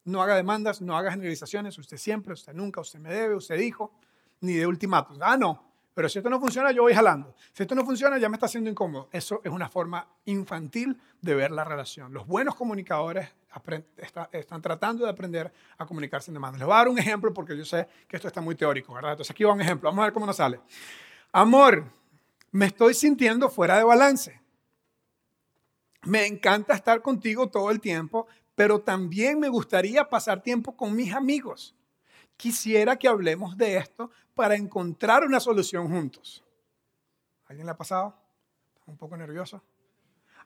No 0.04 0.22
haga 0.22 0.36
demandas, 0.36 0.80
no 0.80 0.96
haga 0.96 1.10
generalizaciones, 1.10 1.78
usted 1.78 1.96
siempre, 1.96 2.34
usted 2.34 2.52
nunca, 2.52 2.80
usted 2.80 2.98
me 2.98 3.12
debe, 3.12 3.34
usted 3.34 3.58
dijo, 3.58 3.92
ni 4.40 4.54
de 4.54 4.66
ultimátum. 4.66 5.18
Ah, 5.20 5.36
no, 5.36 5.62
pero 5.94 6.08
si 6.08 6.18
esto 6.18 6.28
no 6.28 6.40
funciona, 6.40 6.72
yo 6.72 6.82
voy 6.82 6.92
jalando. 6.92 7.34
Si 7.52 7.62
esto 7.62 7.74
no 7.74 7.84
funciona, 7.84 8.18
ya 8.18 8.28
me 8.28 8.34
está 8.34 8.46
haciendo 8.46 8.68
incómodo. 8.68 9.08
Eso 9.12 9.40
es 9.44 9.52
una 9.52 9.68
forma 9.68 10.06
infantil 10.24 11.00
de 11.20 11.34
ver 11.36 11.52
la 11.52 11.62
relación. 11.62 12.12
Los 12.12 12.26
buenos 12.26 12.56
comunicadores 12.56 13.28
están 14.32 14.60
tratando 14.60 15.04
de 15.04 15.10
aprender 15.10 15.52
a 15.78 15.86
comunicarse 15.86 16.30
en 16.30 16.34
demandas. 16.34 16.58
Les 16.58 16.66
voy 16.66 16.74
a 16.74 16.78
dar 16.78 16.88
un 16.88 16.98
ejemplo 16.98 17.32
porque 17.32 17.56
yo 17.56 17.64
sé 17.64 17.86
que 18.08 18.16
esto 18.16 18.26
está 18.26 18.40
muy 18.40 18.56
teórico, 18.56 18.92
¿verdad? 18.92 19.12
Entonces 19.12 19.30
aquí 19.30 19.44
va 19.44 19.52
un 19.52 19.60
ejemplo. 19.60 19.88
Vamos 19.88 20.02
a 20.02 20.06
ver 20.06 20.12
cómo 20.12 20.26
nos 20.26 20.36
sale. 20.36 20.60
Amor, 21.30 21.84
me 22.50 22.66
estoy 22.66 22.94
sintiendo 22.94 23.48
fuera 23.48 23.78
de 23.78 23.84
balance. 23.84 24.40
Me 26.02 26.26
encanta 26.26 26.74
estar 26.74 27.02
contigo 27.02 27.48
todo 27.48 27.70
el 27.70 27.80
tiempo, 27.80 28.26
pero 28.54 28.80
también 28.80 29.38
me 29.38 29.48
gustaría 29.48 30.08
pasar 30.08 30.42
tiempo 30.42 30.76
con 30.76 30.94
mis 30.94 31.12
amigos. 31.12 31.74
Quisiera 32.36 32.96
que 32.96 33.08
hablemos 33.08 33.56
de 33.56 33.76
esto 33.76 34.10
para 34.34 34.56
encontrar 34.56 35.24
una 35.24 35.40
solución 35.40 35.88
juntos. 35.88 36.44
¿Alguien 37.46 37.66
le 37.66 37.72
ha 37.72 37.76
pasado? 37.76 38.24
un 38.86 38.96
poco 38.96 39.16
nervioso? 39.16 39.62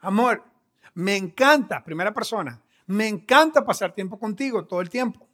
Amor, 0.00 0.44
me 0.94 1.16
encanta, 1.16 1.82
primera 1.82 2.14
persona, 2.14 2.62
me 2.86 3.08
encanta 3.08 3.64
pasar 3.64 3.92
tiempo 3.92 4.18
contigo 4.18 4.64
todo 4.64 4.80
el 4.80 4.88
tiempo. 4.88 5.28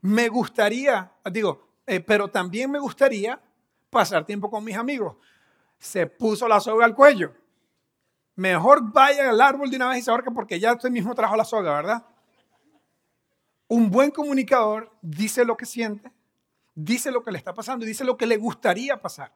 Me 0.00 0.28
gustaría, 0.28 1.12
digo, 1.32 1.68
eh, 1.86 2.00
pero 2.00 2.28
también 2.28 2.70
me 2.70 2.78
gustaría 2.78 3.40
pasar 3.90 4.24
tiempo 4.24 4.48
con 4.50 4.62
mis 4.62 4.76
amigos. 4.76 5.16
Se 5.78 6.06
puso 6.06 6.46
la 6.46 6.60
soga 6.60 6.84
al 6.84 6.94
cuello. 6.94 7.34
Mejor 8.38 8.92
vaya 8.92 9.30
al 9.30 9.40
árbol 9.40 9.68
de 9.68 9.74
una 9.74 9.88
vez 9.88 9.98
y 9.98 10.02
se 10.02 10.12
ahorca 10.12 10.30
porque 10.30 10.60
ya 10.60 10.72
usted 10.72 10.90
mismo 10.90 11.12
trajo 11.12 11.34
la 11.34 11.44
soga, 11.44 11.74
¿verdad? 11.74 12.06
Un 13.66 13.90
buen 13.90 14.12
comunicador 14.12 14.96
dice 15.02 15.44
lo 15.44 15.56
que 15.56 15.66
siente, 15.66 16.12
dice 16.72 17.10
lo 17.10 17.24
que 17.24 17.32
le 17.32 17.38
está 17.38 17.52
pasando 17.52 17.84
y 17.84 17.88
dice 17.88 18.04
lo 18.04 18.16
que 18.16 18.26
le 18.26 18.36
gustaría 18.36 19.02
pasar. 19.02 19.32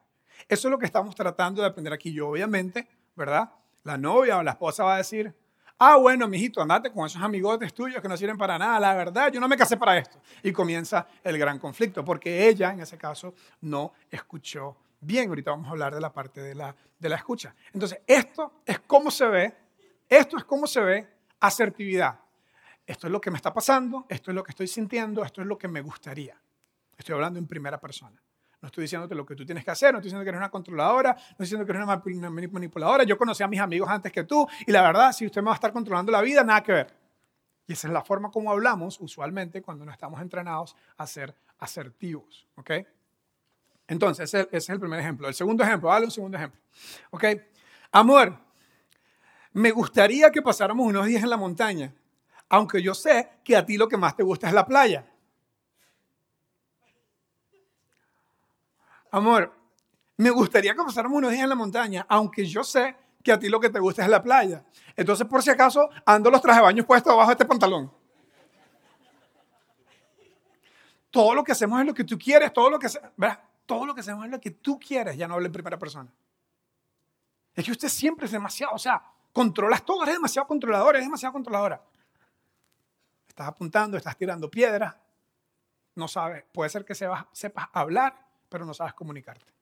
Eso 0.47 0.69
es 0.69 0.71
lo 0.71 0.79
que 0.79 0.85
estamos 0.85 1.13
tratando 1.15 1.61
de 1.61 1.67
aprender 1.67 1.91
aquí. 1.91 2.13
Yo, 2.13 2.29
obviamente, 2.29 2.87
¿verdad? 3.13 3.51
La 3.83 3.97
novia 3.97 4.37
o 4.37 4.43
la 4.43 4.51
esposa 4.51 4.85
va 4.85 4.93
a 4.93 4.99
decir, 4.99 5.35
ah, 5.79 5.97
bueno, 5.97 6.25
mijito, 6.29 6.61
andate 6.61 6.89
con 6.89 7.05
esos 7.05 7.21
amigotes 7.21 7.73
tuyos 7.73 8.01
que 8.01 8.07
no 8.07 8.15
sirven 8.15 8.37
para 8.37 8.57
nada. 8.57 8.79
La 8.79 8.95
verdad, 8.95 9.33
yo 9.33 9.41
no 9.41 9.49
me 9.49 9.57
casé 9.57 9.75
para 9.75 9.97
esto. 9.97 10.17
Y 10.43 10.53
comienza 10.53 11.05
el 11.25 11.37
gran 11.37 11.59
conflicto, 11.59 12.05
porque 12.05 12.47
ella, 12.47 12.71
en 12.71 12.79
ese 12.79 12.97
caso, 12.97 13.33
no 13.59 13.91
escuchó 14.09 14.77
bien. 15.05 15.29
Ahorita 15.29 15.51
vamos 15.51 15.67
a 15.67 15.71
hablar 15.71 15.93
de 15.93 16.01
la 16.01 16.11
parte 16.11 16.41
de 16.41 16.55
la, 16.55 16.75
de 16.99 17.09
la 17.09 17.15
escucha. 17.15 17.55
Entonces, 17.73 17.99
esto 18.07 18.61
es 18.65 18.79
cómo 18.79 19.11
se 19.11 19.27
ve, 19.27 19.53
esto 20.09 20.37
es 20.37 20.43
cómo 20.43 20.67
se 20.67 20.81
ve 20.81 21.07
asertividad. 21.39 22.19
Esto 22.85 23.07
es 23.07 23.11
lo 23.11 23.21
que 23.21 23.31
me 23.31 23.37
está 23.37 23.53
pasando, 23.53 24.05
esto 24.09 24.31
es 24.31 24.35
lo 24.35 24.43
que 24.43 24.51
estoy 24.51 24.67
sintiendo, 24.67 25.23
esto 25.23 25.41
es 25.41 25.47
lo 25.47 25.57
que 25.57 25.67
me 25.67 25.81
gustaría. 25.81 26.37
Estoy 26.97 27.15
hablando 27.15 27.39
en 27.39 27.47
primera 27.47 27.79
persona. 27.79 28.21
No 28.61 28.67
estoy 28.67 28.83
diciéndote 28.83 29.13
lo 29.13 29.25
que 29.25 29.35
tú 29.35 29.45
tienes 29.45 29.65
que 29.65 29.71
hacer, 29.71 29.91
no 29.91 29.99
estoy 29.99 30.07
diciendo 30.07 30.23
que 30.23 30.29
eres 30.29 30.39
una 30.39 30.49
controladora, 30.49 31.11
no 31.13 31.19
estoy 31.19 31.45
diciendo 31.45 31.65
que 31.65 31.71
eres 31.73 31.83
una 31.83 32.29
manipuladora. 32.29 33.03
Yo 33.03 33.17
conocí 33.17 33.43
a 33.43 33.47
mis 33.47 33.59
amigos 33.59 33.89
antes 33.89 34.11
que 34.11 34.23
tú 34.23 34.47
y 34.65 34.71
la 34.71 34.81
verdad, 34.81 35.11
si 35.11 35.25
usted 35.25 35.41
me 35.41 35.47
va 35.47 35.51
a 35.51 35.55
estar 35.55 35.73
controlando 35.73 36.11
la 36.11 36.21
vida, 36.21 36.43
nada 36.43 36.63
que 36.63 36.71
ver. 36.71 36.95
Y 37.67 37.73
esa 37.73 37.87
es 37.87 37.93
la 37.93 38.03
forma 38.03 38.31
como 38.31 38.51
hablamos 38.51 38.99
usualmente 39.01 39.61
cuando 39.61 39.85
no 39.85 39.91
estamos 39.91 40.21
entrenados 40.21 40.75
a 40.97 41.07
ser 41.07 41.35
asertivos. 41.59 42.47
¿ok? 42.55 42.71
Entonces, 43.93 44.33
ese, 44.33 44.49
es 44.51 44.67
el 44.69 44.79
primer 44.79 44.99
ejemplo. 44.99 45.27
El 45.27 45.35
segundo 45.35 45.63
ejemplo, 45.63 45.89
dale 45.89 46.05
un 46.05 46.11
segundo 46.11 46.35
ejemplo. 46.35 46.59
¿Ok? 47.11 47.25
Amor, 47.91 48.35
me 49.51 49.69
gustaría 49.69 50.31
que 50.31 50.41
pasáramos 50.41 50.87
unos 50.87 51.05
días 51.05 51.21
en 51.21 51.29
la 51.29 51.37
montaña, 51.37 51.93
aunque 52.49 52.81
yo 52.81 52.95
sé 52.95 53.29
que 53.43 53.55
a 53.55 53.63
ti 53.63 53.77
lo 53.77 53.87
que 53.87 53.95
más 53.95 54.15
te 54.15 54.23
gusta 54.23 54.47
es 54.47 54.53
la 54.53 54.65
playa. 54.65 55.05
Amor, 59.11 59.53
me 60.17 60.31
gustaría 60.31 60.73
que 60.73 60.83
pasáramos 60.83 61.19
unos 61.19 61.29
días 61.29 61.43
en 61.43 61.49
la 61.49 61.55
montaña, 61.55 62.03
aunque 62.09 62.45
yo 62.45 62.63
sé 62.63 62.95
que 63.21 63.31
a 63.31 63.37
ti 63.37 63.47
lo 63.47 63.59
que 63.59 63.69
te 63.69 63.79
gusta 63.79 64.03
es 64.03 64.09
la 64.09 64.23
playa. 64.23 64.65
Entonces, 64.95 65.27
por 65.27 65.43
si 65.43 65.51
acaso, 65.51 65.87
ando 66.03 66.31
los 66.31 66.41
trajes 66.41 66.61
de 66.61 66.63
baño 66.63 66.83
puestos 66.83 67.13
abajo 67.13 67.29
de 67.29 67.33
este 67.33 67.45
pantalón. 67.45 67.93
Todo 71.11 71.35
lo 71.35 71.43
que 71.43 71.51
hacemos 71.51 71.79
es 71.79 71.85
lo 71.85 71.93
que 71.93 72.03
tú 72.03 72.17
quieres, 72.17 72.51
todo 72.51 72.71
lo 72.71 72.79
que... 72.79 72.87
¿verdad? 73.15 73.52
Todo 73.65 73.85
lo 73.85 73.95
que 73.95 74.01
es 74.01 74.07
lo 74.07 74.39
que 74.39 74.51
tú 74.51 74.79
quieres, 74.79 75.17
ya 75.17 75.27
no 75.27 75.35
hablo 75.35 75.45
en 75.45 75.51
primera 75.51 75.77
persona. 75.77 76.11
Es 77.55 77.65
que 77.65 77.71
usted 77.71 77.89
siempre 77.89 78.25
es 78.25 78.31
demasiado, 78.31 78.73
o 78.73 78.79
sea, 78.79 79.03
controlas 79.31 79.85
todo, 79.85 80.03
eres 80.03 80.15
demasiado 80.15 80.47
controlador, 80.47 80.95
eres 80.95 81.07
demasiado 81.07 81.33
controladora. 81.33 81.83
Estás 83.27 83.47
apuntando, 83.47 83.97
estás 83.97 84.17
tirando 84.17 84.49
piedras, 84.49 84.95
no 85.95 86.07
sabes, 86.07 86.43
puede 86.51 86.69
ser 86.69 86.85
que 86.85 86.95
sepas 86.95 87.67
hablar, 87.71 88.27
pero 88.49 88.65
no 88.65 88.73
sabes 88.73 88.93
comunicarte. 88.93 89.53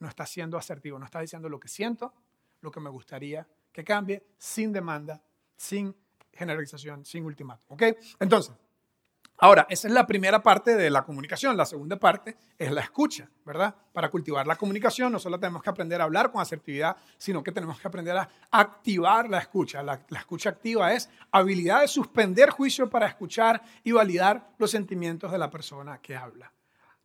No 0.00 0.08
estás 0.08 0.30
siendo 0.30 0.56
asertivo, 0.56 0.98
no 0.98 1.04
estás 1.04 1.22
diciendo 1.22 1.48
lo 1.48 1.60
que 1.60 1.68
siento, 1.68 2.12
lo 2.60 2.70
que 2.70 2.80
me 2.80 2.90
gustaría 2.90 3.46
que 3.72 3.84
cambie, 3.84 4.26
sin 4.38 4.72
demanda, 4.72 5.22
sin 5.56 5.94
generalización, 6.32 7.04
sin 7.04 7.24
ultimátum. 7.24 7.74
¿Ok? 7.74 7.82
Entonces, 8.18 8.54
Ahora, 9.42 9.66
esa 9.70 9.88
es 9.88 9.94
la 9.94 10.06
primera 10.06 10.42
parte 10.42 10.76
de 10.76 10.90
la 10.90 11.02
comunicación. 11.02 11.56
La 11.56 11.64
segunda 11.64 11.96
parte 11.96 12.36
es 12.58 12.70
la 12.70 12.82
escucha, 12.82 13.26
¿verdad? 13.46 13.74
Para 13.90 14.10
cultivar 14.10 14.46
la 14.46 14.56
comunicación 14.56 15.10
no 15.12 15.18
solo 15.18 15.40
tenemos 15.40 15.62
que 15.62 15.70
aprender 15.70 15.98
a 15.98 16.04
hablar 16.04 16.30
con 16.30 16.42
asertividad, 16.42 16.94
sino 17.16 17.42
que 17.42 17.50
tenemos 17.50 17.80
que 17.80 17.88
aprender 17.88 18.18
a 18.18 18.28
activar 18.50 19.30
la 19.30 19.38
escucha. 19.38 19.82
La, 19.82 20.04
escucha 20.10 20.50
activa 20.50 20.92
es 20.92 21.08
habilidad 21.30 21.80
de 21.80 21.88
suspender 21.88 22.50
juicio 22.50 22.90
para 22.90 23.06
escuchar 23.06 23.62
y 23.82 23.92
validar 23.92 24.50
los 24.58 24.70
sentimientos 24.70 25.32
de 25.32 25.38
la 25.38 25.48
persona 25.48 26.02
que 26.02 26.14
habla. 26.14 26.52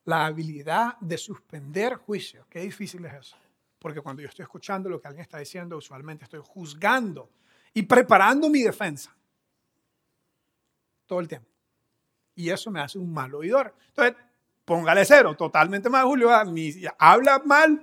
La 0.03 0.25
habilidad 0.25 0.97
de 0.99 1.17
suspender 1.17 1.95
juicio. 1.95 2.47
Qué 2.49 2.59
difícil 2.59 3.05
es 3.05 3.13
eso. 3.13 3.37
Porque 3.79 4.01
cuando 4.01 4.21
yo 4.21 4.27
estoy 4.27 4.43
escuchando 4.43 4.89
lo 4.89 4.99
que 4.99 5.07
alguien 5.07 5.23
está 5.23 5.37
diciendo, 5.37 5.77
usualmente 5.77 6.25
estoy 6.25 6.41
juzgando 6.43 7.29
y 7.73 7.83
preparando 7.83 8.49
mi 8.49 8.61
defensa. 8.61 9.15
Todo 11.05 11.21
el 11.21 11.29
tiempo 11.29 11.54
y 12.35 12.49
eso 12.49 12.69
me 12.69 12.81
hace 12.81 12.99
un 12.99 13.11
mal 13.11 13.33
oidor. 13.33 13.73
Entonces, 13.87 14.15
póngale 14.65 15.05
cero, 15.05 15.35
totalmente 15.35 15.89
mal, 15.89 16.05
Julio. 16.05 16.29
Habla 16.97 17.41
mal 17.45 17.81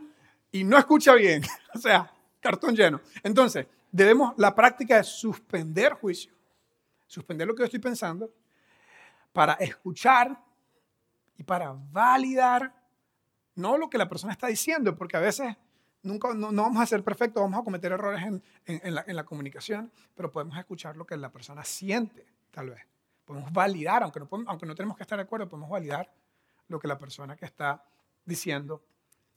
y 0.51 0.65
no 0.65 0.79
escucha 0.79 1.15
bien. 1.15 1.43
o 1.75 1.79
sea, 1.79 2.13
cartón 2.41 2.77
lleno. 2.77 3.01
Entonces, 3.23 3.67
debemos, 3.91 4.35
la 4.37 4.55
práctica 4.55 4.97
de 4.97 5.05
suspender 5.05 5.95
juicio, 5.95 6.33
suspender 7.07 7.47
lo 7.47 7.55
que 7.55 7.61
yo 7.61 7.65
estoy 7.67 7.81
pensando, 7.81 8.31
para 9.33 9.55
escuchar 9.55 10.39
y 11.39 11.43
para 11.43 11.75
validar 11.91 12.75
no 13.55 13.79
lo 13.79 13.89
que 13.89 13.99
la 13.99 14.09
persona 14.09 14.33
está 14.33 14.47
diciendo, 14.47 14.95
porque 14.97 15.17
a 15.17 15.21
veces 15.21 15.57
nunca, 16.03 16.35
no, 16.35 16.53
vamos 16.53 16.83
a 16.83 16.87
ser 16.87 17.03
perfectos, 17.03 17.43
vamos 17.43 17.61
a 17.61 17.65
cometer 17.65 17.93
errores 17.93 18.23
en, 18.23 18.43
en 18.67 19.17
la 19.17 19.25
comunicación, 19.25 19.91
pero 20.15 20.31
podemos 20.31 20.59
escuchar 20.59 20.97
lo 20.97 21.07
que 21.07 21.17
la 21.17 21.31
persona 21.31 21.65
siente, 21.65 22.27
tal 22.51 22.71
vez 22.71 22.92
podemos 23.25 23.53
validar, 23.53 24.03
aunque 24.03 24.21
no, 24.21 24.29
aunque 24.47 24.67
no 24.67 24.75
tenemos 24.75 24.97
que 24.97 25.03
estar 25.03 25.19
de 25.19 25.23
acuerdo, 25.23 25.49
podemos 25.49 25.71
validar 25.71 26.13
lo 26.69 26.79
que 26.79 26.89
la 26.89 26.99
persona 26.99 27.37
que 27.37 27.45
está 27.45 27.85
diciendo 28.25 28.83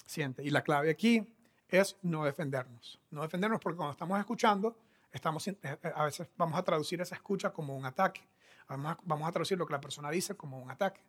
siente. 0.05 0.43
Y 0.43 0.49
la 0.49 0.63
clave 0.63 0.89
aquí 0.89 1.35
es 1.69 1.97
no 2.01 2.25
defendernos. 2.25 2.99
No 3.11 3.21
defendernos 3.21 3.59
porque 3.59 3.77
cuando 3.77 3.93
estamos 3.93 4.19
escuchando, 4.19 4.77
estamos, 5.11 5.47
eh, 5.47 5.57
eh, 5.61 5.77
a 5.95 6.05
veces 6.05 6.27
vamos 6.37 6.57
a 6.57 6.63
traducir 6.63 7.01
esa 7.01 7.15
escucha 7.15 7.51
como 7.51 7.75
un 7.75 7.85
ataque. 7.85 8.21
Vamos 8.67 8.93
a, 8.93 8.97
vamos 9.03 9.27
a 9.27 9.31
traducir 9.31 9.57
lo 9.57 9.65
que 9.65 9.73
la 9.73 9.81
persona 9.81 10.09
dice 10.09 10.35
como 10.35 10.59
un 10.59 10.71
ataque. 10.71 11.01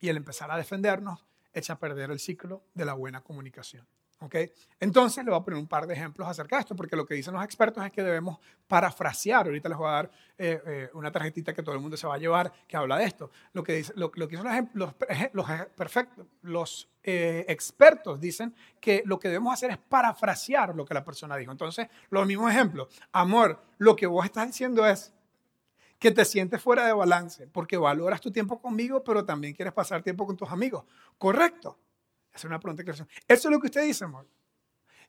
Y 0.00 0.08
el 0.08 0.16
empezar 0.16 0.50
a 0.50 0.56
defendernos 0.56 1.24
echa 1.52 1.74
a 1.74 1.78
perder 1.78 2.10
el 2.10 2.18
ciclo 2.18 2.62
de 2.74 2.84
la 2.84 2.94
buena 2.94 3.22
comunicación. 3.22 3.86
¿Okay? 4.22 4.52
Entonces 4.78 5.24
le 5.24 5.30
voy 5.30 5.40
a 5.40 5.42
poner 5.42 5.58
un 5.58 5.66
par 5.66 5.86
de 5.86 5.94
ejemplos 5.94 6.28
acerca 6.28 6.56
de 6.56 6.60
esto, 6.60 6.76
porque 6.76 6.94
lo 6.94 7.06
que 7.06 7.14
dicen 7.14 7.32
los 7.32 7.42
expertos 7.42 7.82
es 7.84 7.90
que 7.90 8.02
debemos 8.02 8.38
parafrasear. 8.68 9.46
Ahorita 9.46 9.68
les 9.70 9.78
voy 9.78 9.88
a 9.88 9.92
dar 9.92 10.10
eh, 10.36 10.62
eh, 10.66 10.90
una 10.92 11.10
tarjetita 11.10 11.54
que 11.54 11.62
todo 11.62 11.74
el 11.74 11.80
mundo 11.80 11.96
se 11.96 12.06
va 12.06 12.16
a 12.16 12.18
llevar 12.18 12.52
que 12.68 12.76
habla 12.76 12.98
de 12.98 13.04
esto. 13.04 13.30
Lo 13.54 13.62
que, 13.62 13.72
dice, 13.76 13.94
lo, 13.96 14.10
que 14.10 14.26
dicen 14.26 14.70
los, 14.74 14.94
los, 15.32 15.46
perfecto, 15.74 16.26
los 16.42 16.90
eh, 17.02 17.46
expertos 17.48 18.20
dicen 18.20 18.54
que 18.78 19.02
lo 19.06 19.18
que 19.18 19.28
debemos 19.28 19.54
hacer 19.54 19.70
es 19.70 19.78
parafrasear 19.78 20.76
lo 20.76 20.84
que 20.84 20.92
la 20.92 21.02
persona 21.02 21.36
dijo. 21.36 21.50
Entonces, 21.50 21.88
los 22.10 22.26
mismos 22.26 22.50
ejemplos. 22.50 22.88
Amor, 23.12 23.58
lo 23.78 23.96
que 23.96 24.06
vos 24.06 24.26
estás 24.26 24.46
diciendo 24.46 24.86
es 24.86 25.14
que 25.98 26.10
te 26.10 26.26
sientes 26.26 26.60
fuera 26.60 26.86
de 26.86 26.92
balance, 26.92 27.46
porque 27.46 27.78
valoras 27.78 28.20
tu 28.20 28.30
tiempo 28.30 28.60
conmigo, 28.60 29.02
pero 29.02 29.24
también 29.24 29.54
quieres 29.54 29.72
pasar 29.72 30.02
tiempo 30.02 30.26
con 30.26 30.36
tus 30.36 30.50
amigos. 30.50 30.84
Correcto. 31.16 31.78
Es 32.40 32.44
una 32.46 32.58
pregunta 32.58 32.82
que 32.82 32.90
Eso 32.90 33.06
es 33.28 33.44
lo 33.44 33.60
que 33.60 33.66
usted 33.66 33.84
dice, 33.84 34.04
amor. 34.04 34.26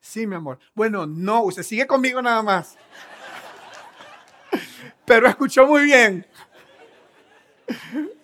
Sí, 0.00 0.26
mi 0.26 0.34
amor. 0.34 0.58
Bueno, 0.74 1.06
no, 1.06 1.44
usted 1.44 1.62
sigue 1.62 1.86
conmigo 1.86 2.20
nada 2.20 2.42
más. 2.42 2.76
Pero 5.06 5.26
escuchó 5.26 5.66
muy 5.66 5.84
bien. 5.84 6.26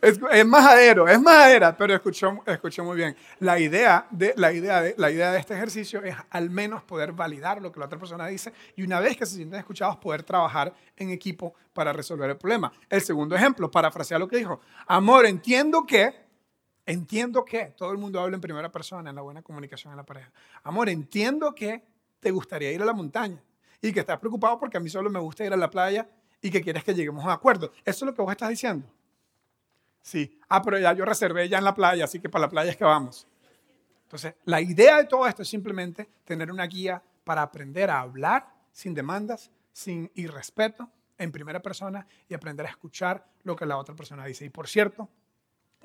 Es, 0.03 0.21
es, 0.31 0.47
majadero, 0.47 1.09
es 1.09 1.19
majadera, 1.21 1.75
pero 1.75 1.95
escuchó, 1.95 2.43
escuchó 2.45 2.85
muy 2.85 2.97
bien. 2.97 3.17
La 3.39 3.59
idea, 3.59 4.07
de, 4.11 4.35
la, 4.37 4.53
idea 4.53 4.83
de, 4.83 4.95
la 4.99 5.11
idea 5.11 5.33
de 5.33 5.39
este 5.39 5.55
ejercicio 5.55 6.03
es 6.03 6.15
al 6.31 6.51
menos 6.51 6.83
poder 6.83 7.13
validar 7.13 7.63
lo 7.63 7.73
que 7.73 7.81
la 7.81 7.87
otra 7.87 7.99
persona 7.99 8.27
dice 8.27 8.53
y 8.77 8.83
una 8.83 9.01
vez 9.01 9.17
que 9.17 9.25
se 9.25 9.37
sienten 9.37 9.59
escuchados, 9.59 9.97
poder 9.97 10.23
trabajar 10.23 10.75
en 10.97 11.11
equipo 11.11 11.55
para 11.73 11.93
resolver 11.95 12.29
el 12.29 12.37
problema. 12.37 12.71
El 12.91 13.01
segundo 13.01 13.35
ejemplo, 13.37 13.71
parafrasear 13.71 14.21
lo 14.21 14.29
que 14.29 14.37
dijo. 14.37 14.61
Amor, 14.87 15.25
entiendo 15.25 15.87
que 15.87 16.28
Entiendo 16.89 17.45
que 17.45 17.67
todo 17.77 17.93
el 17.93 17.99
mundo 17.99 18.19
habla 18.19 18.37
en 18.37 18.41
primera 18.41 18.73
persona 18.73 19.11
en 19.11 19.17
la 19.17 19.21
buena 19.21 19.43
comunicación 19.43 19.93
en 19.93 19.99
la 19.99 20.07
pareja. 20.07 20.33
Amor, 20.63 20.89
entiendo 20.89 21.55
que 21.55 21.85
te 22.19 22.31
gustaría 22.31 22.73
ir 22.73 22.81
a 22.81 22.87
la 22.87 22.95
montaña 22.95 23.43
y 23.83 23.93
que 23.93 24.01
estás 24.01 24.19
preocupado 24.19 24.59
porque 24.59 24.79
a 24.79 24.81
mí 24.81 24.89
solo 24.89 25.11
me 25.11 25.19
gusta 25.19 25.45
ir 25.45 25.53
a 25.53 25.57
la 25.59 25.69
playa 25.69 26.09
y 26.41 26.51
que 26.51 26.63
quieres 26.63 26.83
que 26.85 26.95
lleguemos 26.95 27.23
a 27.23 27.27
un 27.27 27.33
acuerdo. 27.35 27.73
¿Eso 27.85 28.07
es 28.07 28.07
lo 28.07 28.15
que 28.15 28.23
vos 28.23 28.33
estás 28.33 28.49
diciendo? 28.49 28.89
Sí. 30.01 30.41
Ah, 30.49 30.63
pero 30.63 30.79
ya 30.79 30.95
yo 30.95 31.05
reservé 31.05 31.47
ya 31.47 31.59
en 31.59 31.65
la 31.65 31.75
playa, 31.75 32.05
así 32.05 32.21
que 32.21 32.31
para 32.31 32.47
la 32.47 32.49
playa 32.49 32.71
es 32.71 32.77
que 32.79 32.85
vamos. 32.85 33.27
Entonces, 34.05 34.37
la 34.47 34.63
idea 34.63 34.97
de 34.97 35.05
todo 35.05 35.27
esto 35.27 35.43
es 35.43 35.49
simplemente 35.49 36.09
tener 36.25 36.51
una 36.51 36.65
guía 36.67 37.03
para 37.23 37.43
aprender 37.43 37.91
a 37.91 38.01
hablar 38.01 38.49
sin 38.73 38.95
demandas, 38.95 39.51
sin 39.75 40.11
irrespeto, 40.15 40.91
en 41.19 41.33
primera 41.33 41.61
persona 41.61 42.07
y 42.29 42.35
aprender 42.35 42.65
a 42.65 42.71
escuchar 42.71 43.27
lo 43.43 43.57
que 43.57 43.67
la 43.67 43.77
otra 43.77 43.95
persona 43.95 44.25
dice. 44.25 44.47
Y 44.47 44.49
por 44.49 44.69
cierto, 44.69 45.11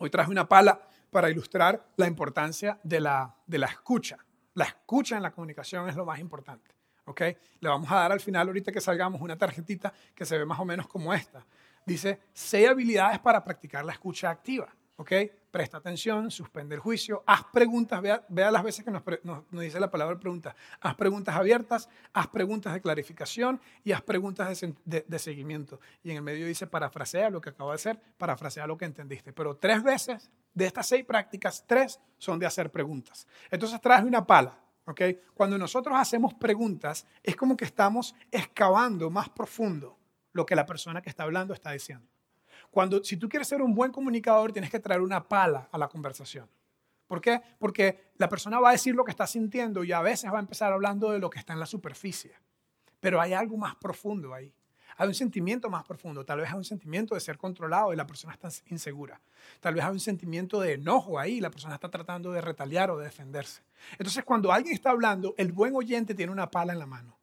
Hoy 0.04 0.10
traje 0.10 0.30
una 0.30 0.50
pala 0.50 0.82
para 1.10 1.30
ilustrar 1.30 1.82
la 1.96 2.08
importancia 2.08 2.78
de 2.84 3.00
la, 3.00 3.38
de 3.48 3.58
la 3.58 3.68
escucha. 3.68 4.18
La 4.54 4.66
escucha 4.66 5.16
en 5.16 5.24
la 5.24 5.32
comunicación 5.32 5.88
es 5.88 5.96
lo 5.96 6.04
más 6.04 6.20
importante. 6.20 6.76
¿ok? 7.06 7.22
Le 7.62 7.70
vamos 7.70 7.90
a 7.90 7.96
dar 7.96 8.12
al 8.12 8.20
final, 8.20 8.48
ahorita 8.48 8.74
que 8.74 8.82
salgamos, 8.82 9.22
una 9.22 9.38
tarjetita 9.38 9.94
que 10.14 10.26
se 10.26 10.38
ve 10.38 10.46
más 10.46 10.60
o 10.60 10.66
menos 10.66 10.90
como 10.90 11.14
esta. 11.14 11.46
Dice, 11.86 12.20
seis 12.34 12.68
habilidades 12.68 13.20
para 13.20 13.42
practicar 13.46 13.86
la 13.86 13.94
escucha 13.94 14.30
activa. 14.30 14.68
¿Ok? 14.98 15.12
Presta 15.52 15.78
atención, 15.78 16.32
suspende 16.32 16.76
el 16.76 16.82
juicio, 16.82 17.24
haz 17.28 17.44
preguntas, 17.52 18.02
vea, 18.02 18.52
las 18.52 18.64
veces 18.64 18.84
que 18.84 18.92
nos, 18.92 19.04
dice 19.52 19.80
la 19.80 19.92
palabra 19.92 20.20
pregunta. 20.20 20.56
Haz 20.82 20.96
preguntas 20.96 21.36
abiertas, 21.36 21.90
haz 22.12 22.28
preguntas 22.28 22.74
de 22.74 22.82
clarificación 22.82 23.62
y 23.84 23.92
haz 23.92 24.02
preguntas 24.02 24.66
de, 24.86 25.20
seguimiento. 25.20 25.80
Y 26.04 26.12
en 26.12 26.18
el 26.18 26.24
medio 26.24 26.48
dice, 26.48 26.66
parafrasea 26.66 27.30
lo 27.30 27.40
que 27.40 27.50
acabo 27.50 27.70
de 27.70 27.76
hacer, 27.76 28.00
parafrasea 28.18 28.66
lo 28.66 28.78
que 28.78 28.86
entendiste. 28.86 29.32
Pero 29.32 29.56
tres 29.58 29.84
veces 29.84 30.32
de 30.54 30.66
estas 30.66 30.88
seis 30.88 31.06
prácticas, 31.06 31.64
tres 31.68 32.00
son 32.18 32.40
de 32.40 32.46
hacer 32.46 32.72
preguntas. 32.72 33.28
Entonces 33.52 33.80
traje 33.80 34.06
una 34.06 34.26
pala. 34.26 34.60
¿ok? 34.86 35.02
Cuando 35.34 35.58
nosotros 35.58 35.96
hacemos 35.98 36.34
preguntas, 36.34 37.06
es 37.22 37.36
como 37.36 37.56
que 37.56 37.66
estamos 37.66 38.16
excavando 38.32 39.10
más 39.10 39.30
profundo 39.30 39.98
lo 40.34 40.46
que 40.46 40.56
la 40.56 40.66
persona 40.66 41.02
que 41.02 41.10
está 41.10 41.24
hablando 41.24 41.54
está 41.54 41.72
diciendo. 41.72 42.13
Cuando, 42.74 43.04
si 43.04 43.18
tú 43.18 43.30
quieres 43.30 43.48
ser 43.48 43.62
un 43.62 43.76
buen 43.76 43.92
comunicador, 43.92 44.52
tienes 44.52 44.72
que 44.72 44.80
traer 44.80 45.00
una 45.00 45.24
pala 45.24 45.70
a 45.72 45.78
la 45.78 45.88
conversación. 45.88 46.50
¿Por 47.06 47.22
qué? 47.22 47.40
Porque 47.60 48.10
la 48.18 48.28
persona 48.28 48.60
va 48.60 48.70
a 48.70 48.72
decir 48.72 48.96
lo 48.96 49.04
que 49.04 49.12
está 49.12 49.28
sintiendo 49.28 49.84
y 49.84 49.92
a 49.92 50.02
veces 50.02 50.34
va 50.34 50.38
a 50.38 50.42
empezar 50.42 50.74
hablando 50.74 51.12
de 51.12 51.20
lo 51.20 51.30
que 51.30 51.38
está 51.38 51.54
en 51.54 51.60
la 51.60 51.68
superficie. 51.68 52.32
Pero 53.00 53.22
hay 53.22 53.34
algo 53.34 53.58
más 53.58 53.76
profundo 53.76 54.34
ahí. 54.34 54.52
Hay 54.98 55.08
un 55.08 55.14
sentimiento 55.14 55.70
más 55.70 55.84
profundo. 55.84 56.26
Tal 56.26 56.40
vez 56.40 56.50
hay 56.50 56.56
un 56.56 56.64
sentimiento 56.64 57.14
de 57.14 57.22
ser 57.22 57.38
controlado 57.38 57.94
y 57.94 57.96
la 57.96 58.08
persona 58.08 58.34
está 58.34 58.50
insegura. 58.72 59.22
Tal 59.60 59.76
vez 59.76 59.84
hay 59.84 59.92
un 59.92 60.00
sentimiento 60.00 60.60
de 60.60 60.74
enojo 60.74 61.20
ahí 61.20 61.34
y 61.34 61.42
la 61.42 61.52
persona 61.52 61.76
está 61.76 61.92
tratando 61.92 62.32
de 62.32 62.42
retaliar 62.42 62.90
o 62.90 62.98
de 62.98 63.06
defenderse. 63.06 63.62
Entonces, 64.00 64.24
cuando 64.24 64.52
alguien 64.52 64.74
está 64.74 64.90
hablando, 64.90 65.36
el 65.38 65.52
buen 65.52 65.76
oyente 65.76 66.16
tiene 66.16 66.32
una 66.32 66.50
pala 66.50 66.74
en 66.74 66.80
la 66.80 66.88
mano 66.88 67.20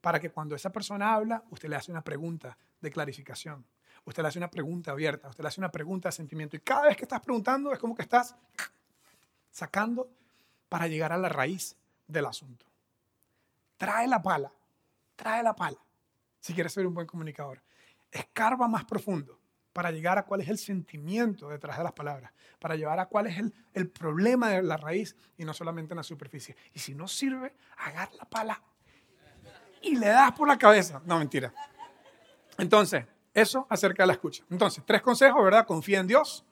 para 0.00 0.20
que 0.20 0.30
cuando 0.30 0.54
esa 0.54 0.70
persona 0.70 1.12
habla, 1.12 1.42
usted 1.50 1.68
le 1.68 1.74
hace 1.74 1.90
una 1.90 2.04
pregunta 2.04 2.56
de 2.80 2.92
clarificación 2.92 3.66
usted 4.06 4.22
le 4.22 4.28
hace 4.28 4.38
una 4.38 4.50
pregunta 4.50 4.92
abierta, 4.92 5.28
usted 5.28 5.42
le 5.42 5.48
hace 5.48 5.60
una 5.60 5.70
pregunta 5.70 6.08
de 6.08 6.12
sentimiento. 6.12 6.56
Y 6.56 6.60
cada 6.60 6.82
vez 6.86 6.96
que 6.96 7.02
estás 7.02 7.20
preguntando 7.20 7.72
es 7.72 7.78
como 7.78 7.94
que 7.94 8.02
estás 8.02 8.34
sacando 9.50 10.08
para 10.68 10.86
llegar 10.86 11.12
a 11.12 11.18
la 11.18 11.28
raíz 11.28 11.76
del 12.06 12.26
asunto. 12.26 12.64
Trae 13.76 14.06
la 14.06 14.22
pala, 14.22 14.50
trae 15.16 15.42
la 15.42 15.54
pala, 15.54 15.78
si 16.40 16.54
quieres 16.54 16.72
ser 16.72 16.86
un 16.86 16.94
buen 16.94 17.06
comunicador. 17.06 17.60
Escarba 18.10 18.68
más 18.68 18.84
profundo 18.84 19.38
para 19.72 19.90
llegar 19.90 20.16
a 20.16 20.24
cuál 20.24 20.40
es 20.40 20.48
el 20.48 20.56
sentimiento 20.56 21.48
detrás 21.48 21.76
de 21.76 21.84
las 21.84 21.92
palabras, 21.92 22.32
para 22.58 22.76
llegar 22.76 22.98
a 22.98 23.06
cuál 23.06 23.26
es 23.26 23.36
el, 23.36 23.52
el 23.74 23.90
problema 23.90 24.48
de 24.48 24.62
la 24.62 24.78
raíz 24.78 25.14
y 25.36 25.44
no 25.44 25.52
solamente 25.52 25.92
en 25.92 25.96
la 25.98 26.02
superficie. 26.02 26.56
Y 26.72 26.78
si 26.78 26.94
no 26.94 27.06
sirve, 27.08 27.54
agarra 27.76 28.12
la 28.14 28.24
pala 28.24 28.62
y 29.82 29.96
le 29.96 30.08
das 30.08 30.32
por 30.32 30.48
la 30.48 30.56
cabeza. 30.56 31.02
No, 31.04 31.18
mentira. 31.18 31.52
Entonces, 32.56 33.04
eso 33.36 33.66
acerca 33.68 34.02
de 34.02 34.06
la 34.06 34.12
escucha. 34.14 34.42
Entonces, 34.50 34.82
tres 34.86 35.02
consejos, 35.02 35.44
¿verdad? 35.44 35.66
Confía 35.66 36.00
en 36.00 36.06
Dios, 36.06 36.42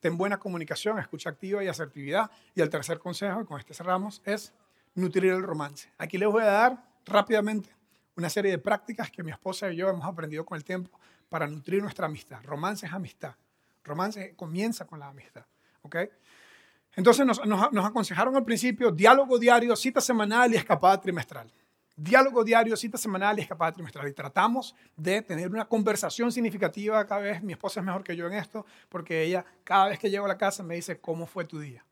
ten 0.00 0.16
buena 0.16 0.38
comunicación, 0.38 0.98
escucha 0.98 1.28
activa 1.28 1.62
y 1.62 1.68
asertividad. 1.68 2.30
Y 2.54 2.62
el 2.62 2.70
tercer 2.70 2.98
consejo, 2.98 3.42
y 3.42 3.44
con 3.44 3.60
este 3.60 3.74
cerramos, 3.74 4.22
es 4.24 4.54
nutrir 4.94 5.30
el 5.30 5.42
romance. 5.42 5.92
Aquí 5.98 6.16
les 6.16 6.26
voy 6.30 6.42
a 6.42 6.46
dar 6.46 6.84
rápidamente 7.04 7.76
una 8.16 8.30
serie 8.30 8.50
de 8.50 8.58
prácticas 8.58 9.10
que 9.10 9.22
mi 9.22 9.30
esposa 9.30 9.70
y 9.70 9.76
yo 9.76 9.90
hemos 9.90 10.06
aprendido 10.06 10.46
con 10.46 10.56
el 10.56 10.64
tiempo 10.64 10.98
para 11.28 11.46
nutrir 11.46 11.82
nuestra 11.82 12.06
amistad. 12.06 12.42
Romance 12.44 12.86
es 12.86 12.92
amistad. 12.94 13.34
Romance 13.84 14.34
comienza 14.34 14.86
con 14.86 15.00
la 15.00 15.08
amistad. 15.08 15.44
¿Ok? 15.82 15.96
Entonces 16.96 17.26
nos, 17.26 17.44
nos 17.44 17.84
aconsejaron 17.84 18.36
al 18.36 18.44
principio 18.44 18.90
diálogo 18.90 19.38
diario, 19.38 19.76
cita 19.76 20.00
semanal 20.00 20.54
y 20.54 20.56
escapada 20.56 20.98
trimestral 20.98 21.52
diálogo 21.96 22.44
diario, 22.44 22.76
cita 22.76 22.98
semanal 22.98 23.38
y 23.38 23.42
escapada 23.42 23.72
trimestral. 23.72 24.08
Y 24.08 24.12
tratamos 24.12 24.74
de 24.96 25.22
tener 25.22 25.50
una 25.50 25.66
conversación 25.66 26.32
significativa 26.32 27.06
cada 27.06 27.20
vez. 27.20 27.42
Mi 27.42 27.52
esposa 27.52 27.80
es 27.80 27.86
mejor 27.86 28.04
que 28.04 28.16
yo 28.16 28.26
en 28.26 28.34
esto, 28.34 28.66
porque 28.88 29.22
ella 29.22 29.44
cada 29.64 29.88
vez 29.88 29.98
que 29.98 30.10
llego 30.10 30.24
a 30.24 30.28
la 30.28 30.38
casa 30.38 30.62
me 30.62 30.74
dice, 30.74 31.00
¿cómo 31.00 31.26
fue 31.26 31.44
tu 31.44 31.58
día? 31.58 31.84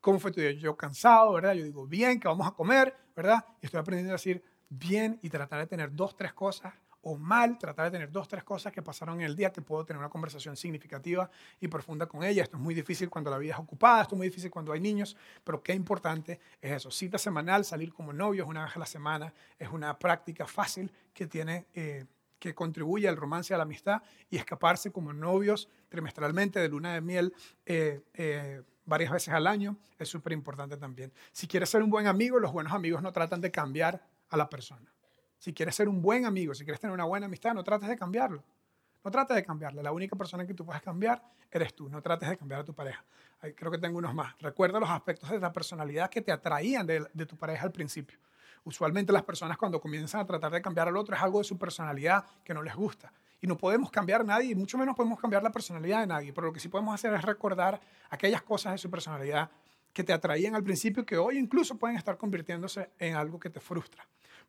¿Cómo 0.00 0.18
fue 0.18 0.30
tu 0.30 0.40
día? 0.40 0.52
Yo 0.52 0.76
cansado, 0.76 1.32
¿verdad? 1.32 1.54
Yo 1.54 1.64
digo, 1.64 1.86
bien, 1.86 2.20
que 2.20 2.28
vamos 2.28 2.46
a 2.46 2.52
comer, 2.52 2.94
¿verdad? 3.14 3.44
Y 3.60 3.66
estoy 3.66 3.80
aprendiendo 3.80 4.12
a 4.12 4.16
decir, 4.16 4.42
bien, 4.68 5.18
y 5.22 5.30
tratar 5.30 5.60
de 5.60 5.66
tener 5.66 5.94
dos, 5.94 6.16
tres 6.16 6.32
cosas 6.32 6.72
o 7.08 7.16
mal, 7.16 7.56
tratar 7.56 7.84
de 7.84 7.92
tener 7.92 8.10
dos, 8.10 8.26
tres 8.26 8.42
cosas 8.42 8.72
que 8.72 8.82
pasaron 8.82 9.20
en 9.20 9.26
el 9.26 9.36
día 9.36 9.52
que 9.52 9.62
puedo 9.62 9.84
tener 9.84 10.00
una 10.00 10.08
conversación 10.08 10.56
significativa 10.56 11.30
y 11.60 11.68
profunda 11.68 12.06
con 12.06 12.24
ella. 12.24 12.42
Esto 12.42 12.56
es 12.56 12.62
muy 12.62 12.74
difícil 12.74 13.08
cuando 13.08 13.30
la 13.30 13.38
vida 13.38 13.54
es 13.54 13.60
ocupada, 13.60 14.02
esto 14.02 14.16
es 14.16 14.18
muy 14.18 14.26
difícil 14.26 14.50
cuando 14.50 14.72
hay 14.72 14.80
niños, 14.80 15.16
pero 15.44 15.62
qué 15.62 15.72
importante 15.72 16.40
es 16.60 16.72
eso. 16.72 16.90
Cita 16.90 17.16
semanal, 17.16 17.64
salir 17.64 17.94
como 17.94 18.12
novios 18.12 18.48
una 18.48 18.64
vez 18.64 18.74
a 18.74 18.80
la 18.80 18.86
semana, 18.86 19.32
es 19.56 19.68
una 19.68 19.96
práctica 19.96 20.46
fácil 20.46 20.90
que 21.14 21.26
tiene... 21.26 21.66
Eh, 21.74 22.04
que 22.38 22.54
contribuye 22.54 23.08
al 23.08 23.16
romance 23.16 23.54
a 23.54 23.56
la 23.56 23.62
amistad 23.62 24.02
y 24.28 24.36
escaparse 24.36 24.92
como 24.92 25.10
novios 25.14 25.70
trimestralmente 25.88 26.60
de 26.60 26.68
luna 26.68 26.92
de 26.92 27.00
miel 27.00 27.34
eh, 27.64 28.02
eh, 28.12 28.62
varias 28.84 29.10
veces 29.10 29.32
al 29.32 29.46
año 29.46 29.78
es 29.98 30.10
súper 30.10 30.34
importante 30.34 30.76
también. 30.76 31.10
Si 31.32 31.46
quieres 31.46 31.70
ser 31.70 31.82
un 31.82 31.88
buen 31.88 32.06
amigo, 32.06 32.38
los 32.38 32.52
buenos 32.52 32.74
amigos 32.74 33.00
no 33.00 33.10
tratan 33.10 33.40
de 33.40 33.50
cambiar 33.50 34.06
a 34.28 34.36
la 34.36 34.50
persona. 34.50 34.95
Si 35.38 35.52
quieres 35.52 35.74
ser 35.74 35.88
un 35.88 36.00
buen 36.00 36.24
amigo, 36.24 36.54
si 36.54 36.64
quieres 36.64 36.80
tener 36.80 36.92
una 36.94 37.04
buena 37.04 37.26
amistad, 37.26 37.54
no 37.54 37.62
trates 37.62 37.88
de 37.88 37.96
cambiarlo. 37.96 38.42
No 39.04 39.10
trates 39.10 39.36
de 39.36 39.44
cambiarle. 39.44 39.82
La 39.82 39.92
única 39.92 40.16
persona 40.16 40.46
que 40.46 40.54
tú 40.54 40.64
puedes 40.64 40.82
cambiar 40.82 41.22
eres 41.50 41.74
tú. 41.74 41.88
No 41.88 42.02
trates 42.02 42.28
de 42.28 42.36
cambiar 42.36 42.60
a 42.60 42.64
tu 42.64 42.74
pareja. 42.74 43.04
creo 43.54 43.70
que 43.70 43.78
tengo 43.78 43.98
unos 43.98 44.12
más. 44.14 44.34
Recuerda 44.40 44.80
los 44.80 44.90
aspectos 44.90 45.30
de 45.30 45.38
la 45.38 45.52
personalidad 45.52 46.10
que 46.10 46.22
te 46.22 46.32
atraían 46.32 46.86
de, 46.86 47.06
de 47.12 47.26
tu 47.26 47.36
pareja 47.36 47.64
al 47.64 47.72
principio. 47.72 48.18
Usualmente 48.64 49.12
las 49.12 49.22
personas 49.22 49.56
cuando 49.56 49.80
comienzan 49.80 50.22
a 50.22 50.26
tratar 50.26 50.50
de 50.50 50.60
cambiar 50.60 50.88
al 50.88 50.96
otro 50.96 51.14
es 51.14 51.22
algo 51.22 51.38
de 51.38 51.44
su 51.44 51.56
personalidad 51.56 52.24
que 52.42 52.52
no 52.52 52.62
les 52.62 52.74
gusta. 52.74 53.12
Y 53.40 53.46
no 53.46 53.56
podemos 53.56 53.92
cambiar 53.92 54.22
a 54.22 54.24
nadie, 54.24 54.50
y 54.50 54.54
mucho 54.56 54.76
menos 54.76 54.96
podemos 54.96 55.20
cambiar 55.20 55.42
la 55.42 55.52
personalidad 55.52 56.00
de 56.00 56.08
nadie. 56.08 56.32
Pero 56.32 56.48
lo 56.48 56.52
que 56.52 56.58
sí 56.58 56.68
podemos 56.68 56.92
hacer 56.92 57.14
es 57.14 57.22
recordar 57.22 57.80
aquellas 58.10 58.42
cosas 58.42 58.72
de 58.72 58.78
su 58.78 58.90
personalidad 58.90 59.48
que 59.92 60.02
te 60.02 60.12
atraían 60.12 60.56
al 60.56 60.64
principio, 60.64 61.06
que 61.06 61.16
hoy 61.16 61.38
incluso 61.38 61.78
pueden 61.78 61.96
estar 61.96 62.16
convirtiéndose 62.16 62.90
en 62.98 63.14
algo 63.14 63.38
que 63.38 63.50
te 63.50 63.60
frustra. 63.60 64.04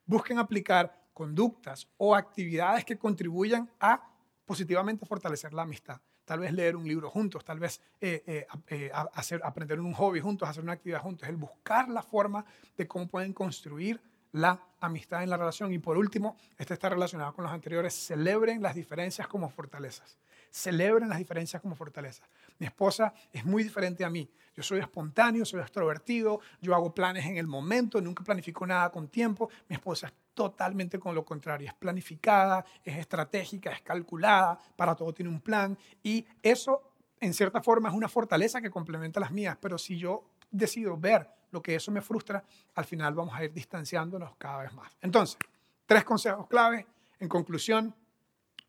Busquen 0.07 0.39
aplicar 0.39 1.09
conductas 1.13 1.87
o 1.97 2.15
actividades 2.15 2.85
que 2.85 2.97
contribuyan 2.97 3.69
a 3.79 4.01
positivamente 4.45 5.05
fortalecer 5.05 5.53
la 5.53 5.63
amistad. 5.63 5.99
Tal 6.23 6.39
vez 6.39 6.51
leer 6.53 6.75
un 6.75 6.87
libro 6.87 7.09
juntos, 7.09 7.45
tal 7.45 7.59
vez 7.59 7.81
eh, 8.01 8.23
eh, 8.25 8.47
eh, 8.67 8.91
hacer, 9.13 9.41
aprender 9.43 9.79
un 9.79 9.93
hobby 9.93 10.19
juntos, 10.19 10.47
hacer 10.47 10.63
una 10.63 10.73
actividad 10.73 11.01
juntos. 11.01 11.27
El 11.27 11.37
buscar 11.37 11.89
la 11.89 12.01
forma 12.01 12.45
de 12.77 12.87
cómo 12.87 13.07
pueden 13.07 13.33
construir 13.33 14.01
la 14.33 14.59
amistad 14.79 15.23
en 15.23 15.29
la 15.29 15.37
relación. 15.37 15.73
Y 15.73 15.79
por 15.79 15.97
último, 15.97 16.35
este 16.57 16.73
está 16.73 16.89
relacionado 16.89 17.33
con 17.33 17.43
los 17.43 17.53
anteriores, 17.53 17.93
celebren 17.93 18.61
las 18.61 18.75
diferencias 18.75 19.27
como 19.27 19.49
fortalezas. 19.49 20.17
Celebren 20.49 21.09
las 21.09 21.17
diferencias 21.17 21.61
como 21.61 21.75
fortalezas. 21.75 22.27
Mi 22.59 22.65
esposa 22.65 23.13
es 23.31 23.45
muy 23.45 23.63
diferente 23.63 24.03
a 24.03 24.09
mí. 24.09 24.29
Yo 24.55 24.63
soy 24.63 24.79
espontáneo, 24.79 25.45
soy 25.45 25.61
extrovertido, 25.61 26.39
yo 26.61 26.73
hago 26.73 26.93
planes 26.93 27.25
en 27.25 27.37
el 27.37 27.45
momento, 27.45 28.01
nunca 28.01 28.23
planifico 28.23 28.65
nada 28.65 28.89
con 28.91 29.07
tiempo. 29.07 29.49
Mi 29.69 29.75
esposa 29.75 30.07
es 30.07 30.13
totalmente 30.33 30.99
con 30.99 31.13
lo 31.13 31.23
contrario, 31.23 31.67
es 31.67 31.73
planificada, 31.73 32.65
es 32.83 32.97
estratégica, 32.97 33.71
es 33.71 33.81
calculada, 33.81 34.57
para 34.75 34.95
todo 34.95 35.13
tiene 35.13 35.29
un 35.29 35.41
plan 35.41 35.77
y 36.03 36.25
eso 36.41 36.93
en 37.19 37.33
cierta 37.33 37.61
forma 37.61 37.89
es 37.89 37.95
una 37.95 38.07
fortaleza 38.07 38.61
que 38.61 38.69
complementa 38.69 39.19
las 39.19 39.31
mías, 39.31 39.57
pero 39.59 39.77
si 39.77 39.97
yo 39.97 40.23
decido 40.51 40.97
ver 40.97 41.29
lo 41.51 41.61
que 41.61 41.75
eso 41.75 41.91
me 41.91 42.01
frustra, 42.01 42.43
al 42.75 42.85
final 42.85 43.13
vamos 43.13 43.35
a 43.35 43.43
ir 43.43 43.53
distanciándonos 43.53 44.35
cada 44.37 44.63
vez 44.63 44.73
más. 44.73 44.95
Entonces, 45.01 45.37
tres 45.85 46.03
consejos 46.03 46.47
clave. 46.47 46.85
En 47.19 47.29
conclusión, 47.29 47.95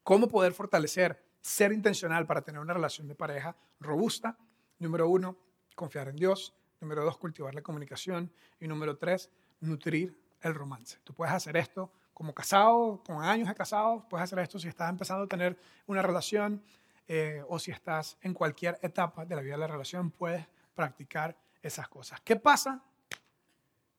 cómo 0.02 0.26
poder 0.26 0.54
fortalecer, 0.54 1.22
ser 1.40 1.72
intencional 1.72 2.26
para 2.26 2.42
tener 2.42 2.60
una 2.60 2.74
relación 2.74 3.08
de 3.08 3.14
pareja 3.14 3.56
robusta. 3.80 4.36
Número 4.78 5.08
uno, 5.08 5.36
confiar 5.74 6.08
en 6.08 6.16
Dios. 6.16 6.54
Número 6.80 7.04
dos, 7.04 7.18
cultivar 7.18 7.54
la 7.54 7.62
comunicación. 7.62 8.32
Y 8.60 8.68
número 8.68 8.96
tres, 8.96 9.30
nutrir 9.60 10.16
el 10.40 10.54
romance. 10.54 10.98
Tú 11.04 11.14
puedes 11.14 11.34
hacer 11.34 11.56
esto 11.56 11.90
como 12.18 12.34
casado, 12.34 13.00
con 13.06 13.22
años 13.22 13.46
de 13.46 13.54
casado, 13.54 14.04
puedes 14.08 14.24
hacer 14.24 14.40
esto 14.40 14.58
si 14.58 14.66
estás 14.66 14.90
empezando 14.90 15.22
a 15.22 15.28
tener 15.28 15.56
una 15.86 16.02
relación 16.02 16.60
eh, 17.06 17.44
o 17.48 17.60
si 17.60 17.70
estás 17.70 18.18
en 18.22 18.34
cualquier 18.34 18.76
etapa 18.82 19.24
de 19.24 19.36
la 19.36 19.40
vida 19.40 19.54
de 19.54 19.60
la 19.60 19.66
relación, 19.68 20.10
puedes 20.10 20.44
practicar 20.74 21.36
esas 21.62 21.88
cosas. 21.88 22.20
¿Qué 22.22 22.34
pasa 22.34 22.82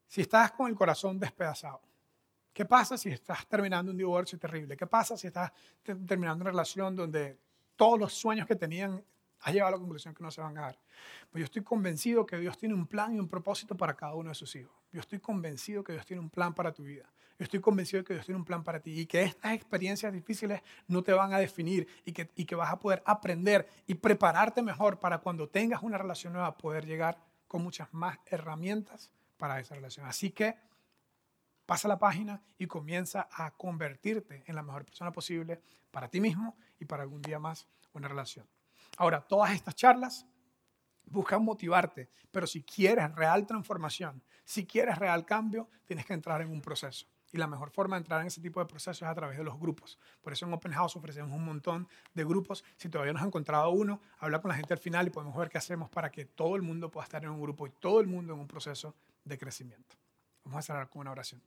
si 0.06 0.20
estás 0.20 0.52
con 0.52 0.68
el 0.70 0.76
corazón 0.76 1.18
despedazado? 1.18 1.82
¿Qué 2.60 2.66
pasa 2.66 2.98
si 2.98 3.08
estás 3.08 3.48
terminando 3.48 3.90
un 3.90 3.98
divorcio 3.98 4.38
terrible? 4.38 4.76
¿Qué 4.76 4.86
pasa 4.86 5.16
si 5.16 5.28
estás 5.28 5.50
terminando 5.82 6.42
una 6.42 6.52
relación 6.52 6.94
donde 6.94 7.38
todos 7.78 7.98
los 7.98 8.12
sueños 8.12 8.46
que 8.46 8.54
tenían 8.58 9.02
has 9.40 9.54
llegado 9.54 9.70
a 9.70 9.72
la 9.72 9.78
conclusión 9.78 10.14
que 10.14 10.22
no 10.22 10.30
se 10.30 10.42
van 10.42 10.58
a 10.58 10.62
dar? 10.64 10.80
Pues 11.32 11.40
yo 11.40 11.46
estoy 11.46 11.64
convencido 11.64 12.26
que 12.26 12.38
Dios 12.38 12.58
tiene 12.58 12.76
un 12.76 12.86
plan 12.86 13.16
y 13.16 13.20
un 13.22 13.30
propósito 13.30 13.78
para 13.78 13.94
cada 13.94 14.14
uno 14.14 14.28
de 14.28 14.36
sus 14.36 14.54
hijos. 14.58 14.76
Yo 14.92 15.00
estoy 15.00 15.20
convencido 15.20 15.86
que 15.86 15.94
Dios 15.94 16.06
tiene 16.06 16.20
un 16.20 16.30
plan 16.30 16.54
para 16.54 16.74
tu 16.74 16.84
vida. 16.84 17.06
Yo 17.38 17.46
estoy 17.46 17.62
convencido 17.62 18.02
de 18.02 18.08
que 18.08 18.14
Dios 18.16 18.26
tiene 18.26 18.40
un 18.40 18.44
plan 18.44 18.62
para 18.62 18.82
ti 18.82 18.92
y 18.92 19.06
que 19.06 19.24
estas 19.24 19.54
experiencias 19.54 20.12
difíciles 20.12 20.62
no 20.90 21.02
te 21.02 21.14
van 21.14 21.32
a 21.32 21.38
definir 21.38 21.88
y 22.04 22.12
que, 22.12 22.30
y 22.36 22.44
que 22.44 22.56
vas 22.56 22.74
a 22.74 22.78
poder 22.78 23.02
aprender 23.06 23.70
y 23.88 23.94
prepararte 23.94 24.62
mejor 24.62 25.00
para 25.00 25.20
cuando 25.20 25.48
tengas 25.48 25.82
una 25.82 25.98
relación 25.98 26.34
nueva 26.34 26.58
poder 26.58 26.86
llegar 26.86 27.18
con 27.48 27.64
muchas 27.64 27.88
más 27.94 28.20
herramientas 28.26 29.12
para 29.38 29.62
esa 29.62 29.76
relación. 29.76 30.06
Así 30.06 30.32
que 30.32 30.58
pasa 31.70 31.88
la 31.88 32.00
página 32.00 32.42
y 32.58 32.66
comienza 32.66 33.30
a 33.32 33.52
convertirte 33.52 34.44
en 34.48 34.56
la 34.56 34.64
mejor 34.64 34.86
persona 34.86 35.12
posible 35.12 35.62
para 35.92 36.10
ti 36.10 36.20
mismo 36.20 36.58
y 36.80 36.86
para 36.86 37.04
algún 37.04 37.22
día 37.22 37.38
más 37.38 37.68
una 37.94 38.08
relación. 38.08 38.48
Ahora, 38.98 39.22
todas 39.22 39.52
estas 39.52 39.76
charlas 39.76 40.26
buscan 41.06 41.44
motivarte, 41.44 42.10
pero 42.32 42.48
si 42.48 42.64
quieres 42.64 43.14
real 43.14 43.46
transformación, 43.46 44.24
si 44.44 44.66
quieres 44.66 44.98
real 44.98 45.28
cambio, 45.28 45.70
tienes 45.86 46.08
que 46.08 46.14
entrar 46.14 46.42
en 46.42 46.50
un 46.50 46.60
proceso. 46.60 47.06
Y 47.32 47.38
la 47.38 47.46
mejor 47.46 47.70
forma 47.70 47.98
de 47.98 48.02
entrar 48.02 48.22
en 48.22 48.28
ese 48.28 48.42
tipo 48.42 48.60
de 48.60 48.66
procesos 48.66 49.04
es 49.04 49.08
a 49.08 49.14
través 49.14 49.38
de 49.38 49.44
los 49.44 49.60
grupos. 49.60 50.00
Por 50.24 50.34
eso 50.34 50.48
en 50.48 50.54
Open 50.54 50.72
House 50.72 50.96
ofrecemos 50.96 51.32
un 51.32 51.46
montón 51.46 51.88
de 52.16 52.24
grupos. 52.24 52.66
Si 52.78 52.90
todavía 52.90 53.14
no 53.14 53.20
has 53.20 53.28
encontrado 53.28 53.70
uno, 53.70 54.02
habla 54.18 54.42
con 54.42 54.50
la 54.50 54.56
gente 54.56 54.74
al 54.74 54.80
final 54.80 55.06
y 55.06 55.12
podemos 55.12 55.38
ver 55.38 55.50
qué 55.50 55.60
hacemos 55.60 55.88
para 55.92 56.10
que 56.10 56.26
todo 56.26 56.56
el 56.56 56.64
mundo 56.64 56.90
pueda 56.90 57.04
estar 57.04 57.24
en 57.24 57.30
un 57.30 57.40
grupo 57.40 57.68
y 57.68 57.70
todo 57.70 58.00
el 58.00 58.08
mundo 58.08 58.34
en 58.34 58.40
un 58.40 58.48
proceso 58.48 58.96
de 59.24 59.38
crecimiento. 59.38 59.96
Vamos 60.46 60.58
a 60.58 60.62
cerrar 60.64 60.90
con 60.90 61.02
una 61.02 61.12
oración. 61.12 61.44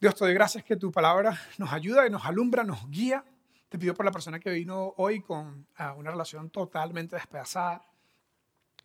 Dios, 0.00 0.14
te 0.14 0.24
doy 0.24 0.32
gracias 0.32 0.62
que 0.62 0.76
tu 0.76 0.92
palabra 0.92 1.36
nos 1.58 1.72
ayuda 1.72 2.06
y 2.06 2.10
nos 2.10 2.24
alumbra, 2.24 2.62
nos 2.62 2.88
guía. 2.88 3.24
Te 3.68 3.80
pido 3.80 3.94
por 3.94 4.04
la 4.04 4.12
persona 4.12 4.38
que 4.38 4.48
vino 4.50 4.94
hoy 4.96 5.20
con 5.20 5.66
ah, 5.76 5.94
una 5.94 6.12
relación 6.12 6.50
totalmente 6.50 7.16
despedazada, 7.16 7.82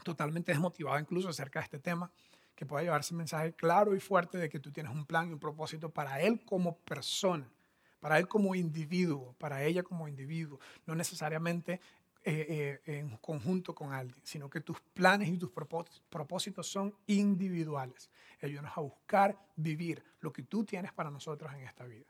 totalmente 0.03 0.51
desmotivada 0.51 0.99
incluso 0.99 1.29
acerca 1.29 1.59
de 1.59 1.65
este 1.65 1.77
tema 1.77 2.09
que 2.55 2.65
pueda 2.65 2.81
llevarse 2.81 3.13
un 3.13 3.19
mensaje 3.19 3.53
claro 3.53 3.95
y 3.95 3.99
fuerte 3.99 4.39
de 4.39 4.49
que 4.49 4.59
tú 4.59 4.71
tienes 4.71 4.91
un 4.91 5.05
plan 5.05 5.29
y 5.29 5.33
un 5.33 5.39
propósito 5.39 5.91
para 5.91 6.19
él 6.19 6.43
como 6.45 6.77
persona, 6.79 7.47
para 7.99 8.17
él 8.17 8.27
como 8.27 8.55
individuo, 8.55 9.35
para 9.37 9.63
ella 9.63 9.83
como 9.83 10.07
individuo, 10.07 10.59
no 10.87 10.95
necesariamente 10.95 11.79
eh, 12.25 12.79
eh, 12.85 12.97
en 12.99 13.17
conjunto 13.17 13.75
con 13.75 13.91
alguien, 13.91 14.19
sino 14.23 14.49
que 14.49 14.61
tus 14.61 14.79
planes 14.79 15.27
y 15.27 15.37
tus 15.37 15.51
propósitos 15.51 16.67
son 16.67 16.95
individuales. 17.07 18.09
Ayúdanos 18.41 18.71
a 18.77 18.81
buscar 18.81 19.37
vivir 19.55 20.03
lo 20.21 20.31
que 20.31 20.43
tú 20.43 20.63
tienes 20.63 20.93
para 20.93 21.09
nosotros 21.09 21.53
en 21.53 21.61
esta 21.61 21.85
vida. 21.85 22.05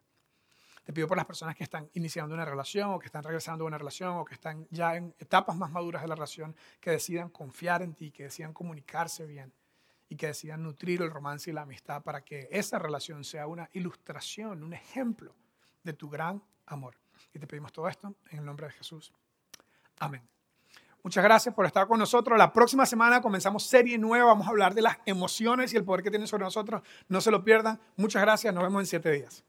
Te 0.84 0.92
pido 0.94 1.08
por 1.08 1.18
las 1.18 1.26
personas 1.26 1.56
que 1.56 1.64
están 1.64 1.90
iniciando 1.94 2.36
una 2.36 2.46
relación 2.46 2.92
o 2.92 3.00
que 3.00 3.06
están 3.06 3.24
regresando 3.24 3.64
a 3.64 3.68
una 3.68 3.78
relación 3.78 4.18
o 4.18 4.26
que 4.26 4.34
están 4.34 4.68
ya 4.70 4.96
en 4.96 5.16
etapas 5.18 5.56
más 5.56 5.72
maduras 5.72 6.02
de 6.02 6.08
la 6.08 6.16
relación, 6.16 6.56
que 6.80 6.92
decidan 6.92 7.30
confiar 7.30 7.82
en 7.82 7.94
ti, 7.94 8.12
que 8.12 8.24
decidan 8.24 8.54
comunicarse 8.54 9.26
bien 9.26 9.54
y 10.10 10.16
que 10.16 10.28
decidan 10.28 10.62
nutrir 10.62 11.02
el 11.02 11.10
romance 11.10 11.50
y 11.50 11.54
la 11.54 11.62
amistad 11.62 12.04
para 12.04 12.24
que 12.24 12.50
esa 12.52 12.78
relación 12.78 13.24
sea 13.24 13.48
una 13.48 13.70
ilustración, 13.74 14.62
un 14.62 14.74
ejemplo 14.74 15.34
de 15.84 15.94
tu 15.94 16.10
gran 16.10 16.44
amor. 16.66 16.96
Y 17.34 17.40
te 17.40 17.48
pedimos 17.48 17.72
todo 17.72 17.88
esto 17.88 18.14
en 18.30 18.40
el 18.40 18.46
nombre 18.46 18.68
de 18.68 18.74
Jesús. 18.74 19.14
Amén. 20.00 20.22
Muchas 21.04 21.24
gracias 21.24 21.54
por 21.54 21.66
estar 21.66 21.86
con 21.88 22.00
nosotros. 22.00 22.38
La 22.38 22.54
próxima 22.54 22.86
semana 22.86 23.22
comenzamos 23.22 23.64
serie 23.64 23.98
nueva. 23.98 24.26
Vamos 24.26 24.48
a 24.48 24.52
hablar 24.52 24.74
de 24.74 24.82
las 24.82 24.98
emociones 25.06 25.74
y 25.74 25.78
el 25.78 25.84
poder 25.84 26.02
que 26.02 26.10
tienen 26.10 26.28
sobre 26.28 26.46
nosotros. 26.46 26.82
No 27.10 27.20
se 27.20 27.30
lo 27.30 27.44
pierdan. 27.44 27.80
Muchas 27.98 28.22
gracias. 28.22 28.54
Nos 28.54 28.64
vemos 28.64 28.82
en 28.82 28.86
siete 28.88 29.12
días. 29.12 29.44